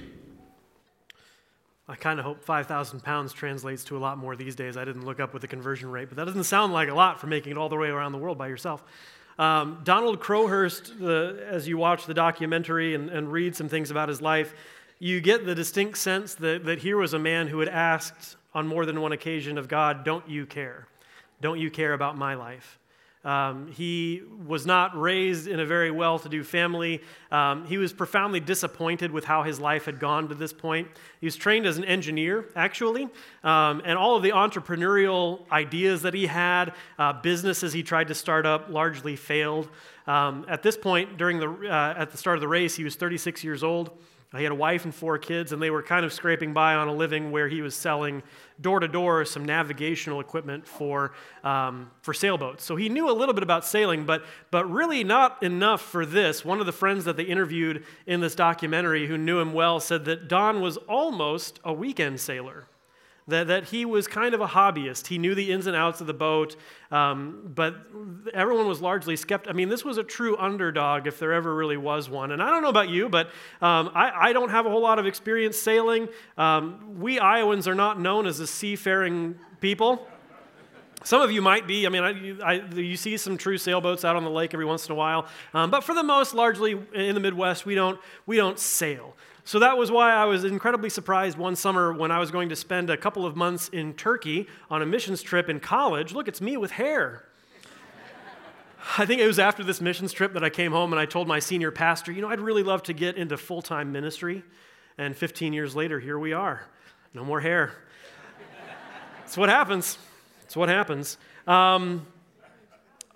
I 1.87 1.95
kind 1.95 2.19
of 2.19 2.25
hope 2.25 2.43
5,000 2.43 3.03
pounds 3.03 3.31
translates 3.31 3.83
to 3.85 3.97
a 3.97 3.99
lot 3.99 4.17
more 4.17 4.35
these 4.35 4.55
days. 4.55 4.75
I 4.75 4.85
didn't 4.85 5.05
look 5.05 5.19
up 5.19 5.33
with 5.33 5.41
the 5.41 5.47
conversion 5.47 5.91
rate, 5.91 6.09
but 6.09 6.17
that 6.17 6.25
doesn't 6.25 6.45
sound 6.45 6.73
like 6.73 6.89
a 6.89 6.95
lot 6.95 7.19
for 7.19 7.27
making 7.27 7.51
it 7.51 7.57
all 7.57 7.69
the 7.69 7.75
way 7.75 7.89
around 7.89 8.11
the 8.11 8.17
world 8.17 8.37
by 8.37 8.47
yourself. 8.47 8.83
Um, 9.37 9.81
Donald 9.83 10.19
Crowhurst, 10.19 10.97
the, 10.97 11.45
as 11.47 11.67
you 11.67 11.77
watch 11.77 12.05
the 12.05 12.13
documentary 12.13 12.95
and, 12.95 13.09
and 13.09 13.31
read 13.31 13.55
some 13.55 13.69
things 13.69 13.91
about 13.91 14.09
his 14.09 14.21
life, 14.21 14.55
you 14.97 15.21
get 15.21 15.45
the 15.45 15.53
distinct 15.53 15.97
sense 15.97 16.35
that, 16.35 16.65
that 16.65 16.79
here 16.79 16.97
was 16.97 17.13
a 17.13 17.19
man 17.19 17.47
who 17.47 17.59
had 17.59 17.69
asked 17.69 18.37
on 18.53 18.65
more 18.65 18.85
than 18.85 19.01
one 19.01 19.11
occasion 19.11 19.57
of 19.57 19.67
God, 19.67 20.03
Don't 20.03 20.27
you 20.27 20.45
care? 20.45 20.87
Don't 21.41 21.59
you 21.59 21.69
care 21.69 21.93
about 21.93 22.17
my 22.17 22.33
life? 22.33 22.79
Um, 23.25 23.67
he 23.71 24.21
was 24.45 24.67
not 24.67 24.99
raised 24.99 25.47
in 25.47 25.59
a 25.59 25.65
very 25.65 25.89
well 25.89 26.19
to 26.19 26.29
do 26.29 26.43
family. 26.43 27.01
Um, 27.31 27.65
he 27.65 27.79
was 27.79 27.91
profoundly 27.91 28.39
disappointed 28.39 29.11
with 29.11 29.25
how 29.25 29.41
his 29.41 29.59
life 29.59 29.85
had 29.85 29.99
gone 29.99 30.29
to 30.29 30.35
this 30.35 30.53
point. 30.53 30.87
He 31.19 31.25
was 31.25 31.35
trained 31.35 31.65
as 31.65 31.79
an 31.79 31.85
engineer, 31.85 32.45
actually, 32.55 33.09
um, 33.43 33.81
and 33.83 33.97
all 33.97 34.15
of 34.15 34.21
the 34.21 34.29
entrepreneurial 34.29 35.49
ideas 35.51 36.03
that 36.03 36.13
he 36.13 36.27
had, 36.27 36.73
uh, 36.99 37.13
businesses 37.13 37.73
he 37.73 37.81
tried 37.81 38.09
to 38.09 38.15
start 38.15 38.45
up, 38.45 38.69
largely 38.69 39.15
failed. 39.15 39.69
Um, 40.05 40.45
at 40.47 40.61
this 40.61 40.77
point, 40.77 41.17
during 41.17 41.39
the, 41.39 41.49
uh, 41.49 41.95
at 41.97 42.11
the 42.11 42.17
start 42.17 42.37
of 42.37 42.41
the 42.41 42.47
race, 42.47 42.75
he 42.75 42.83
was 42.83 42.95
36 42.95 43.43
years 43.43 43.63
old. 43.63 43.89
He 44.37 44.43
had 44.43 44.51
a 44.51 44.55
wife 44.55 44.85
and 44.85 44.93
four 44.93 45.17
kids, 45.17 45.51
and 45.51 45.61
they 45.61 45.69
were 45.69 45.83
kind 45.83 46.05
of 46.05 46.13
scraping 46.13 46.53
by 46.53 46.75
on 46.75 46.87
a 46.87 46.93
living 46.93 47.31
where 47.31 47.47
he 47.47 47.61
was 47.61 47.75
selling 47.75 48.23
door 48.61 48.79
to 48.79 48.87
door 48.87 49.25
some 49.25 49.45
navigational 49.45 50.19
equipment 50.19 50.67
for, 50.67 51.13
um, 51.43 51.91
for 52.01 52.13
sailboats. 52.13 52.63
So 52.63 52.75
he 52.75 52.89
knew 52.89 53.09
a 53.09 53.13
little 53.13 53.33
bit 53.33 53.43
about 53.43 53.65
sailing, 53.65 54.05
but, 54.05 54.23
but 54.51 54.69
really 54.69 55.03
not 55.03 55.41
enough 55.43 55.81
for 55.81 56.05
this. 56.05 56.45
One 56.45 56.59
of 56.59 56.65
the 56.65 56.71
friends 56.71 57.05
that 57.05 57.17
they 57.17 57.23
interviewed 57.23 57.83
in 58.05 58.21
this 58.21 58.35
documentary 58.35 59.07
who 59.07 59.17
knew 59.17 59.39
him 59.39 59.53
well 59.53 59.79
said 59.79 60.05
that 60.05 60.27
Don 60.27 60.61
was 60.61 60.77
almost 60.77 61.59
a 61.63 61.73
weekend 61.73 62.19
sailor 62.19 62.67
that, 63.27 63.47
that 63.47 63.65
he 63.65 63.85
was 63.85 64.07
kind 64.07 64.35
of 64.35 64.41
a 64.41 64.47
hobbyist. 64.47 65.07
He 65.07 65.17
knew 65.17 65.33
the 65.33 65.51
ins 65.51 65.65
and 65.65 65.75
outs 65.75 65.99
of 65.99 66.07
the 66.07 66.13
boat, 66.13 66.55
um, 66.91 67.51
but 67.55 67.75
everyone 68.33 68.67
was 68.67 68.81
largely 68.81 69.15
skeptical. 69.15 69.51
I 69.51 69.55
mean, 69.55 69.69
this 69.69 69.83
was 69.83 69.97
a 69.97 70.03
true 70.03 70.37
underdog 70.37 71.07
if 71.07 71.17
there 71.17 71.33
ever 71.33 71.53
really 71.53 71.77
was 71.77 72.07
one. 72.07 72.31
And 72.31 72.41
I 72.41 72.51
don't 72.51 72.61
know 72.61 72.69
about 72.69 72.89
you, 72.89 73.09
but 73.09 73.27
um, 73.61 73.89
I, 73.95 74.29
I, 74.29 74.33
don't 74.33 74.49
have 74.49 74.67
a 74.67 74.69
whole 74.69 74.81
lot 74.81 74.99
of 74.99 75.07
experience 75.07 75.57
sailing. 75.57 76.07
Um, 76.37 76.99
we 76.99 77.19
Iowans 77.19 77.67
are 77.67 77.75
not 77.75 77.99
known 77.99 78.27
as 78.27 78.39
a 78.39 78.47
seafaring 78.47 79.35
people. 79.59 80.07
Some 81.03 81.21
of 81.21 81.31
you 81.31 81.41
might 81.41 81.67
be. 81.67 81.85
I 81.85 81.89
mean, 81.89 82.39
I, 82.41 82.53
I, 82.53 82.53
you 82.75 82.97
see 82.97 83.17
some 83.17 83.37
true 83.37 83.57
sailboats 83.57 84.05
out 84.05 84.15
on 84.15 84.23
the 84.23 84.29
lake 84.29 84.53
every 84.53 84.65
once 84.65 84.87
in 84.87 84.91
a 84.91 84.95
while, 84.95 85.27
um, 85.53 85.69
but 85.69 85.83
for 85.83 85.93
the 85.93 86.01
most, 86.01 86.33
largely 86.33 86.79
in 86.93 87.13
the 87.13 87.21
Midwest, 87.21 87.63
we 87.63 87.75
don't 87.75 87.99
we 88.25 88.37
don't 88.37 88.57
sail. 88.57 89.15
So 89.47 89.59
that 89.59 89.77
was 89.77 89.91
why 89.91 90.11
I 90.11 90.25
was 90.25 90.43
incredibly 90.43 90.89
surprised 90.89 91.37
one 91.37 91.55
summer 91.55 91.93
when 91.93 92.09
I 92.09 92.17
was 92.17 92.31
going 92.31 92.49
to 92.49 92.55
spend 92.55 92.89
a 92.89 92.97
couple 92.97 93.27
of 93.27 93.35
months 93.35 93.69
in 93.69 93.93
Turkey 93.93 94.47
on 94.71 94.81
a 94.81 94.87
missions 94.87 95.21
trip 95.21 95.49
in 95.49 95.59
college. 95.59 96.13
Look, 96.13 96.27
it's 96.27 96.41
me 96.41 96.57
with 96.57 96.71
hair. 96.71 97.25
I 98.97 99.05
think 99.05 99.21
it 99.21 99.27
was 99.27 99.37
after 99.37 99.63
this 99.63 99.81
missions 99.81 100.13
trip 100.13 100.33
that 100.33 100.43
I 100.43 100.49
came 100.49 100.71
home 100.71 100.93
and 100.93 100.99
I 100.99 101.05
told 101.05 101.27
my 101.27 101.37
senior 101.37 101.69
pastor, 101.69 102.11
you 102.11 102.23
know, 102.23 102.27
I'd 102.27 102.39
really 102.39 102.63
love 102.63 102.81
to 102.83 102.93
get 102.93 103.17
into 103.17 103.37
full 103.37 103.61
time 103.61 103.91
ministry. 103.91 104.43
And 104.97 105.15
15 105.15 105.53
years 105.53 105.75
later, 105.75 105.99
here 105.99 106.17
we 106.17 106.33
are. 106.33 106.65
No 107.13 107.23
more 107.23 107.39
hair. 107.39 107.73
That's 109.19 109.37
what 109.37 109.49
happens. 109.49 109.99
That's 110.41 110.55
what 110.55 110.69
happens. 110.69 111.17
Um, 111.45 112.07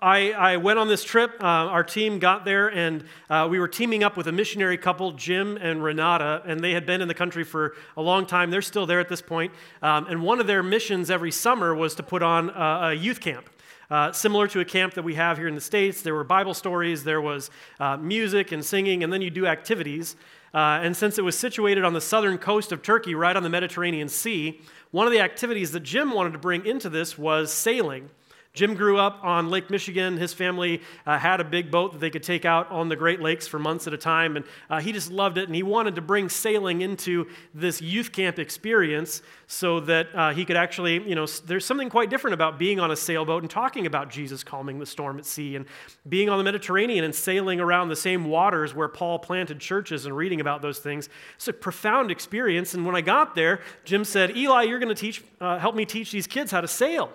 I, 0.02 0.32
I, 0.32 0.56
went 0.56 0.78
on 0.78 0.88
this 0.88 1.04
trip. 1.04 1.32
Uh, 1.42 1.46
our 1.46 1.84
team 1.84 2.18
got 2.20 2.46
there, 2.46 2.68
and 2.68 3.04
uh, 3.28 3.46
we 3.50 3.58
were 3.58 3.68
teaming 3.68 4.02
up 4.02 4.16
with 4.16 4.28
a 4.28 4.32
missionary 4.32 4.78
couple, 4.78 5.12
Jim 5.12 5.58
and 5.58 5.84
Renata, 5.84 6.42
and 6.46 6.60
they 6.60 6.72
had 6.72 6.86
been 6.86 7.02
in 7.02 7.08
the 7.08 7.14
country 7.14 7.44
for 7.44 7.74
a 7.98 8.02
long 8.02 8.24
time. 8.24 8.50
They're 8.50 8.62
still 8.62 8.86
there 8.86 9.00
at 9.00 9.10
this 9.10 9.20
point. 9.20 9.52
Um, 9.82 10.06
and 10.06 10.22
one 10.22 10.40
of 10.40 10.46
their 10.46 10.62
missions 10.62 11.10
every 11.10 11.30
summer 11.30 11.74
was 11.74 11.94
to 11.96 12.02
put 12.02 12.22
on 12.22 12.48
a, 12.50 12.88
a 12.88 12.94
youth 12.94 13.20
camp. 13.20 13.50
Uh, 13.90 14.10
similar 14.12 14.48
to 14.48 14.60
a 14.60 14.64
camp 14.64 14.94
that 14.94 15.02
we 15.02 15.16
have 15.16 15.36
here 15.36 15.48
in 15.48 15.54
the 15.54 15.60
States, 15.60 16.00
there 16.00 16.14
were 16.14 16.24
Bible 16.24 16.54
stories, 16.54 17.04
there 17.04 17.20
was 17.20 17.50
uh, 17.78 17.96
music 17.98 18.52
and 18.52 18.64
singing, 18.64 19.04
and 19.04 19.12
then 19.12 19.20
you 19.20 19.30
do 19.30 19.46
activities. 19.46 20.16
Uh, 20.54 20.80
and 20.82 20.96
since 20.96 21.18
it 21.18 21.22
was 21.22 21.38
situated 21.38 21.84
on 21.84 21.92
the 21.92 22.00
southern 22.00 22.38
coast 22.38 22.72
of 22.72 22.82
Turkey, 22.82 23.14
right 23.14 23.36
on 23.36 23.42
the 23.42 23.50
Mediterranean 23.50 24.08
Sea, 24.08 24.62
one 24.92 25.06
of 25.06 25.12
the 25.12 25.20
activities 25.20 25.72
that 25.72 25.80
Jim 25.80 26.12
wanted 26.12 26.32
to 26.32 26.38
bring 26.38 26.64
into 26.64 26.88
this 26.88 27.18
was 27.18 27.52
sailing. 27.52 28.08
Jim 28.52 28.74
grew 28.74 28.98
up 28.98 29.20
on 29.22 29.48
Lake 29.48 29.70
Michigan. 29.70 30.16
His 30.16 30.34
family 30.34 30.82
uh, 31.06 31.18
had 31.18 31.40
a 31.40 31.44
big 31.44 31.70
boat 31.70 31.92
that 31.92 32.00
they 32.00 32.10
could 32.10 32.24
take 32.24 32.44
out 32.44 32.68
on 32.70 32.88
the 32.88 32.96
Great 32.96 33.20
Lakes 33.20 33.46
for 33.46 33.60
months 33.60 33.86
at 33.86 33.94
a 33.94 33.96
time, 33.96 34.36
and 34.36 34.44
uh, 34.68 34.80
he 34.80 34.90
just 34.90 35.10
loved 35.12 35.38
it. 35.38 35.44
And 35.46 35.54
he 35.54 35.62
wanted 35.62 35.94
to 35.94 36.00
bring 36.00 36.28
sailing 36.28 36.80
into 36.80 37.28
this 37.54 37.80
youth 37.80 38.10
camp 38.10 38.40
experience 38.40 39.22
so 39.46 39.78
that 39.80 40.08
uh, 40.14 40.32
he 40.32 40.44
could 40.44 40.56
actually, 40.56 41.08
you 41.08 41.14
know, 41.14 41.26
there's 41.46 41.64
something 41.64 41.88
quite 41.88 42.10
different 42.10 42.34
about 42.34 42.58
being 42.58 42.80
on 42.80 42.90
a 42.90 42.96
sailboat 42.96 43.42
and 43.42 43.50
talking 43.50 43.86
about 43.86 44.10
Jesus 44.10 44.42
calming 44.42 44.80
the 44.80 44.86
storm 44.86 45.18
at 45.18 45.26
sea, 45.26 45.54
and 45.54 45.64
being 46.08 46.28
on 46.28 46.36
the 46.36 46.44
Mediterranean 46.44 47.04
and 47.04 47.14
sailing 47.14 47.60
around 47.60 47.88
the 47.88 47.96
same 47.96 48.24
waters 48.24 48.74
where 48.74 48.88
Paul 48.88 49.20
planted 49.20 49.60
churches 49.60 50.06
and 50.06 50.16
reading 50.16 50.40
about 50.40 50.60
those 50.60 50.80
things. 50.80 51.08
It's 51.36 51.46
a 51.46 51.52
profound 51.52 52.10
experience. 52.10 52.74
And 52.74 52.84
when 52.84 52.96
I 52.96 53.00
got 53.00 53.36
there, 53.36 53.60
Jim 53.84 54.04
said, 54.04 54.36
Eli, 54.36 54.64
you're 54.64 54.80
going 54.80 54.94
to 54.94 55.00
teach, 55.00 55.22
uh, 55.40 55.58
help 55.58 55.76
me 55.76 55.84
teach 55.84 56.10
these 56.10 56.26
kids 56.26 56.50
how 56.50 56.60
to 56.60 56.68
sail. 56.68 57.12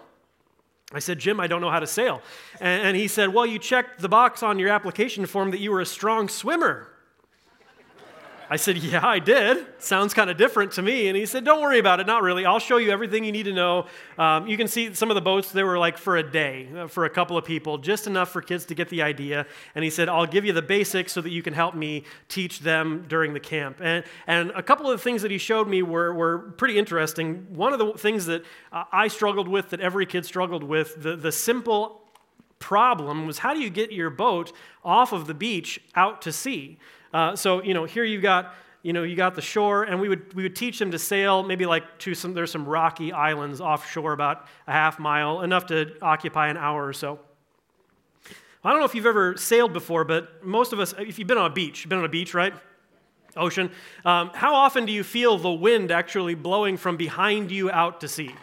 I 0.93 0.99
said, 0.99 1.19
Jim, 1.19 1.39
I 1.39 1.47
don't 1.47 1.61
know 1.61 1.71
how 1.71 1.79
to 1.79 1.87
sail. 1.87 2.21
And, 2.59 2.95
he 2.95 3.07
said, 3.07 3.33
Well, 3.33 3.45
you 3.45 3.57
checked 3.57 4.01
the 4.01 4.09
box 4.09 4.43
on 4.43 4.59
your 4.59 4.69
application 4.69 5.25
form 5.25 5.51
that 5.51 5.59
you 5.59 5.71
were 5.71 5.81
a 5.81 5.85
strong 5.85 6.29
swimmer. 6.29 6.89
I 8.49 8.57
said, 8.57 8.77
Yeah, 8.77 9.05
I 9.05 9.19
did. 9.19 9.65
Sounds 9.79 10.13
kind 10.13 10.29
of 10.29 10.37
different 10.37 10.73
to 10.73 10.81
me. 10.81 11.07
And 11.07 11.17
he 11.17 11.25
said, 11.25 11.43
Don't 11.43 11.61
worry 11.61 11.79
about 11.79 11.99
it. 11.99 12.07
Not 12.07 12.21
really. 12.21 12.45
I'll 12.45 12.59
show 12.59 12.77
you 12.77 12.91
everything 12.91 13.23
you 13.23 13.31
need 13.31 13.43
to 13.43 13.53
know. 13.53 13.87
Um, 14.17 14.47
you 14.47 14.57
can 14.57 14.67
see 14.67 14.93
some 14.93 15.09
of 15.11 15.15
the 15.15 15.21
boats, 15.21 15.51
they 15.51 15.63
were 15.63 15.77
like 15.77 15.97
for 15.97 16.17
a 16.17 16.23
day, 16.23 16.69
uh, 16.75 16.87
for 16.87 17.05
a 17.05 17.09
couple 17.09 17.37
of 17.37 17.45
people, 17.45 17.77
just 17.77 18.07
enough 18.07 18.29
for 18.31 18.41
kids 18.41 18.65
to 18.65 18.75
get 18.75 18.89
the 18.89 19.01
idea. 19.01 19.45
And 19.73 19.83
he 19.83 19.89
said, 19.89 20.09
I'll 20.09 20.25
give 20.25 20.45
you 20.45 20.53
the 20.53 20.61
basics 20.61 21.13
so 21.13 21.21
that 21.21 21.31
you 21.31 21.41
can 21.41 21.53
help 21.53 21.75
me 21.75 22.03
teach 22.29 22.59
them 22.59 23.05
during 23.07 23.33
the 23.33 23.39
camp. 23.39 23.77
And, 23.81 24.03
and 24.27 24.51
a 24.51 24.63
couple 24.63 24.89
of 24.89 24.97
the 24.97 25.03
things 25.03 25.21
that 25.21 25.31
he 25.31 25.37
showed 25.37 25.67
me 25.67 25.81
were, 25.81 26.13
were 26.13 26.39
pretty 26.57 26.77
interesting. 26.77 27.47
One 27.49 27.73
of 27.73 27.79
the 27.79 27.93
things 27.93 28.25
that 28.25 28.43
uh, 28.71 28.83
I 28.91 29.07
struggled 29.07 29.47
with, 29.47 29.69
that 29.69 29.79
every 29.79 30.05
kid 30.05 30.25
struggled 30.25 30.63
with, 30.63 31.01
the, 31.01 31.15
the 31.15 31.31
simple 31.31 32.01
problem 32.59 33.27
was 33.27 33.39
how 33.39 33.53
do 33.53 33.59
you 33.59 33.69
get 33.69 33.91
your 33.91 34.09
boat 34.09 34.51
off 34.83 35.11
of 35.11 35.27
the 35.27 35.33
beach 35.33 35.79
out 35.95 36.21
to 36.21 36.31
sea? 36.31 36.77
Uh, 37.15 37.33
so, 37.33 37.63
you 37.63 37.73
know, 37.73 37.85
here 37.85 38.03
you 38.03 38.19
got, 38.19 38.53
you 38.83 38.91
know, 38.91 39.03
you 39.03 39.15
got 39.15 39.35
the 39.35 39.41
shore, 39.41 39.85
and 39.85 40.01
we 40.01 40.09
would, 40.09 40.33
we 40.33 40.43
would 40.43 40.55
teach 40.55 40.77
them 40.79 40.91
to 40.91 40.99
sail 40.99 41.43
maybe 41.43 41.65
like 41.65 41.97
to 41.99 42.13
some, 42.13 42.33
there's 42.33 42.51
some 42.51 42.67
rocky 42.67 43.13
islands 43.13 43.61
offshore 43.61 44.11
about 44.11 44.47
a 44.67 44.73
half 44.73 44.99
mile, 44.99 45.41
enough 45.41 45.65
to 45.67 45.95
occupy 46.01 46.49
an 46.49 46.57
hour 46.57 46.85
or 46.85 46.91
so. 46.91 47.17
I 48.65 48.71
don't 48.71 48.79
know 48.79 48.85
if 48.85 48.93
you've 48.93 49.05
ever 49.05 49.37
sailed 49.37 49.71
before, 49.71 50.03
but 50.03 50.45
most 50.45 50.73
of 50.73 50.81
us, 50.81 50.93
if 50.99 51.17
you've 51.17 51.27
been 51.29 51.37
on 51.37 51.49
a 51.49 51.53
beach, 51.53 51.85
you've 51.85 51.89
been 51.89 51.99
on 51.99 52.05
a 52.05 52.09
beach, 52.09 52.33
right? 52.33 52.53
Ocean. 53.37 53.71
Um, 54.03 54.31
how 54.33 54.53
often 54.53 54.85
do 54.85 54.91
you 54.91 55.05
feel 55.05 55.37
the 55.37 55.53
wind 55.53 55.91
actually 55.91 56.35
blowing 56.35 56.75
from 56.75 56.97
behind 56.97 57.49
you 57.49 57.71
out 57.71 58.01
to 58.01 58.09
sea? 58.09 58.35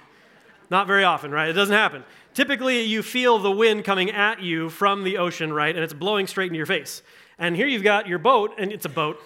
Not 0.71 0.87
very 0.87 1.05
often, 1.05 1.31
right? 1.31 1.51
It 1.51 1.53
doesn't 1.53 1.77
happen. 1.77 2.05
Typically, 2.33 2.81
you 2.85 3.03
feel 3.03 3.39
the 3.39 3.51
wind 3.51 3.85
coming 3.85 4.11
at 4.11 4.41
you 4.41 4.71
from 4.71 5.05
the 5.05 5.19
ocean, 5.19 5.53
right? 5.53 5.75
And 5.75 5.85
it's 5.85 5.93
blowing 5.93 6.27
straight 6.27 6.47
into 6.47 6.57
your 6.57 6.65
face. 6.65 7.03
And 7.43 7.57
here 7.57 7.67
you've 7.67 7.83
got 7.83 8.07
your 8.07 8.21
boat, 8.21 8.55
and 8.57 8.71
it's 8.71 8.85
a 8.85 8.89
boat. 8.89 9.21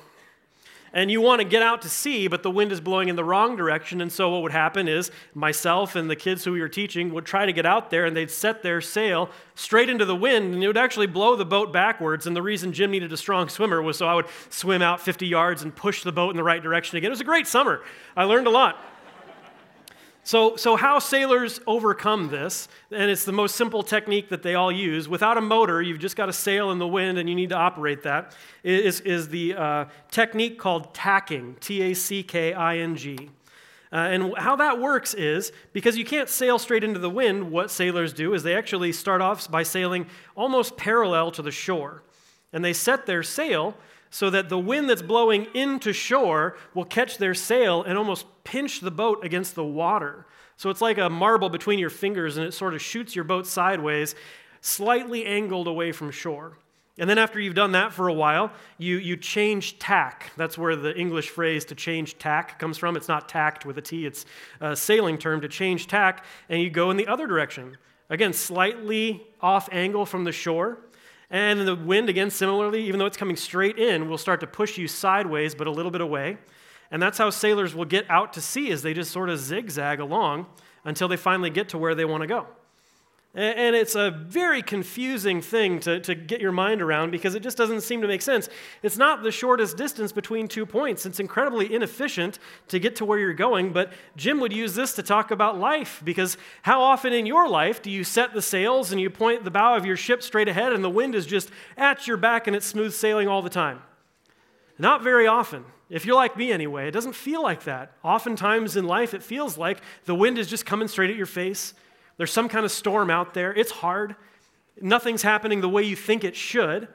And 0.94 1.10
you 1.10 1.20
want 1.20 1.42
to 1.42 1.44
get 1.46 1.60
out 1.62 1.82
to 1.82 1.90
sea, 1.90 2.28
but 2.28 2.42
the 2.42 2.50
wind 2.50 2.72
is 2.72 2.80
blowing 2.80 3.10
in 3.10 3.16
the 3.16 3.22
wrong 3.22 3.56
direction. 3.56 4.00
And 4.00 4.10
so, 4.10 4.30
what 4.30 4.40
would 4.40 4.52
happen 4.52 4.88
is 4.88 5.10
myself 5.34 5.94
and 5.94 6.08
the 6.08 6.16
kids 6.16 6.42
who 6.42 6.52
we 6.52 6.62
were 6.62 6.68
teaching 6.70 7.12
would 7.12 7.26
try 7.26 7.44
to 7.44 7.52
get 7.52 7.66
out 7.66 7.90
there, 7.90 8.06
and 8.06 8.16
they'd 8.16 8.30
set 8.30 8.62
their 8.62 8.80
sail 8.80 9.28
straight 9.54 9.90
into 9.90 10.06
the 10.06 10.16
wind, 10.16 10.54
and 10.54 10.64
it 10.64 10.66
would 10.66 10.78
actually 10.78 11.08
blow 11.08 11.36
the 11.36 11.44
boat 11.44 11.74
backwards. 11.74 12.26
And 12.26 12.34
the 12.34 12.40
reason 12.40 12.72
Jim 12.72 12.90
needed 12.90 13.12
a 13.12 13.18
strong 13.18 13.50
swimmer 13.50 13.82
was 13.82 13.98
so 13.98 14.06
I 14.06 14.14
would 14.14 14.28
swim 14.48 14.80
out 14.80 14.98
50 15.02 15.26
yards 15.26 15.62
and 15.62 15.76
push 15.76 16.02
the 16.02 16.10
boat 16.10 16.30
in 16.30 16.38
the 16.38 16.42
right 16.42 16.62
direction 16.62 16.96
again. 16.96 17.08
It 17.08 17.10
was 17.10 17.20
a 17.20 17.24
great 17.24 17.46
summer. 17.46 17.82
I 18.16 18.24
learned 18.24 18.46
a 18.46 18.50
lot. 18.50 18.82
So, 20.26 20.56
so, 20.56 20.74
how 20.74 20.98
sailors 20.98 21.60
overcome 21.68 22.30
this, 22.30 22.66
and 22.90 23.12
it's 23.12 23.24
the 23.24 23.30
most 23.30 23.54
simple 23.54 23.84
technique 23.84 24.30
that 24.30 24.42
they 24.42 24.56
all 24.56 24.72
use. 24.72 25.08
Without 25.08 25.38
a 25.38 25.40
motor, 25.40 25.80
you've 25.80 26.00
just 26.00 26.16
got 26.16 26.26
to 26.26 26.32
sail 26.32 26.72
in 26.72 26.80
the 26.80 26.88
wind 26.88 27.16
and 27.16 27.28
you 27.28 27.36
need 27.36 27.50
to 27.50 27.54
operate 27.54 28.02
that, 28.02 28.34
is, 28.64 29.00
is 29.02 29.28
the 29.28 29.54
uh, 29.54 29.84
technique 30.10 30.58
called 30.58 30.92
tacking, 30.92 31.54
T 31.60 31.80
A 31.80 31.94
C 31.94 32.24
K 32.24 32.52
I 32.52 32.78
N 32.78 32.96
G. 32.96 33.30
Uh, 33.92 33.94
and 33.94 34.36
how 34.36 34.56
that 34.56 34.80
works 34.80 35.14
is 35.14 35.52
because 35.72 35.96
you 35.96 36.04
can't 36.04 36.28
sail 36.28 36.58
straight 36.58 36.82
into 36.82 36.98
the 36.98 37.08
wind, 37.08 37.52
what 37.52 37.70
sailors 37.70 38.12
do 38.12 38.34
is 38.34 38.42
they 38.42 38.56
actually 38.56 38.90
start 38.90 39.20
off 39.20 39.48
by 39.48 39.62
sailing 39.62 40.06
almost 40.34 40.76
parallel 40.76 41.30
to 41.30 41.40
the 41.40 41.52
shore. 41.52 42.02
And 42.52 42.64
they 42.64 42.72
set 42.72 43.06
their 43.06 43.22
sail 43.22 43.76
so 44.10 44.30
that 44.30 44.48
the 44.48 44.58
wind 44.58 44.88
that's 44.88 45.02
blowing 45.02 45.46
into 45.54 45.92
shore 45.92 46.56
will 46.74 46.84
catch 46.84 47.18
their 47.18 47.34
sail 47.34 47.82
and 47.82 47.98
almost 47.98 48.26
pinch 48.44 48.80
the 48.80 48.90
boat 48.90 49.24
against 49.24 49.54
the 49.54 49.64
water. 49.64 50.26
So 50.56 50.70
it's 50.70 50.80
like 50.80 50.98
a 50.98 51.10
marble 51.10 51.50
between 51.50 51.78
your 51.78 51.90
fingers 51.90 52.36
and 52.36 52.46
it 52.46 52.52
sort 52.52 52.74
of 52.74 52.80
shoots 52.80 53.14
your 53.14 53.24
boat 53.24 53.46
sideways, 53.46 54.14
slightly 54.60 55.26
angled 55.26 55.68
away 55.68 55.92
from 55.92 56.10
shore. 56.10 56.56
And 56.98 57.10
then 57.10 57.18
after 57.18 57.38
you've 57.38 57.54
done 57.54 57.72
that 57.72 57.92
for 57.92 58.08
a 58.08 58.12
while, 58.12 58.50
you, 58.78 58.96
you 58.96 59.18
change 59.18 59.78
tack. 59.78 60.32
That's 60.36 60.56
where 60.56 60.76
the 60.76 60.96
English 60.98 61.28
phrase 61.28 61.66
to 61.66 61.74
change 61.74 62.16
tack 62.16 62.58
comes 62.58 62.78
from. 62.78 62.96
It's 62.96 63.08
not 63.08 63.28
tacked 63.28 63.66
with 63.66 63.76
a 63.76 63.82
T, 63.82 64.06
it's 64.06 64.24
a 64.60 64.74
sailing 64.74 65.18
term 65.18 65.42
to 65.42 65.48
change 65.48 65.88
tack, 65.88 66.24
and 66.48 66.62
you 66.62 66.70
go 66.70 66.90
in 66.90 66.96
the 66.96 67.06
other 67.06 67.26
direction. 67.26 67.76
Again, 68.08 68.32
slightly 68.32 69.26
off 69.42 69.68
angle 69.72 70.06
from 70.06 70.24
the 70.24 70.32
shore. 70.32 70.78
And 71.30 71.66
the 71.66 71.74
wind, 71.74 72.08
again, 72.08 72.30
similarly, 72.30 72.86
even 72.86 72.98
though 72.98 73.06
it's 73.06 73.16
coming 73.16 73.36
straight 73.36 73.78
in, 73.78 74.08
will 74.08 74.18
start 74.18 74.40
to 74.40 74.46
push 74.46 74.78
you 74.78 74.86
sideways, 74.86 75.54
but 75.54 75.66
a 75.66 75.70
little 75.70 75.90
bit 75.90 76.00
away. 76.00 76.38
And 76.90 77.02
that's 77.02 77.18
how 77.18 77.30
sailors 77.30 77.74
will 77.74 77.84
get 77.84 78.08
out 78.08 78.32
to 78.34 78.40
sea, 78.40 78.70
is 78.70 78.82
they 78.82 78.94
just 78.94 79.10
sort 79.10 79.28
of 79.28 79.38
zigzag 79.38 79.98
along 79.98 80.46
until 80.84 81.08
they 81.08 81.16
finally 81.16 81.50
get 81.50 81.68
to 81.70 81.78
where 81.78 81.94
they 81.94 82.04
want 82.04 82.22
to 82.22 82.28
go. 82.28 82.46
And 83.36 83.76
it's 83.76 83.94
a 83.94 84.10
very 84.10 84.62
confusing 84.62 85.42
thing 85.42 85.78
to, 85.80 86.00
to 86.00 86.14
get 86.14 86.40
your 86.40 86.52
mind 86.52 86.80
around 86.80 87.10
because 87.10 87.34
it 87.34 87.42
just 87.42 87.58
doesn't 87.58 87.82
seem 87.82 88.00
to 88.00 88.08
make 88.08 88.22
sense. 88.22 88.48
It's 88.82 88.96
not 88.96 89.22
the 89.22 89.30
shortest 89.30 89.76
distance 89.76 90.10
between 90.10 90.48
two 90.48 90.64
points. 90.64 91.04
It's 91.04 91.20
incredibly 91.20 91.74
inefficient 91.74 92.38
to 92.68 92.78
get 92.78 92.96
to 92.96 93.04
where 93.04 93.18
you're 93.18 93.34
going. 93.34 93.74
But 93.74 93.92
Jim 94.16 94.40
would 94.40 94.54
use 94.54 94.74
this 94.74 94.94
to 94.94 95.02
talk 95.02 95.32
about 95.32 95.58
life 95.58 96.00
because 96.02 96.38
how 96.62 96.80
often 96.80 97.12
in 97.12 97.26
your 97.26 97.46
life 97.46 97.82
do 97.82 97.90
you 97.90 98.04
set 98.04 98.32
the 98.32 98.40
sails 98.40 98.90
and 98.90 98.98
you 98.98 99.10
point 99.10 99.44
the 99.44 99.50
bow 99.50 99.76
of 99.76 99.84
your 99.84 99.98
ship 99.98 100.22
straight 100.22 100.48
ahead 100.48 100.72
and 100.72 100.82
the 100.82 100.88
wind 100.88 101.14
is 101.14 101.26
just 101.26 101.50
at 101.76 102.06
your 102.06 102.16
back 102.16 102.46
and 102.46 102.56
it's 102.56 102.64
smooth 102.64 102.94
sailing 102.94 103.28
all 103.28 103.42
the 103.42 103.50
time? 103.50 103.82
Not 104.78 105.02
very 105.02 105.26
often. 105.26 105.66
If 105.90 106.06
you're 106.06 106.16
like 106.16 106.38
me 106.38 106.52
anyway, 106.52 106.88
it 106.88 106.92
doesn't 106.92 107.14
feel 107.14 107.42
like 107.42 107.64
that. 107.64 107.92
Oftentimes 108.02 108.76
in 108.76 108.86
life, 108.86 109.12
it 109.12 109.22
feels 109.22 109.58
like 109.58 109.82
the 110.06 110.14
wind 110.14 110.38
is 110.38 110.48
just 110.48 110.64
coming 110.64 110.88
straight 110.88 111.10
at 111.10 111.16
your 111.16 111.26
face. 111.26 111.74
There's 112.16 112.32
some 112.32 112.48
kind 112.48 112.64
of 112.64 112.72
storm 112.72 113.10
out 113.10 113.34
there. 113.34 113.52
It's 113.52 113.70
hard. 113.70 114.16
Nothing's 114.80 115.22
happening 115.22 115.60
the 115.60 115.68
way 115.68 115.82
you 115.82 115.96
think 115.96 116.24
it 116.24 116.36
should. 116.36 116.88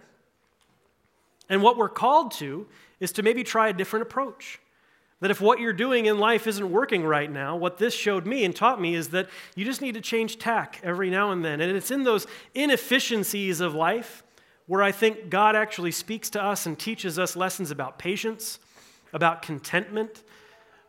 And 1.49 1.61
what 1.61 1.77
we're 1.77 1.89
called 1.89 2.31
to 2.33 2.67
is 2.99 3.11
to 3.13 3.23
maybe 3.23 3.43
try 3.43 3.69
a 3.69 3.73
different 3.73 4.03
approach. 4.03 4.59
That 5.19 5.29
if 5.29 5.39
what 5.39 5.59
you're 5.59 5.73
doing 5.73 6.07
in 6.07 6.17
life 6.17 6.47
isn't 6.47 6.71
working 6.71 7.03
right 7.03 7.31
now, 7.31 7.55
what 7.55 7.77
this 7.77 7.93
showed 7.93 8.25
me 8.25 8.43
and 8.43 8.55
taught 8.55 8.81
me 8.81 8.95
is 8.95 9.09
that 9.09 9.29
you 9.55 9.65
just 9.65 9.81
need 9.81 9.93
to 9.93 10.01
change 10.01 10.39
tack 10.39 10.79
every 10.81 11.11
now 11.11 11.31
and 11.31 11.45
then. 11.45 11.61
And 11.61 11.75
it's 11.77 11.91
in 11.91 12.03
those 12.03 12.25
inefficiencies 12.55 13.59
of 13.59 13.75
life 13.75 14.23
where 14.65 14.81
I 14.81 14.91
think 14.91 15.29
God 15.29 15.55
actually 15.55 15.91
speaks 15.91 16.29
to 16.31 16.41
us 16.41 16.65
and 16.65 16.79
teaches 16.79 17.19
us 17.19 17.35
lessons 17.35 17.69
about 17.69 17.99
patience, 17.99 18.57
about 19.13 19.41
contentment, 19.41 20.23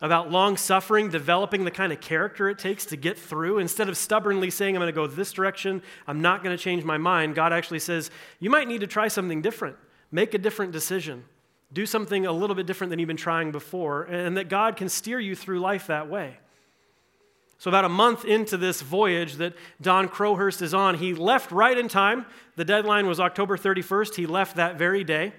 about 0.02 0.32
long 0.32 0.56
suffering, 0.56 1.08
developing 1.08 1.64
the 1.64 1.70
kind 1.70 1.92
of 1.92 2.00
character 2.00 2.50
it 2.50 2.58
takes 2.58 2.84
to 2.86 2.96
get 2.96 3.16
through. 3.16 3.58
Instead 3.58 3.88
of 3.88 3.96
stubbornly 3.96 4.50
saying, 4.50 4.76
I'm 4.76 4.80
going 4.80 4.92
to 4.92 4.92
go 4.92 5.06
this 5.06 5.32
direction, 5.32 5.80
I'm 6.08 6.20
not 6.20 6.42
going 6.42 6.54
to 6.54 6.62
change 6.62 6.84
my 6.84 6.98
mind, 6.98 7.36
God 7.36 7.52
actually 7.52 7.78
says, 7.78 8.10
You 8.40 8.50
might 8.50 8.66
need 8.66 8.80
to 8.80 8.88
try 8.88 9.06
something 9.06 9.40
different, 9.40 9.76
make 10.10 10.34
a 10.34 10.38
different 10.38 10.72
decision, 10.72 11.24
do 11.72 11.86
something 11.86 12.26
a 12.26 12.32
little 12.32 12.56
bit 12.56 12.66
different 12.66 12.90
than 12.90 12.98
you've 12.98 13.06
been 13.06 13.16
trying 13.16 13.52
before, 13.52 14.02
and 14.02 14.36
that 14.36 14.48
God 14.48 14.76
can 14.76 14.88
steer 14.88 15.20
you 15.20 15.36
through 15.36 15.60
life 15.60 15.86
that 15.86 16.10
way. 16.10 16.36
So, 17.58 17.70
about 17.70 17.84
a 17.84 17.88
month 17.88 18.24
into 18.24 18.56
this 18.56 18.82
voyage 18.82 19.34
that 19.34 19.54
Don 19.80 20.08
Crowhurst 20.08 20.62
is 20.62 20.74
on, 20.74 20.96
he 20.96 21.14
left 21.14 21.52
right 21.52 21.78
in 21.78 21.86
time. 21.86 22.26
The 22.56 22.64
deadline 22.64 23.06
was 23.06 23.20
October 23.20 23.56
31st. 23.56 24.16
He 24.16 24.26
left 24.26 24.56
that 24.56 24.76
very 24.76 25.04
day. 25.04 25.32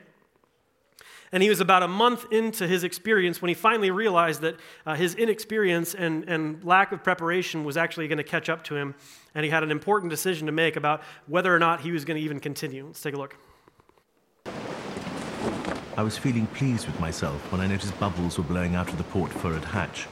And 1.34 1.42
he 1.42 1.50
was 1.50 1.60
about 1.60 1.82
a 1.82 1.88
month 1.88 2.32
into 2.32 2.68
his 2.68 2.84
experience 2.84 3.42
when 3.42 3.50
he 3.50 3.56
finally 3.56 3.90
realized 3.90 4.42
that 4.42 4.56
uh, 4.86 4.94
his 4.94 5.16
inexperience 5.16 5.96
and, 5.96 6.30
and 6.30 6.64
lack 6.64 6.92
of 6.92 7.04
preparation 7.04 7.64
was 7.64 7.76
actually 7.76 8.08
going 8.08 8.20
to 8.20 8.24
catch 8.24 8.50
up 8.50 8.64
to 8.66 8.76
him. 8.76 8.94
And 9.34 9.44
he 9.44 9.50
had 9.50 9.64
an 9.64 9.72
important 9.72 10.12
decision 10.12 10.46
to 10.46 10.52
make 10.52 10.76
about 10.76 11.02
whether 11.26 11.54
or 11.54 11.58
not 11.58 11.82
he 11.82 11.92
was 11.92 12.06
going 12.06 12.18
to 12.18 12.24
even 12.24 12.40
continue. 12.40 12.86
Let's 12.86 13.02
take 13.02 13.16
a 13.16 13.18
look. 13.18 13.36
I 15.98 16.04
was 16.04 16.20
feeling 16.20 16.46
pleased 16.48 16.86
with 16.86 17.00
myself 17.00 17.52
when 17.52 17.62
I 17.62 17.68
noticed 17.68 18.00
bubbles 18.00 18.38
were 18.38 18.44
blowing 18.44 18.76
out 18.76 18.90
of 18.90 19.00
the 19.00 19.04
port 19.06 19.32
forward 19.32 19.66
hatch. 19.66 20.06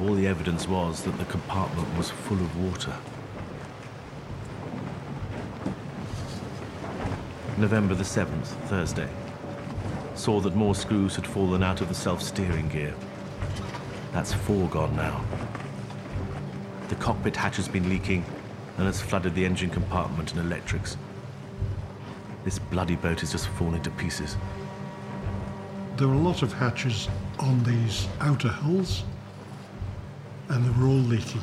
All 0.00 0.14
the 0.14 0.28
evidence 0.28 0.68
was 0.68 1.02
that 1.02 1.18
the 1.18 1.24
compartment 1.24 1.88
was 1.98 2.10
full 2.10 2.38
of 2.38 2.64
water. 2.64 2.96
November 7.58 7.96
the 7.96 8.04
7th, 8.04 8.46
Thursday. 8.68 9.08
Saw 10.14 10.40
that 10.40 10.54
more 10.54 10.74
screws 10.74 11.16
had 11.16 11.26
fallen 11.26 11.62
out 11.62 11.80
of 11.80 11.88
the 11.88 11.94
self-steering 11.94 12.68
gear. 12.68 12.94
That's 14.12 14.32
four 14.32 14.68
gone 14.68 14.94
now. 14.96 15.24
The 16.88 16.96
cockpit 16.96 17.36
hatch 17.36 17.56
has 17.56 17.68
been 17.68 17.88
leaking 17.88 18.24
and 18.76 18.86
has 18.86 19.00
flooded 19.00 19.34
the 19.34 19.44
engine 19.44 19.70
compartment 19.70 20.32
and 20.32 20.40
electrics. 20.40 20.96
This 22.44 22.58
bloody 22.58 22.96
boat 22.96 23.22
is 23.22 23.32
just 23.32 23.48
falling 23.48 23.82
to 23.82 23.90
pieces. 23.90 24.36
There 25.96 26.08
are 26.08 26.14
a 26.14 26.18
lot 26.18 26.42
of 26.42 26.52
hatches 26.52 27.08
on 27.38 27.62
these 27.62 28.08
outer 28.20 28.48
hulls 28.48 29.04
and 30.48 30.64
they 30.64 30.80
were 30.80 30.88
all 30.88 30.94
leaking. 30.94 31.42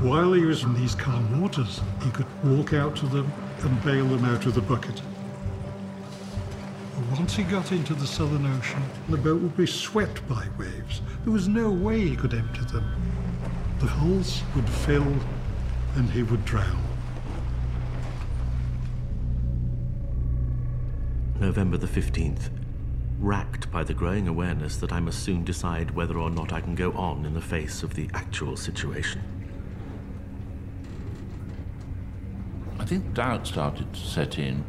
While 0.00 0.32
he 0.32 0.44
was 0.44 0.64
in 0.64 0.74
these 0.74 0.94
calm 0.96 1.40
waters, 1.40 1.80
he 2.02 2.10
could 2.10 2.26
walk 2.42 2.72
out 2.72 2.96
to 2.96 3.06
them 3.06 3.32
and 3.60 3.84
bail 3.84 4.06
them 4.06 4.24
out 4.24 4.44
with 4.44 4.56
a 4.58 4.60
bucket. 4.60 5.00
But 7.12 7.18
once 7.18 7.36
he 7.36 7.42
got 7.42 7.72
into 7.72 7.92
the 7.92 8.06
Southern 8.06 8.46
Ocean, 8.46 8.82
the 9.10 9.18
boat 9.18 9.42
would 9.42 9.54
be 9.54 9.66
swept 9.66 10.26
by 10.26 10.46
waves. 10.58 11.02
There 11.24 11.32
was 11.32 11.46
no 11.46 11.68
way 11.68 12.00
he 12.00 12.16
could 12.16 12.32
empty 12.32 12.64
them. 12.72 12.90
The 13.80 13.86
hulls 13.86 14.42
would 14.56 14.66
fill 14.66 15.14
and 15.94 16.08
he 16.08 16.22
would 16.22 16.42
drown. 16.46 16.82
November 21.38 21.76
the 21.76 21.86
15th, 21.86 22.48
racked 23.18 23.70
by 23.70 23.84
the 23.84 23.92
growing 23.92 24.26
awareness 24.26 24.78
that 24.78 24.90
I 24.90 25.00
must 25.00 25.22
soon 25.22 25.44
decide 25.44 25.90
whether 25.90 26.16
or 26.16 26.30
not 26.30 26.54
I 26.54 26.62
can 26.62 26.74
go 26.74 26.92
on 26.92 27.26
in 27.26 27.34
the 27.34 27.42
face 27.42 27.82
of 27.82 27.92
the 27.92 28.08
actual 28.14 28.56
situation. 28.56 29.20
I 32.78 32.86
think 32.86 33.12
doubt 33.12 33.46
started 33.46 33.92
to 33.92 34.00
set 34.00 34.38
in 34.38 34.64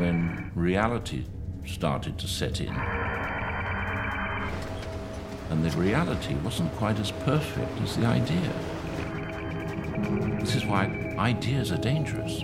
when 0.00 0.50
reality 0.54 1.26
started 1.66 2.16
to 2.16 2.26
set 2.26 2.62
in. 2.62 2.74
And 5.50 5.62
the 5.62 5.70
reality 5.76 6.34
wasn't 6.36 6.72
quite 6.76 6.98
as 6.98 7.10
perfect 7.10 7.78
as 7.82 7.98
the 7.98 8.06
idea. 8.06 8.50
This 10.40 10.54
is 10.54 10.64
why 10.64 10.86
ideas 11.18 11.70
are 11.70 11.76
dangerous. 11.76 12.42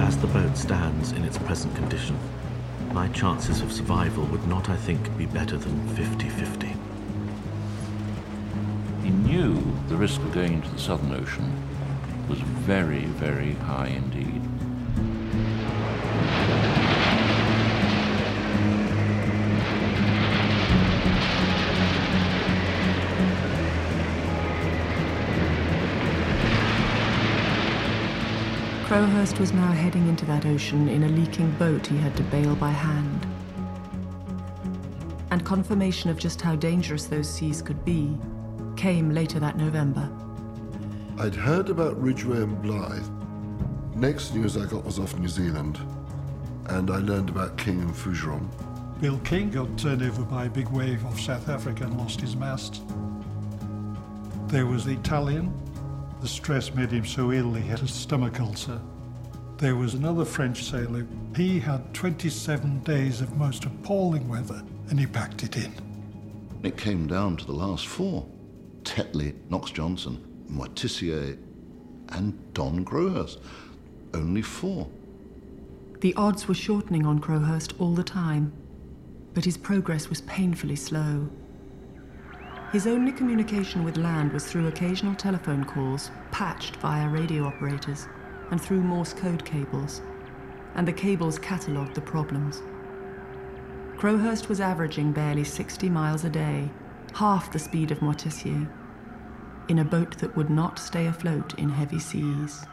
As 0.00 0.16
the 0.18 0.28
boat 0.28 0.56
stands 0.56 1.10
in 1.10 1.24
its 1.24 1.38
present 1.38 1.74
condition, 1.74 2.16
my 2.92 3.08
chances 3.08 3.62
of 3.62 3.72
survival 3.72 4.24
would 4.26 4.46
not, 4.46 4.68
I 4.68 4.76
think, 4.76 5.16
be 5.18 5.26
better 5.26 5.56
than 5.56 5.88
50 5.96 6.28
50. 6.28 6.68
He 9.02 9.10
knew 9.10 9.60
the 9.88 9.96
risk 9.96 10.20
of 10.20 10.30
going 10.30 10.52
into 10.52 10.70
the 10.70 10.78
Southern 10.78 11.12
Ocean 11.12 11.52
was 12.28 12.40
very, 12.40 13.04
very 13.04 13.52
high 13.52 13.88
indeed. 13.88 14.42
Crowhurst 28.88 29.38
was 29.38 29.52
now 29.52 29.70
heading 29.70 30.08
into 30.08 30.24
that 30.24 30.46
ocean 30.46 30.88
in 30.88 31.04
a 31.04 31.08
leaking 31.08 31.50
boat 31.52 31.86
he 31.86 31.98
had 31.98 32.16
to 32.16 32.22
bail 32.24 32.56
by 32.56 32.70
hand. 32.70 33.26
And 35.30 35.44
confirmation 35.44 36.08
of 36.08 36.18
just 36.18 36.40
how 36.40 36.56
dangerous 36.56 37.04
those 37.04 37.28
seas 37.28 37.60
could 37.60 37.84
be 37.84 38.16
came 38.76 39.10
later 39.10 39.38
that 39.40 39.58
November. 39.58 40.10
I'd 41.20 41.34
heard 41.34 41.68
about 41.68 42.00
Ridgway 42.00 42.42
and 42.42 42.62
Blyth. 42.62 43.10
Next 43.96 44.36
news 44.36 44.56
I 44.56 44.66
got 44.66 44.84
was 44.84 45.00
off 45.00 45.18
New 45.18 45.26
Zealand, 45.26 45.76
and 46.66 46.92
I 46.92 46.98
learned 46.98 47.28
about 47.28 47.58
King 47.58 47.80
and 47.80 47.90
Fougeron. 47.90 48.48
Bill 49.00 49.18
King 49.24 49.50
got 49.50 49.76
turned 49.76 50.02
over 50.02 50.22
by 50.22 50.44
a 50.44 50.48
big 50.48 50.68
wave 50.68 51.04
off 51.04 51.18
South 51.18 51.48
Africa 51.48 51.84
and 51.84 51.98
lost 51.98 52.20
his 52.20 52.36
mast. 52.36 52.82
There 54.46 54.66
was 54.66 54.84
the 54.84 54.92
Italian, 54.92 55.52
the 56.20 56.28
stress 56.28 56.72
made 56.72 56.92
him 56.92 57.04
so 57.04 57.32
ill 57.32 57.52
he 57.52 57.66
had 57.66 57.82
a 57.82 57.88
stomach 57.88 58.40
ulcer. 58.40 58.80
There 59.56 59.74
was 59.74 59.94
another 59.94 60.24
French 60.24 60.66
sailor. 60.66 61.04
He 61.34 61.58
had 61.58 61.92
27 61.94 62.84
days 62.84 63.20
of 63.20 63.36
most 63.36 63.64
appalling 63.64 64.28
weather 64.28 64.62
and 64.88 65.00
he 65.00 65.06
packed 65.06 65.42
it 65.42 65.56
in. 65.56 65.72
It 66.62 66.76
came 66.76 67.08
down 67.08 67.36
to 67.38 67.44
the 67.44 67.52
last 67.52 67.88
four 67.88 68.24
Tetley, 68.84 69.34
Knox-Johnston, 69.50 70.27
Moitessier, 70.50 71.38
and 72.10 72.54
Don 72.54 72.84
Crowhurst. 72.84 73.38
Only 74.14 74.42
four. 74.42 74.88
The 76.00 76.14
odds 76.14 76.48
were 76.48 76.54
shortening 76.54 77.04
on 77.04 77.18
Crowhurst 77.18 77.74
all 77.80 77.94
the 77.94 78.04
time, 78.04 78.52
but 79.34 79.44
his 79.44 79.56
progress 79.56 80.08
was 80.08 80.22
painfully 80.22 80.76
slow. 80.76 81.28
His 82.72 82.86
only 82.86 83.12
communication 83.12 83.82
with 83.82 83.96
land 83.96 84.32
was 84.32 84.46
through 84.46 84.68
occasional 84.68 85.14
telephone 85.14 85.64
calls, 85.64 86.10
patched 86.30 86.76
via 86.76 87.08
radio 87.08 87.44
operators, 87.44 88.06
and 88.50 88.60
through 88.60 88.82
Morse 88.82 89.12
code 89.12 89.44
cables. 89.44 90.02
And 90.74 90.86
the 90.86 90.92
cables 90.92 91.38
catalogued 91.38 91.94
the 91.94 92.00
problems. 92.00 92.62
Crowhurst 93.96 94.48
was 94.48 94.60
averaging 94.60 95.12
barely 95.12 95.44
60 95.44 95.88
miles 95.90 96.24
a 96.24 96.30
day, 96.30 96.70
half 97.14 97.50
the 97.50 97.58
speed 97.58 97.90
of 97.90 97.98
Moitessier, 97.98 98.68
in 99.68 99.78
a 99.78 99.84
boat 99.84 100.18
that 100.18 100.36
would 100.36 100.50
not 100.50 100.78
stay 100.78 101.06
afloat 101.06 101.58
in 101.58 101.70
heavy 101.70 101.98
seas. 101.98 102.64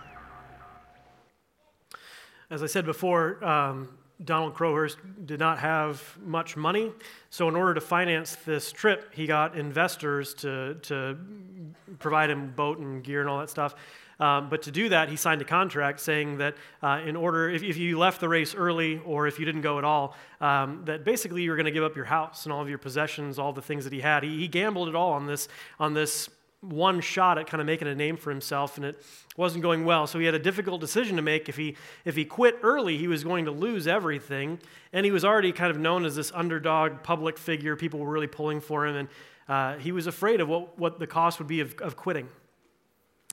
As 2.49 2.63
I 2.63 2.67
said 2.67 2.85
before, 2.85 3.43
um, 3.43 3.89
Donald 4.23 4.53
Crowhurst 4.53 4.97
did 5.25 5.39
not 5.39 5.59
have 5.59 6.17
much 6.23 6.55
money. 6.55 6.91
So, 7.29 7.49
in 7.49 7.55
order 7.55 7.73
to 7.73 7.81
finance 7.81 8.35
this 8.45 8.71
trip, 8.71 9.13
he 9.13 9.27
got 9.27 9.57
investors 9.57 10.33
to, 10.35 10.75
to 10.83 11.17
provide 11.99 12.29
him 12.29 12.51
boat 12.55 12.77
and 12.77 13.03
gear 13.03 13.19
and 13.19 13.29
all 13.29 13.39
that 13.39 13.49
stuff. 13.49 13.75
Um, 14.19 14.49
but 14.49 14.61
to 14.61 14.71
do 14.71 14.87
that, 14.89 15.09
he 15.09 15.17
signed 15.17 15.41
a 15.41 15.45
contract 15.45 15.99
saying 15.99 16.37
that 16.37 16.55
uh, 16.81 17.01
in 17.05 17.17
order, 17.17 17.49
if, 17.49 17.63
if 17.63 17.75
you 17.75 17.99
left 17.99 18.21
the 18.21 18.29
race 18.29 18.55
early 18.55 19.01
or 19.05 19.27
if 19.27 19.39
you 19.39 19.45
didn't 19.45 19.61
go 19.61 19.77
at 19.77 19.83
all, 19.83 20.15
um, 20.39 20.83
that 20.85 21.03
basically 21.03 21.43
you 21.43 21.49
were 21.49 21.57
going 21.57 21.65
to 21.65 21.71
give 21.71 21.83
up 21.83 21.97
your 21.97 22.05
house 22.05 22.45
and 22.45 22.53
all 22.53 22.61
of 22.61 22.69
your 22.69 22.77
possessions, 22.77 23.37
all 23.37 23.51
the 23.51 23.61
things 23.61 23.83
that 23.83 23.91
he 23.91 23.99
had. 23.99 24.23
He, 24.23 24.37
he 24.39 24.47
gambled 24.47 24.87
it 24.87 24.95
all 24.95 25.11
on 25.11 25.25
this, 25.25 25.49
on 25.79 25.93
this 25.93 26.29
one 26.69 27.01
shot 27.01 27.37
at 27.37 27.47
kind 27.47 27.61
of 27.61 27.67
making 27.67 27.87
a 27.87 27.95
name 27.95 28.17
for 28.17 28.29
himself, 28.29 28.77
and 28.77 28.85
it 28.85 29.01
wasn't 29.37 29.63
going 29.63 29.85
well. 29.85 30.07
So 30.07 30.19
he 30.19 30.25
had 30.25 30.35
a 30.35 30.39
difficult 30.39 30.81
decision 30.81 31.15
to 31.15 31.21
make. 31.21 31.49
If 31.49 31.57
he, 31.57 31.75
if 32.05 32.15
he 32.15 32.25
quit 32.25 32.59
early, 32.63 32.97
he 32.97 33.07
was 33.07 33.23
going 33.23 33.45
to 33.45 33.51
lose 33.51 33.87
everything. 33.87 34.59
And 34.93 35.05
he 35.05 35.11
was 35.11 35.25
already 35.25 35.51
kind 35.51 35.71
of 35.71 35.77
known 35.77 36.05
as 36.05 36.15
this 36.15 36.31
underdog 36.33 37.03
public 37.03 37.37
figure. 37.37 37.75
People 37.75 37.99
were 37.99 38.09
really 38.09 38.27
pulling 38.27 38.61
for 38.61 38.85
him, 38.85 38.95
and 38.95 39.09
uh, 39.47 39.77
he 39.77 39.91
was 39.91 40.07
afraid 40.07 40.41
of 40.41 40.47
what, 40.47 40.77
what 40.79 40.99
the 40.99 41.07
cost 41.07 41.39
would 41.39 41.47
be 41.47 41.59
of, 41.59 41.75
of 41.81 41.95
quitting. 41.95 42.27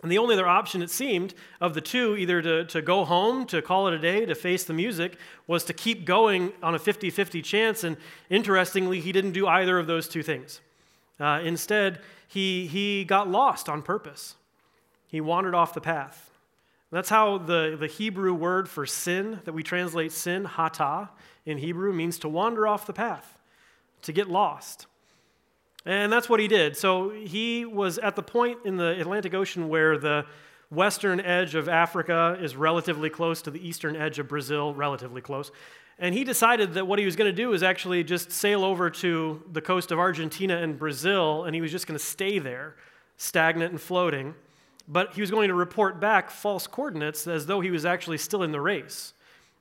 And 0.02 0.10
the 0.10 0.18
only 0.18 0.34
other 0.34 0.48
option, 0.48 0.82
it 0.82 0.90
seemed, 0.90 1.32
of 1.60 1.74
the 1.74 1.80
two, 1.80 2.16
either 2.16 2.42
to, 2.42 2.64
to 2.64 2.82
go 2.82 3.04
home, 3.04 3.46
to 3.46 3.62
call 3.62 3.86
it 3.86 3.94
a 3.94 3.98
day, 3.98 4.26
to 4.26 4.34
face 4.34 4.64
the 4.64 4.72
music, 4.72 5.16
was 5.46 5.64
to 5.66 5.72
keep 5.72 6.04
going 6.04 6.52
on 6.60 6.74
a 6.74 6.78
50 6.78 7.08
50 7.10 7.40
chance. 7.40 7.84
And 7.84 7.96
interestingly, 8.28 9.00
he 9.00 9.12
didn't 9.12 9.32
do 9.32 9.46
either 9.46 9.78
of 9.78 9.86
those 9.86 10.08
two 10.08 10.24
things. 10.24 10.60
Uh, 11.20 11.40
instead, 11.44 12.00
he, 12.32 12.66
he 12.66 13.04
got 13.04 13.28
lost 13.28 13.68
on 13.68 13.82
purpose. 13.82 14.36
He 15.06 15.20
wandered 15.20 15.54
off 15.54 15.74
the 15.74 15.82
path. 15.82 16.30
That's 16.90 17.10
how 17.10 17.36
the, 17.36 17.76
the 17.78 17.86
Hebrew 17.86 18.32
word 18.32 18.70
for 18.70 18.86
sin, 18.86 19.40
that 19.44 19.52
we 19.52 19.62
translate 19.62 20.12
sin, 20.12 20.46
hata, 20.46 21.10
in 21.44 21.58
Hebrew, 21.58 21.92
means 21.92 22.18
to 22.20 22.30
wander 22.30 22.66
off 22.66 22.86
the 22.86 22.94
path, 22.94 23.36
to 24.00 24.12
get 24.12 24.30
lost. 24.30 24.86
And 25.84 26.10
that's 26.10 26.26
what 26.30 26.40
he 26.40 26.48
did. 26.48 26.74
So 26.74 27.10
he 27.10 27.66
was 27.66 27.98
at 27.98 28.16
the 28.16 28.22
point 28.22 28.60
in 28.64 28.78
the 28.78 28.98
Atlantic 28.98 29.34
Ocean 29.34 29.68
where 29.68 29.98
the 29.98 30.24
western 30.70 31.20
edge 31.20 31.54
of 31.54 31.68
Africa 31.68 32.38
is 32.40 32.56
relatively 32.56 33.10
close 33.10 33.42
to 33.42 33.50
the 33.50 33.66
eastern 33.66 33.94
edge 33.94 34.18
of 34.18 34.26
Brazil, 34.26 34.72
relatively 34.72 35.20
close. 35.20 35.50
And 36.02 36.12
he 36.16 36.24
decided 36.24 36.74
that 36.74 36.88
what 36.88 36.98
he 36.98 37.04
was 37.04 37.14
going 37.14 37.30
to 37.30 37.36
do 37.36 37.50
was 37.50 37.62
actually 37.62 38.02
just 38.02 38.32
sail 38.32 38.64
over 38.64 38.90
to 38.90 39.40
the 39.52 39.60
coast 39.60 39.92
of 39.92 40.00
Argentina 40.00 40.56
and 40.56 40.76
Brazil, 40.76 41.44
and 41.44 41.54
he 41.54 41.60
was 41.60 41.70
just 41.70 41.86
going 41.86 41.96
to 41.96 42.04
stay 42.04 42.40
there, 42.40 42.74
stagnant 43.18 43.70
and 43.70 43.80
floating. 43.80 44.34
But 44.88 45.14
he 45.14 45.20
was 45.20 45.30
going 45.30 45.46
to 45.46 45.54
report 45.54 46.00
back 46.00 46.28
false 46.28 46.66
coordinates 46.66 47.28
as 47.28 47.46
though 47.46 47.60
he 47.60 47.70
was 47.70 47.86
actually 47.86 48.18
still 48.18 48.42
in 48.42 48.50
the 48.50 48.60
race. 48.60 49.14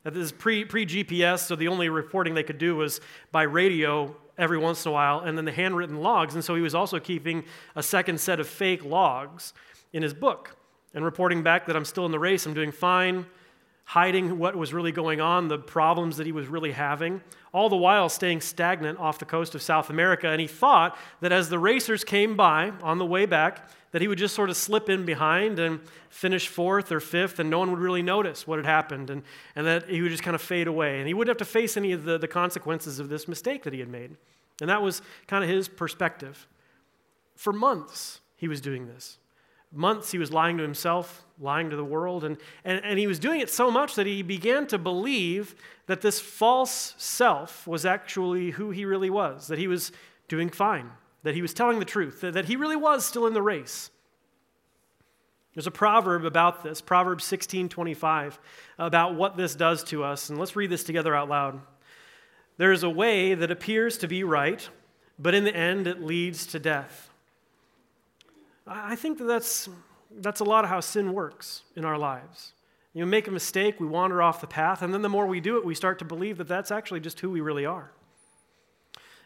This 0.04 0.16
is 0.16 0.32
pre 0.32 0.66
GPS, 0.66 1.46
so 1.46 1.56
the 1.56 1.68
only 1.68 1.90
reporting 1.90 2.34
they 2.34 2.42
could 2.42 2.58
do 2.58 2.76
was 2.76 3.02
by 3.32 3.44
radio 3.44 4.16
every 4.36 4.58
once 4.58 4.84
in 4.84 4.90
a 4.90 4.94
while, 4.94 5.20
and 5.20 5.38
then 5.38 5.46
the 5.46 5.52
handwritten 5.52 6.02
logs. 6.02 6.34
And 6.34 6.44
so 6.44 6.56
he 6.56 6.62
was 6.64 6.74
also 6.74 7.00
keeping 7.00 7.44
a 7.76 7.84
second 7.84 8.20
set 8.20 8.40
of 8.40 8.48
fake 8.48 8.84
logs 8.84 9.54
in 9.94 10.02
his 10.02 10.16
book 10.16 10.56
and 10.96 11.06
reporting 11.06 11.44
back 11.44 11.68
that 11.68 11.76
I'm 11.76 11.86
still 11.86 12.08
in 12.08 12.12
the 12.12 12.18
race, 12.18 12.48
I'm 12.48 12.56
doing 12.56 12.72
fine, 12.72 13.28
hiding 13.84 14.38
what 14.38 14.56
was 14.56 14.74
really 14.74 14.92
going 14.92 15.20
on, 15.20 15.48
the 15.48 15.58
problems 15.58 16.18
that 16.18 16.26
he 16.26 16.32
was 16.32 16.48
really 16.48 16.72
having, 16.72 17.22
all 17.54 17.68
the 17.68 17.76
while 17.76 18.08
staying 18.08 18.40
stagnant 18.40 18.98
off 19.00 19.20
the 19.20 19.26
coast 19.26 19.54
of 19.56 19.62
South 19.62 19.90
America. 19.90 20.30
And 20.30 20.40
he 20.40 20.48
thought 20.48 20.98
that 21.20 21.32
as 21.32 21.50
the 21.50 21.60
racers 21.60 22.04
came 22.04 22.38
by 22.38 22.72
on 22.82 22.98
the 23.00 23.06
way 23.06 23.26
back, 23.26 23.70
that 23.92 24.02
he 24.02 24.08
would 24.08 24.18
just 24.18 24.34
sort 24.34 24.50
of 24.50 24.56
slip 24.56 24.90
in 24.90 25.04
behind 25.04 25.60
and 25.60 25.82
finish 26.10 26.48
fourth 26.48 26.92
or 26.92 27.02
fifth, 27.02 27.40
and 27.40 27.50
no 27.50 27.60
one 27.60 27.70
would 27.72 27.80
really 27.80 28.02
notice 28.02 28.48
what 28.48 28.58
had 28.58 28.66
happened, 28.66 29.10
and, 29.10 29.24
and 29.56 29.68
that 29.68 29.90
he 29.90 30.02
would 30.02 30.12
just 30.12 30.24
kind 30.24 30.36
of 30.36 30.42
fade 30.42 30.68
away. 30.68 31.00
And 31.00 31.08
he 31.08 31.14
wouldn't 31.14 31.38
have 31.38 31.46
to 31.46 31.52
face 31.52 31.76
any 31.76 31.92
of 31.92 32.06
the, 32.06 32.18
the 32.18 32.28
consequences 32.28 33.00
of 33.00 33.10
this 33.10 33.28
mistake 33.28 33.64
that 33.64 33.74
he 33.74 33.80
had 33.80 33.90
made. 33.90 34.16
And 34.62 34.70
that 34.70 34.82
was 34.82 35.02
kind 35.28 35.44
of 35.44 35.50
his 35.50 35.68
perspective. 35.68 36.48
For 37.36 37.52
months, 37.52 38.22
he 38.38 38.48
was 38.48 38.62
doing 38.62 38.88
this. 38.88 39.18
Months, 39.74 40.12
he 40.12 40.18
was 40.18 40.32
lying 40.32 40.58
to 40.58 40.64
himself, 40.64 41.24
lying 41.40 41.70
to 41.70 41.76
the 41.76 41.86
world, 41.86 42.24
and, 42.24 42.38
and, 42.66 42.84
and 42.84 43.00
he 43.00 43.08
was 43.08 43.20
doing 43.20 43.40
it 43.40 43.50
so 43.50 43.72
much 43.72 43.96
that 43.96 44.06
he 44.06 44.22
began 44.22 44.68
to 44.68 44.78
believe 44.78 45.56
that 45.86 46.02
this 46.02 46.20
false 46.20 46.94
self 46.98 47.66
was 47.66 47.86
actually 47.86 48.52
who 48.52 48.72
he 48.72 48.84
really 48.84 49.10
was, 49.10 49.48
that 49.48 49.58
he 49.58 49.68
was 49.68 49.92
doing 50.28 50.50
fine, 50.50 50.90
that 51.24 51.36
he 51.36 51.42
was 51.42 51.54
telling 51.54 51.80
the 51.80 51.86
truth, 51.86 52.22
that, 52.22 52.34
that 52.34 52.46
he 52.46 52.56
really 52.56 52.76
was 52.76 53.06
still 53.06 53.28
in 53.28 53.34
the 53.34 53.42
race. 53.42 53.92
There's 55.54 55.68
a 55.68 55.72
proverb 55.72 56.26
about 56.26 56.64
this, 56.64 56.82
Proverbs 56.82 57.26
16:25, 57.26 58.40
about 58.78 59.16
what 59.16 59.36
this 59.36 59.56
does 59.56 59.84
to 59.86 60.04
us, 60.04 60.30
and 60.30 60.40
let's 60.40 60.56
read 60.56 60.70
this 60.70 60.84
together 60.84 61.16
out 61.16 61.30
loud. 61.30 61.62
There 62.58 62.72
is 62.72 62.84
a 62.84 62.90
way 62.90 63.34
that 63.34 63.52
appears 63.52 63.98
to 64.00 64.08
be 64.08 64.24
right, 64.24 64.68
but 65.18 65.34
in 65.34 65.44
the 65.44 65.56
end 65.56 65.88
it 65.88 66.02
leads 66.02 66.46
to 66.48 66.60
death. 66.60 67.11
I 68.74 68.96
think 68.96 69.18
that 69.18 69.26
that's, 69.26 69.70
that's 70.18 70.40
a 70.40 70.44
lot 70.44 70.64
of 70.64 70.70
how 70.70 70.80
sin 70.80 71.14
works 71.14 71.64
in 71.76 71.86
our 71.86 71.98
lives. 71.98 72.54
You 72.94 73.02
know, 73.02 73.08
make 73.08 73.28
a 73.28 73.32
mistake, 73.32 73.80
we 73.80 73.88
wander 73.88 74.22
off 74.22 74.42
the 74.42 74.48
path, 74.48 74.82
and 74.82 74.94
then 74.94 75.02
the 75.02 75.10
more 75.10 75.26
we 75.26 75.40
do 75.40 75.58
it, 75.58 75.66
we 75.66 75.76
start 75.76 76.00
to 76.00 76.06
believe 76.06 76.38
that 76.38 76.48
that's 76.48 76.72
actually 76.72 77.00
just 77.00 77.20
who 77.20 77.30
we 77.30 77.42
really 77.42 77.66
are. 77.66 77.92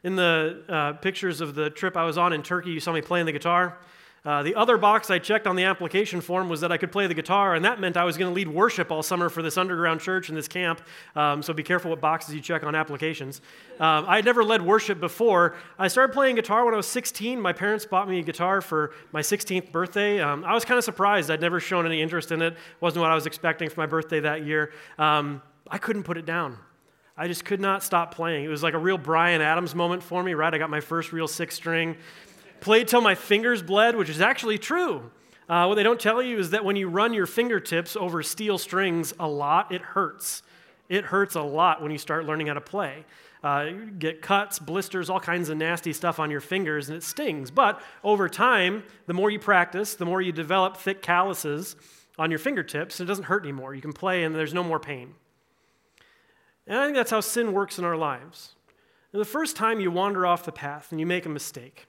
In 0.04 0.16
the 0.16 0.64
uh, 0.70 0.94
pictures 0.94 1.42
of 1.42 1.56
the 1.56 1.70
trip 1.70 1.98
I 1.98 2.04
was 2.04 2.18
on 2.18 2.32
in 2.34 2.44
Turkey, 2.44 2.72
you 2.72 2.80
saw 2.80 2.92
me 2.92 3.02
playing 3.02 3.26
the 3.26 3.32
guitar. 3.32 3.80
Uh, 4.26 4.42
the 4.42 4.56
other 4.56 4.78
box 4.78 5.12
I 5.12 5.20
checked 5.20 5.46
on 5.46 5.56
the 5.56 5.66
application 5.66 6.20
form 6.20 6.50
was 6.50 6.62
that 6.62 6.72
I 6.72 6.78
could 6.78 6.92
play 6.92 7.06
the 7.06 7.14
guitar, 7.14 7.54
and 7.54 7.64
that 7.64 7.80
meant 7.80 7.96
I 7.96 8.06
was 8.06 8.18
going 8.18 8.30
to 8.30 8.34
lead 8.34 8.48
worship 8.48 8.92
all 8.92 9.04
summer 9.04 9.30
for 9.30 9.44
this 9.44 9.56
underground 9.56 10.02
church 10.02 10.30
and 10.30 10.38
this 10.38 10.48
camp. 10.48 10.82
Um, 11.16 11.44
so 11.44 11.54
be 11.54 11.62
careful 11.62 11.92
what 11.92 12.02
boxes 12.02 12.34
you 12.34 12.42
check 12.42 12.64
on 12.64 12.74
applications. 12.74 13.42
Um, 13.80 14.06
I 14.08 14.16
had 14.16 14.26
never 14.26 14.44
led 14.44 14.64
worship 14.64 15.00
before. 15.00 15.56
I 15.78 15.88
started 15.88 16.12
playing 16.12 16.38
guitar 16.38 16.66
when 16.66 16.74
I 16.74 16.78
was 16.78 16.88
16. 16.88 17.40
My 17.40 17.54
parents 17.54 17.86
bought 17.86 18.10
me 18.10 18.20
a 18.20 18.24
guitar 18.24 18.62
for 18.62 18.94
my 19.12 19.22
16th 19.22 19.72
birthday. 19.72 20.20
Um, 20.20 20.44
I 20.44 20.56
was 20.56 20.66
kind 20.66 20.80
of 20.80 20.84
surprised. 20.84 21.30
I'd 21.30 21.42
never 21.42 21.60
shown 21.60 21.86
any 21.86 22.02
interest 22.02 22.32
in 22.32 22.42
it. 22.42 22.58
wasn't 22.80 23.02
what 23.02 23.12
I 23.12 23.16
was 23.16 23.28
expecting 23.28 23.70
for 23.70 23.80
my 23.80 23.86
birthday 23.86 24.22
that 24.22 24.44
year. 24.44 24.72
Um, 24.98 25.44
I 25.70 25.78
couldn't 25.78 26.04
put 26.04 26.18
it 26.18 26.26
down. 26.26 26.58
I 27.18 27.28
just 27.28 27.46
could 27.46 27.62
not 27.62 27.82
stop 27.82 28.14
playing. 28.14 28.44
It 28.44 28.50
was 28.50 28.62
like 28.62 28.74
a 28.74 28.78
real 28.78 28.98
Bryan 28.98 29.40
Adams 29.40 29.74
moment 29.74 30.04
for 30.04 30.22
me, 30.22 30.34
right? 30.34 30.54
I 30.54 30.58
got 30.58 30.70
my 30.70 30.82
first 30.82 31.14
real 31.14 31.30
six 31.30 31.56
string 31.56 31.96
played 32.66 32.88
till 32.88 33.00
my 33.00 33.14
fingers 33.14 33.62
bled, 33.62 33.96
which 33.96 34.10
is 34.10 34.20
actually 34.20 34.58
true. 34.58 35.12
Uh, 35.48 35.68
what 35.68 35.76
they 35.76 35.84
don't 35.84 36.00
tell 36.00 36.20
you 36.20 36.40
is 36.40 36.50
that 36.50 36.66
when 36.66 36.76
you 36.76 36.90
run 36.90 37.14
your 37.14 37.28
fingertips 37.28 37.96
over 37.96 38.24
steel 38.24 38.58
strings 38.58 39.14
a 39.20 39.28
lot, 39.28 39.72
it 39.72 39.82
hurts. 39.82 40.42
It 40.90 41.06
hurts 41.06 41.36
a 41.36 41.44
lot 41.44 41.84
when 41.84 41.92
you 41.92 42.00
start 42.00 42.26
learning 42.26 42.48
how 42.48 42.56
to 42.56 42.62
play. 42.62 43.06
Uh, 43.44 43.68
you 43.70 43.92
get 43.92 44.24
cuts, 44.24 44.58
blisters, 44.58 45.12
all 45.12 45.20
kinds 45.20 45.50
of 45.50 45.58
nasty 45.58 45.94
stuff 45.94 46.20
on 46.20 46.32
your 46.32 46.42
fingers, 46.42 46.90
and 46.90 46.98
it 46.98 47.04
stings. 47.04 47.52
But 47.52 47.80
over 48.04 48.28
time, 48.28 48.84
the 49.06 49.14
more 49.14 49.30
you 49.30 49.38
practice, 49.38 49.94
the 49.94 50.06
more 50.06 50.20
you 50.20 50.32
develop 50.32 50.76
thick 50.76 51.04
calluses 51.04 51.76
on 52.18 52.32
your 52.32 52.40
fingertips, 52.40 53.00
and 53.00 53.08
it 53.08 53.12
doesn't 53.12 53.26
hurt 53.26 53.44
anymore. 53.44 53.76
You 53.76 53.82
can 53.82 53.94
play, 53.94 54.24
and 54.24 54.34
there's 54.34 54.56
no 54.56 54.64
more 54.64 54.80
pain. 54.80 55.14
And 56.66 56.80
I 56.80 56.86
think 56.86 56.96
that's 56.96 57.12
how 57.12 57.22
sin 57.22 57.54
works 57.54 57.78
in 57.78 57.86
our 57.86 57.96
lives. 57.96 58.56
And 59.14 59.22
the 59.22 59.26
first 59.26 59.56
time 59.56 59.80
you 59.80 59.92
wander 59.92 60.26
off 60.26 60.44
the 60.44 60.52
path 60.52 60.88
and 60.90 61.00
you 61.00 61.06
make 61.06 61.28
a 61.28 61.30
mistake, 61.30 61.86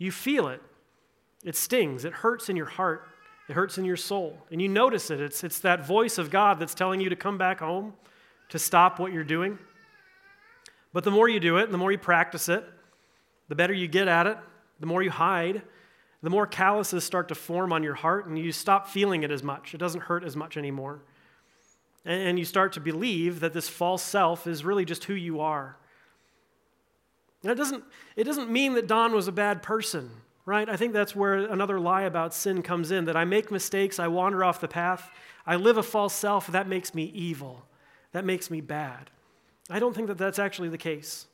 you 0.00 0.10
feel 0.10 0.48
it. 0.48 0.62
It 1.44 1.54
stings. 1.54 2.04
It 2.04 2.12
hurts 2.12 2.48
in 2.48 2.56
your 2.56 2.66
heart. 2.66 3.06
It 3.48 3.52
hurts 3.52 3.76
in 3.76 3.84
your 3.84 3.98
soul. 3.98 4.38
And 4.50 4.60
you 4.60 4.66
notice 4.66 5.10
it. 5.10 5.20
It's, 5.20 5.44
it's 5.44 5.60
that 5.60 5.86
voice 5.86 6.16
of 6.16 6.30
God 6.30 6.58
that's 6.58 6.74
telling 6.74 7.00
you 7.00 7.10
to 7.10 7.16
come 7.16 7.36
back 7.36 7.60
home, 7.60 7.92
to 8.48 8.58
stop 8.58 8.98
what 8.98 9.12
you're 9.12 9.22
doing. 9.22 9.58
But 10.94 11.04
the 11.04 11.10
more 11.10 11.28
you 11.28 11.38
do 11.38 11.58
it, 11.58 11.64
and 11.64 11.74
the 11.74 11.78
more 11.78 11.92
you 11.92 11.98
practice 11.98 12.48
it, 12.48 12.64
the 13.48 13.54
better 13.54 13.74
you 13.74 13.88
get 13.88 14.08
at 14.08 14.26
it, 14.26 14.38
the 14.80 14.86
more 14.86 15.02
you 15.02 15.10
hide, 15.10 15.62
the 16.22 16.30
more 16.30 16.46
calluses 16.46 17.04
start 17.04 17.28
to 17.28 17.34
form 17.34 17.70
on 17.70 17.82
your 17.82 17.94
heart, 17.94 18.26
and 18.26 18.38
you 18.38 18.52
stop 18.52 18.88
feeling 18.88 19.22
it 19.22 19.30
as 19.30 19.42
much. 19.42 19.74
It 19.74 19.78
doesn't 19.78 20.02
hurt 20.02 20.24
as 20.24 20.34
much 20.34 20.56
anymore. 20.56 21.02
And 22.06 22.38
you 22.38 22.46
start 22.46 22.72
to 22.72 22.80
believe 22.80 23.40
that 23.40 23.52
this 23.52 23.68
false 23.68 24.02
self 24.02 24.46
is 24.46 24.64
really 24.64 24.86
just 24.86 25.04
who 25.04 25.14
you 25.14 25.40
are. 25.40 25.76
It 27.42 27.54
doesn't, 27.54 27.84
it 28.16 28.24
doesn't 28.24 28.50
mean 28.50 28.74
that 28.74 28.86
Don 28.86 29.12
was 29.12 29.28
a 29.28 29.32
bad 29.32 29.62
person, 29.62 30.10
right? 30.44 30.68
I 30.68 30.76
think 30.76 30.92
that's 30.92 31.16
where 31.16 31.34
another 31.34 31.80
lie 31.80 32.02
about 32.02 32.34
sin 32.34 32.62
comes 32.62 32.90
in 32.90 33.06
that 33.06 33.16
I 33.16 33.24
make 33.24 33.50
mistakes, 33.50 33.98
I 33.98 34.08
wander 34.08 34.44
off 34.44 34.60
the 34.60 34.68
path, 34.68 35.10
I 35.46 35.56
live 35.56 35.78
a 35.78 35.82
false 35.82 36.14
self, 36.14 36.48
that 36.48 36.68
makes 36.68 36.94
me 36.94 37.04
evil. 37.04 37.64
That 38.12 38.24
makes 38.24 38.50
me 38.50 38.60
bad. 38.60 39.10
I 39.70 39.78
don't 39.78 39.94
think 39.94 40.08
that 40.08 40.18
that's 40.18 40.38
actually 40.38 40.68
the 40.68 40.78
case. 40.78 41.26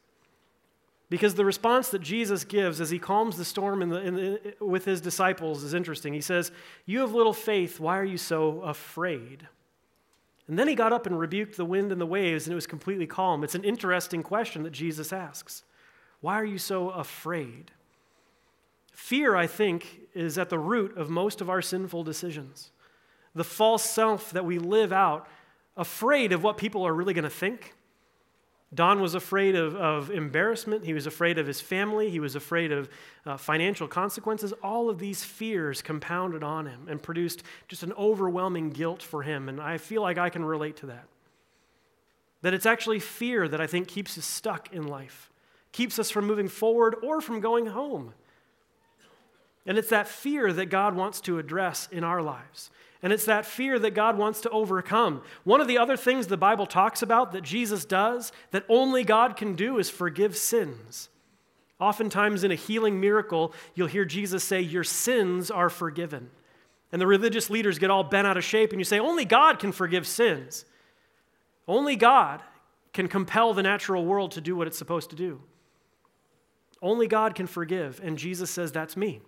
Because 1.08 1.34
the 1.34 1.44
response 1.44 1.90
that 1.90 2.00
Jesus 2.00 2.44
gives 2.44 2.80
as 2.80 2.90
he 2.90 2.98
calms 2.98 3.36
the 3.36 3.44
storm 3.44 3.80
in 3.80 3.88
the, 3.88 4.00
in 4.00 4.14
the, 4.14 4.54
with 4.60 4.84
his 4.84 5.00
disciples 5.00 5.62
is 5.62 5.72
interesting. 5.72 6.12
He 6.12 6.20
says, 6.20 6.50
You 6.84 7.00
have 7.00 7.14
little 7.14 7.32
faith, 7.32 7.78
why 7.78 7.98
are 7.98 8.04
you 8.04 8.18
so 8.18 8.60
afraid? 8.62 9.48
And 10.48 10.58
then 10.58 10.68
he 10.68 10.74
got 10.74 10.92
up 10.92 11.06
and 11.06 11.18
rebuked 11.18 11.56
the 11.56 11.64
wind 11.64 11.92
and 11.92 12.00
the 12.00 12.06
waves, 12.06 12.46
and 12.46 12.52
it 12.52 12.56
was 12.56 12.66
completely 12.66 13.06
calm. 13.06 13.44
It's 13.44 13.54
an 13.54 13.64
interesting 13.64 14.22
question 14.22 14.64
that 14.64 14.72
Jesus 14.72 15.12
asks. 15.12 15.62
Why 16.26 16.40
are 16.40 16.44
you 16.44 16.58
so 16.58 16.90
afraid? 16.90 17.70
Fear, 18.90 19.36
I 19.36 19.46
think, 19.46 20.00
is 20.12 20.38
at 20.38 20.50
the 20.50 20.58
root 20.58 20.96
of 20.96 21.08
most 21.08 21.40
of 21.40 21.48
our 21.48 21.62
sinful 21.62 22.02
decisions. 22.02 22.72
The 23.36 23.44
false 23.44 23.84
self 23.84 24.32
that 24.32 24.44
we 24.44 24.58
live 24.58 24.92
out, 24.92 25.28
afraid 25.76 26.32
of 26.32 26.42
what 26.42 26.56
people 26.58 26.84
are 26.84 26.92
really 26.92 27.14
going 27.14 27.22
to 27.22 27.30
think. 27.30 27.74
Don 28.74 29.00
was 29.00 29.14
afraid 29.14 29.54
of, 29.54 29.76
of 29.76 30.10
embarrassment. 30.10 30.84
He 30.84 30.94
was 30.94 31.06
afraid 31.06 31.38
of 31.38 31.46
his 31.46 31.60
family. 31.60 32.10
He 32.10 32.18
was 32.18 32.34
afraid 32.34 32.72
of 32.72 32.88
uh, 33.24 33.36
financial 33.36 33.86
consequences. 33.86 34.52
All 34.64 34.90
of 34.90 34.98
these 34.98 35.22
fears 35.22 35.80
compounded 35.80 36.42
on 36.42 36.66
him 36.66 36.88
and 36.88 37.00
produced 37.00 37.44
just 37.68 37.84
an 37.84 37.92
overwhelming 37.92 38.70
guilt 38.70 39.00
for 39.00 39.22
him. 39.22 39.48
And 39.48 39.60
I 39.60 39.78
feel 39.78 40.02
like 40.02 40.18
I 40.18 40.30
can 40.30 40.44
relate 40.44 40.74
to 40.78 40.86
that. 40.86 41.06
That 42.42 42.52
it's 42.52 42.66
actually 42.66 42.98
fear 42.98 43.46
that 43.46 43.60
I 43.60 43.68
think 43.68 43.86
keeps 43.86 44.18
us 44.18 44.24
stuck 44.24 44.72
in 44.72 44.88
life 44.88 45.30
keeps 45.76 45.98
us 45.98 46.10
from 46.10 46.26
moving 46.26 46.48
forward 46.48 46.96
or 47.02 47.20
from 47.20 47.38
going 47.38 47.66
home. 47.66 48.14
And 49.66 49.76
it's 49.76 49.90
that 49.90 50.08
fear 50.08 50.50
that 50.52 50.66
God 50.66 50.96
wants 50.96 51.20
to 51.22 51.38
address 51.38 51.86
in 51.92 52.02
our 52.02 52.22
lives. 52.22 52.70
And 53.02 53.12
it's 53.12 53.26
that 53.26 53.44
fear 53.44 53.78
that 53.80 53.90
God 53.90 54.16
wants 54.16 54.40
to 54.40 54.50
overcome. 54.50 55.20
One 55.44 55.60
of 55.60 55.68
the 55.68 55.76
other 55.76 55.98
things 55.98 56.28
the 56.28 56.38
Bible 56.38 56.66
talks 56.66 57.02
about 57.02 57.32
that 57.32 57.42
Jesus 57.42 57.84
does 57.84 58.32
that 58.52 58.64
only 58.70 59.04
God 59.04 59.36
can 59.36 59.54
do 59.54 59.78
is 59.78 59.90
forgive 59.90 60.34
sins. 60.34 61.10
Oftentimes, 61.78 62.42
in 62.42 62.50
a 62.50 62.54
healing 62.54 62.98
miracle, 62.98 63.52
you'll 63.74 63.86
hear 63.86 64.06
Jesus 64.06 64.42
say, 64.42 64.62
Your 64.62 64.84
sins 64.84 65.50
are 65.50 65.68
forgiven. 65.68 66.30
And 66.90 67.02
the 67.02 67.06
religious 67.06 67.50
leaders 67.50 67.78
get 67.78 67.90
all 67.90 68.02
bent 68.02 68.26
out 68.26 68.38
of 68.38 68.44
shape, 68.44 68.70
and 68.70 68.80
you 68.80 68.84
say, 68.84 68.98
Only 68.98 69.26
God 69.26 69.58
can 69.58 69.72
forgive 69.72 70.06
sins. 70.06 70.64
Only 71.68 71.96
God 71.96 72.40
can 72.94 73.08
compel 73.08 73.52
the 73.52 73.62
natural 73.62 74.06
world 74.06 74.30
to 74.32 74.40
do 74.40 74.56
what 74.56 74.66
it's 74.66 74.78
supposed 74.78 75.10
to 75.10 75.16
do. 75.16 75.42
Only 76.82 77.06
God 77.06 77.34
can 77.34 77.46
forgive. 77.46 78.00
And 78.02 78.18
Jesus 78.18 78.50
says, 78.50 78.72
That's 78.72 78.96
me. 78.96 79.20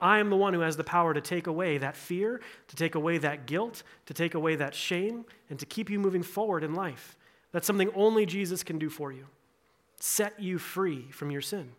I 0.00 0.18
am 0.18 0.30
the 0.30 0.36
one 0.36 0.52
who 0.52 0.60
has 0.60 0.76
the 0.76 0.84
power 0.84 1.14
to 1.14 1.20
take 1.20 1.46
away 1.46 1.78
that 1.78 1.96
fear, 1.96 2.40
to 2.66 2.76
take 2.76 2.96
away 2.96 3.18
that 3.18 3.46
guilt, 3.46 3.84
to 4.06 4.14
take 4.14 4.34
away 4.34 4.56
that 4.56 4.74
shame, 4.74 5.24
and 5.48 5.58
to 5.60 5.66
keep 5.66 5.88
you 5.88 6.00
moving 6.00 6.24
forward 6.24 6.64
in 6.64 6.74
life. 6.74 7.16
That's 7.52 7.66
something 7.66 7.90
only 7.94 8.26
Jesus 8.26 8.64
can 8.64 8.78
do 8.78 8.90
for 8.90 9.12
you 9.12 9.26
set 10.00 10.40
you 10.40 10.58
free 10.58 11.06
from 11.12 11.30
your 11.30 11.40
sin. 11.40 11.70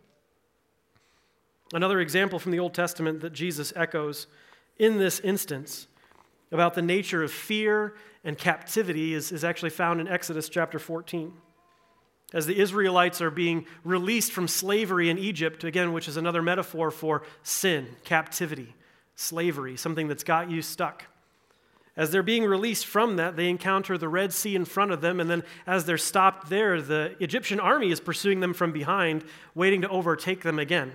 Another 1.74 2.00
example 2.00 2.38
from 2.38 2.52
the 2.52 2.58
Old 2.58 2.72
Testament 2.72 3.20
that 3.20 3.34
Jesus 3.34 3.70
echoes 3.76 4.28
in 4.78 4.96
this 4.96 5.20
instance 5.20 5.88
about 6.50 6.72
the 6.72 6.80
nature 6.80 7.22
of 7.22 7.30
fear 7.30 7.94
and 8.24 8.38
captivity 8.38 9.12
is, 9.12 9.30
is 9.30 9.44
actually 9.44 9.68
found 9.68 10.00
in 10.00 10.08
Exodus 10.08 10.48
chapter 10.48 10.78
14 10.78 11.34
as 12.32 12.46
the 12.46 12.58
Israelites 12.58 13.20
are 13.20 13.30
being 13.30 13.66
released 13.84 14.32
from 14.32 14.48
slavery 14.48 15.08
in 15.08 15.18
Egypt, 15.18 15.62
again, 15.62 15.92
which 15.92 16.08
is 16.08 16.16
another 16.16 16.42
metaphor 16.42 16.90
for 16.90 17.22
sin, 17.42 17.86
captivity, 18.04 18.74
slavery, 19.14 19.76
something 19.76 20.08
that's 20.08 20.24
got 20.24 20.50
you 20.50 20.62
stuck. 20.62 21.04
As 21.96 22.10
they're 22.10 22.24
being 22.24 22.44
released 22.44 22.86
from 22.86 23.16
that, 23.16 23.36
they 23.36 23.48
encounter 23.48 23.96
the 23.96 24.08
Red 24.08 24.32
Sea 24.32 24.56
in 24.56 24.64
front 24.64 24.90
of 24.90 25.00
them, 25.00 25.20
and 25.20 25.30
then 25.30 25.44
as 25.64 25.84
they're 25.84 25.96
stopped 25.96 26.48
there, 26.48 26.82
the 26.82 27.14
Egyptian 27.20 27.60
army 27.60 27.92
is 27.92 28.00
pursuing 28.00 28.40
them 28.40 28.52
from 28.52 28.72
behind, 28.72 29.24
waiting 29.54 29.82
to 29.82 29.88
overtake 29.88 30.42
them 30.42 30.58
again. 30.58 30.92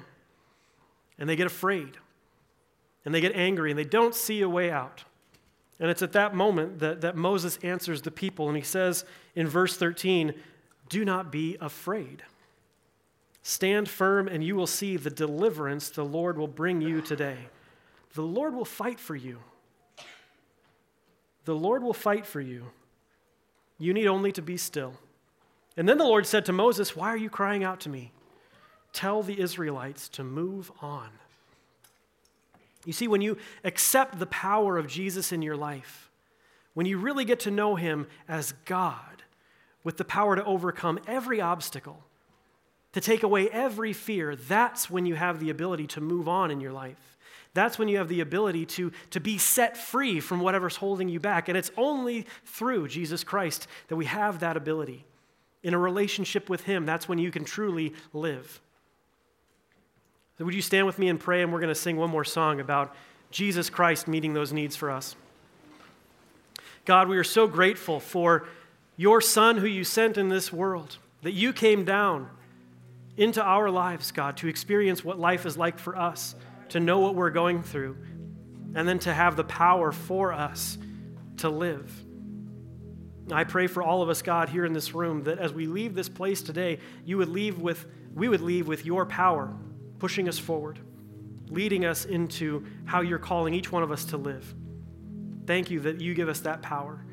And 1.17 1.29
they 1.29 1.37
get 1.37 1.47
afraid, 1.47 1.97
and 3.05 3.15
they 3.15 3.21
get 3.21 3.33
angry, 3.33 3.71
and 3.71 3.79
they 3.79 3.85
don't 3.85 4.13
see 4.13 4.41
a 4.41 4.49
way 4.49 4.71
out. 4.71 5.05
And 5.79 5.89
it's 5.89 6.01
at 6.01 6.11
that 6.11 6.35
moment 6.35 6.79
that, 6.79 6.99
that 7.01 7.15
Moses 7.15 7.57
answers 7.63 8.01
the 8.01 8.11
people, 8.11 8.49
and 8.49 8.57
he 8.57 8.63
says 8.63 9.05
in 9.35 9.47
verse 9.47 9.77
13, 9.77 10.33
do 10.89 11.05
not 11.05 11.31
be 11.31 11.57
afraid. 11.61 12.23
Stand 13.41 13.87
firm, 13.87 14.27
and 14.27 14.43
you 14.43 14.55
will 14.55 14.67
see 14.67 14.97
the 14.97 15.09
deliverance 15.09 15.89
the 15.89 16.03
Lord 16.03 16.37
will 16.37 16.47
bring 16.47 16.81
you 16.81 17.01
today. 17.01 17.37
The 18.13 18.21
Lord 18.21 18.53
will 18.53 18.65
fight 18.65 18.99
for 18.99 19.15
you. 19.15 19.39
The 21.45 21.55
Lord 21.55 21.81
will 21.81 21.93
fight 21.93 22.25
for 22.25 22.41
you. 22.41 22.65
You 23.77 23.93
need 23.93 24.07
only 24.07 24.31
to 24.33 24.41
be 24.41 24.57
still. 24.57 24.93
And 25.77 25.87
then 25.87 25.97
the 25.97 26.03
Lord 26.03 26.27
said 26.27 26.45
to 26.45 26.53
Moses, 26.53 26.95
Why 26.95 27.07
are 27.07 27.17
you 27.17 27.29
crying 27.29 27.63
out 27.63 27.79
to 27.81 27.89
me? 27.89 28.11
Tell 28.91 29.23
the 29.23 29.39
Israelites 29.39 30.09
to 30.09 30.23
move 30.23 30.71
on. 30.81 31.09
You 32.85 32.93
see, 32.93 33.07
when 33.07 33.21
you 33.21 33.37
accept 33.63 34.19
the 34.19 34.25
power 34.25 34.77
of 34.77 34.87
Jesus 34.87 35.31
in 35.31 35.41
your 35.41 35.55
life, 35.55 36.09
when 36.73 36.85
you 36.85 36.97
really 36.97 37.25
get 37.25 37.41
to 37.41 37.51
know 37.51 37.75
him 37.75 38.07
as 38.27 38.53
God, 38.65 39.23
with 39.83 39.97
the 39.97 40.05
power 40.05 40.35
to 40.35 40.43
overcome 40.43 40.99
every 41.07 41.39
obstacle, 41.41 42.03
to 42.93 43.01
take 43.01 43.23
away 43.23 43.49
every 43.49 43.93
fear, 43.93 44.35
that's 44.35 44.89
when 44.89 45.05
you 45.05 45.15
have 45.15 45.39
the 45.39 45.49
ability 45.49 45.87
to 45.87 46.01
move 46.01 46.27
on 46.27 46.51
in 46.51 46.59
your 46.59 46.71
life. 46.73 47.17
That's 47.53 47.79
when 47.79 47.87
you 47.87 47.97
have 47.97 48.09
the 48.09 48.21
ability 48.21 48.65
to, 48.67 48.91
to 49.11 49.19
be 49.19 49.37
set 49.37 49.75
free 49.75 50.19
from 50.19 50.39
whatever's 50.39 50.75
holding 50.75 51.09
you 51.09 51.19
back. 51.19 51.49
And 51.49 51.57
it's 51.57 51.71
only 51.77 52.27
through 52.45 52.87
Jesus 52.87 53.23
Christ 53.23 53.67
that 53.87 53.95
we 53.95 54.05
have 54.05 54.39
that 54.39 54.55
ability. 54.55 55.05
In 55.63 55.73
a 55.73 55.79
relationship 55.79 56.49
with 56.49 56.63
Him, 56.63 56.85
that's 56.85 57.09
when 57.09 57.17
you 57.17 57.31
can 57.31 57.43
truly 57.43 57.93
live. 58.13 58.61
So, 60.37 60.45
would 60.45 60.53
you 60.53 60.61
stand 60.61 60.85
with 60.85 60.97
me 60.97 61.09
and 61.09 61.19
pray? 61.19 61.41
And 61.41 61.51
we're 61.51 61.59
going 61.59 61.73
to 61.73 61.75
sing 61.75 61.97
one 61.97 62.09
more 62.09 62.23
song 62.23 62.61
about 62.61 62.95
Jesus 63.29 63.69
Christ 63.69 64.07
meeting 64.07 64.33
those 64.33 64.53
needs 64.53 64.75
for 64.75 64.89
us. 64.89 65.17
God, 66.85 67.09
we 67.09 67.17
are 67.17 67.25
so 67.25 67.45
grateful 67.45 67.99
for 67.99 68.47
your 68.99 69.21
Son 69.21 69.55
who 69.55 69.65
you 69.65 69.85
sent 69.85 70.17
in 70.17 70.27
this 70.27 70.51
world, 70.51 70.97
that 71.21 71.31
you 71.31 71.53
came 71.53 71.85
down 71.85 72.29
into 73.15 73.41
our 73.41 73.69
lives, 73.69 74.11
God, 74.11 74.35
to 74.35 74.49
experience 74.49 75.05
what 75.05 75.17
life 75.17 75.45
is 75.45 75.57
like 75.57 75.79
for 75.79 75.95
us, 75.95 76.35
to 76.67 76.81
know 76.81 76.99
what 76.99 77.15
we're 77.15 77.29
going 77.29 77.63
through, 77.63 77.95
and 78.75 78.85
then 78.85 78.99
to 78.99 79.13
have 79.13 79.37
the 79.37 79.43
power 79.45 79.93
for 79.93 80.33
us 80.33 80.77
to 81.37 81.47
live. 81.47 81.89
I 83.31 83.45
pray 83.45 83.67
for 83.67 83.81
all 83.81 84.01
of 84.01 84.09
us, 84.09 84.21
God, 84.21 84.49
here 84.49 84.65
in 84.65 84.73
this 84.73 84.93
room, 84.93 85.23
that 85.23 85.39
as 85.39 85.53
we 85.53 85.65
leave 85.65 85.95
this 85.95 86.09
place 86.09 86.41
today, 86.41 86.79
you 87.05 87.17
would 87.19 87.29
leave 87.29 87.57
with, 87.57 87.85
we 88.13 88.27
would 88.27 88.41
leave 88.41 88.67
with 88.67 88.85
your 88.85 89.05
power, 89.05 89.55
pushing 89.99 90.27
us 90.27 90.37
forward, 90.37 90.77
leading 91.47 91.85
us 91.85 92.03
into 92.03 92.65
how 92.83 92.99
you're 92.99 93.17
calling 93.17 93.53
each 93.53 93.71
one 93.71 93.81
of 93.81 93.93
us 93.93 94.03
to 94.03 94.17
live. 94.17 94.53
Thank 95.45 95.71
you 95.71 95.79
that 95.79 96.01
you 96.01 96.13
give 96.13 96.27
us 96.27 96.41
that 96.41 96.61
power. 96.61 97.05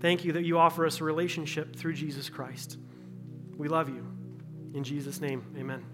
Thank 0.00 0.24
you 0.24 0.32
that 0.32 0.44
you 0.44 0.58
offer 0.58 0.86
us 0.86 1.00
a 1.00 1.04
relationship 1.04 1.76
through 1.76 1.92
Jesus 1.94 2.28
Christ. 2.28 2.78
We 3.56 3.68
love 3.68 3.88
you. 3.88 4.06
In 4.74 4.82
Jesus' 4.82 5.20
name, 5.20 5.44
amen. 5.58 5.84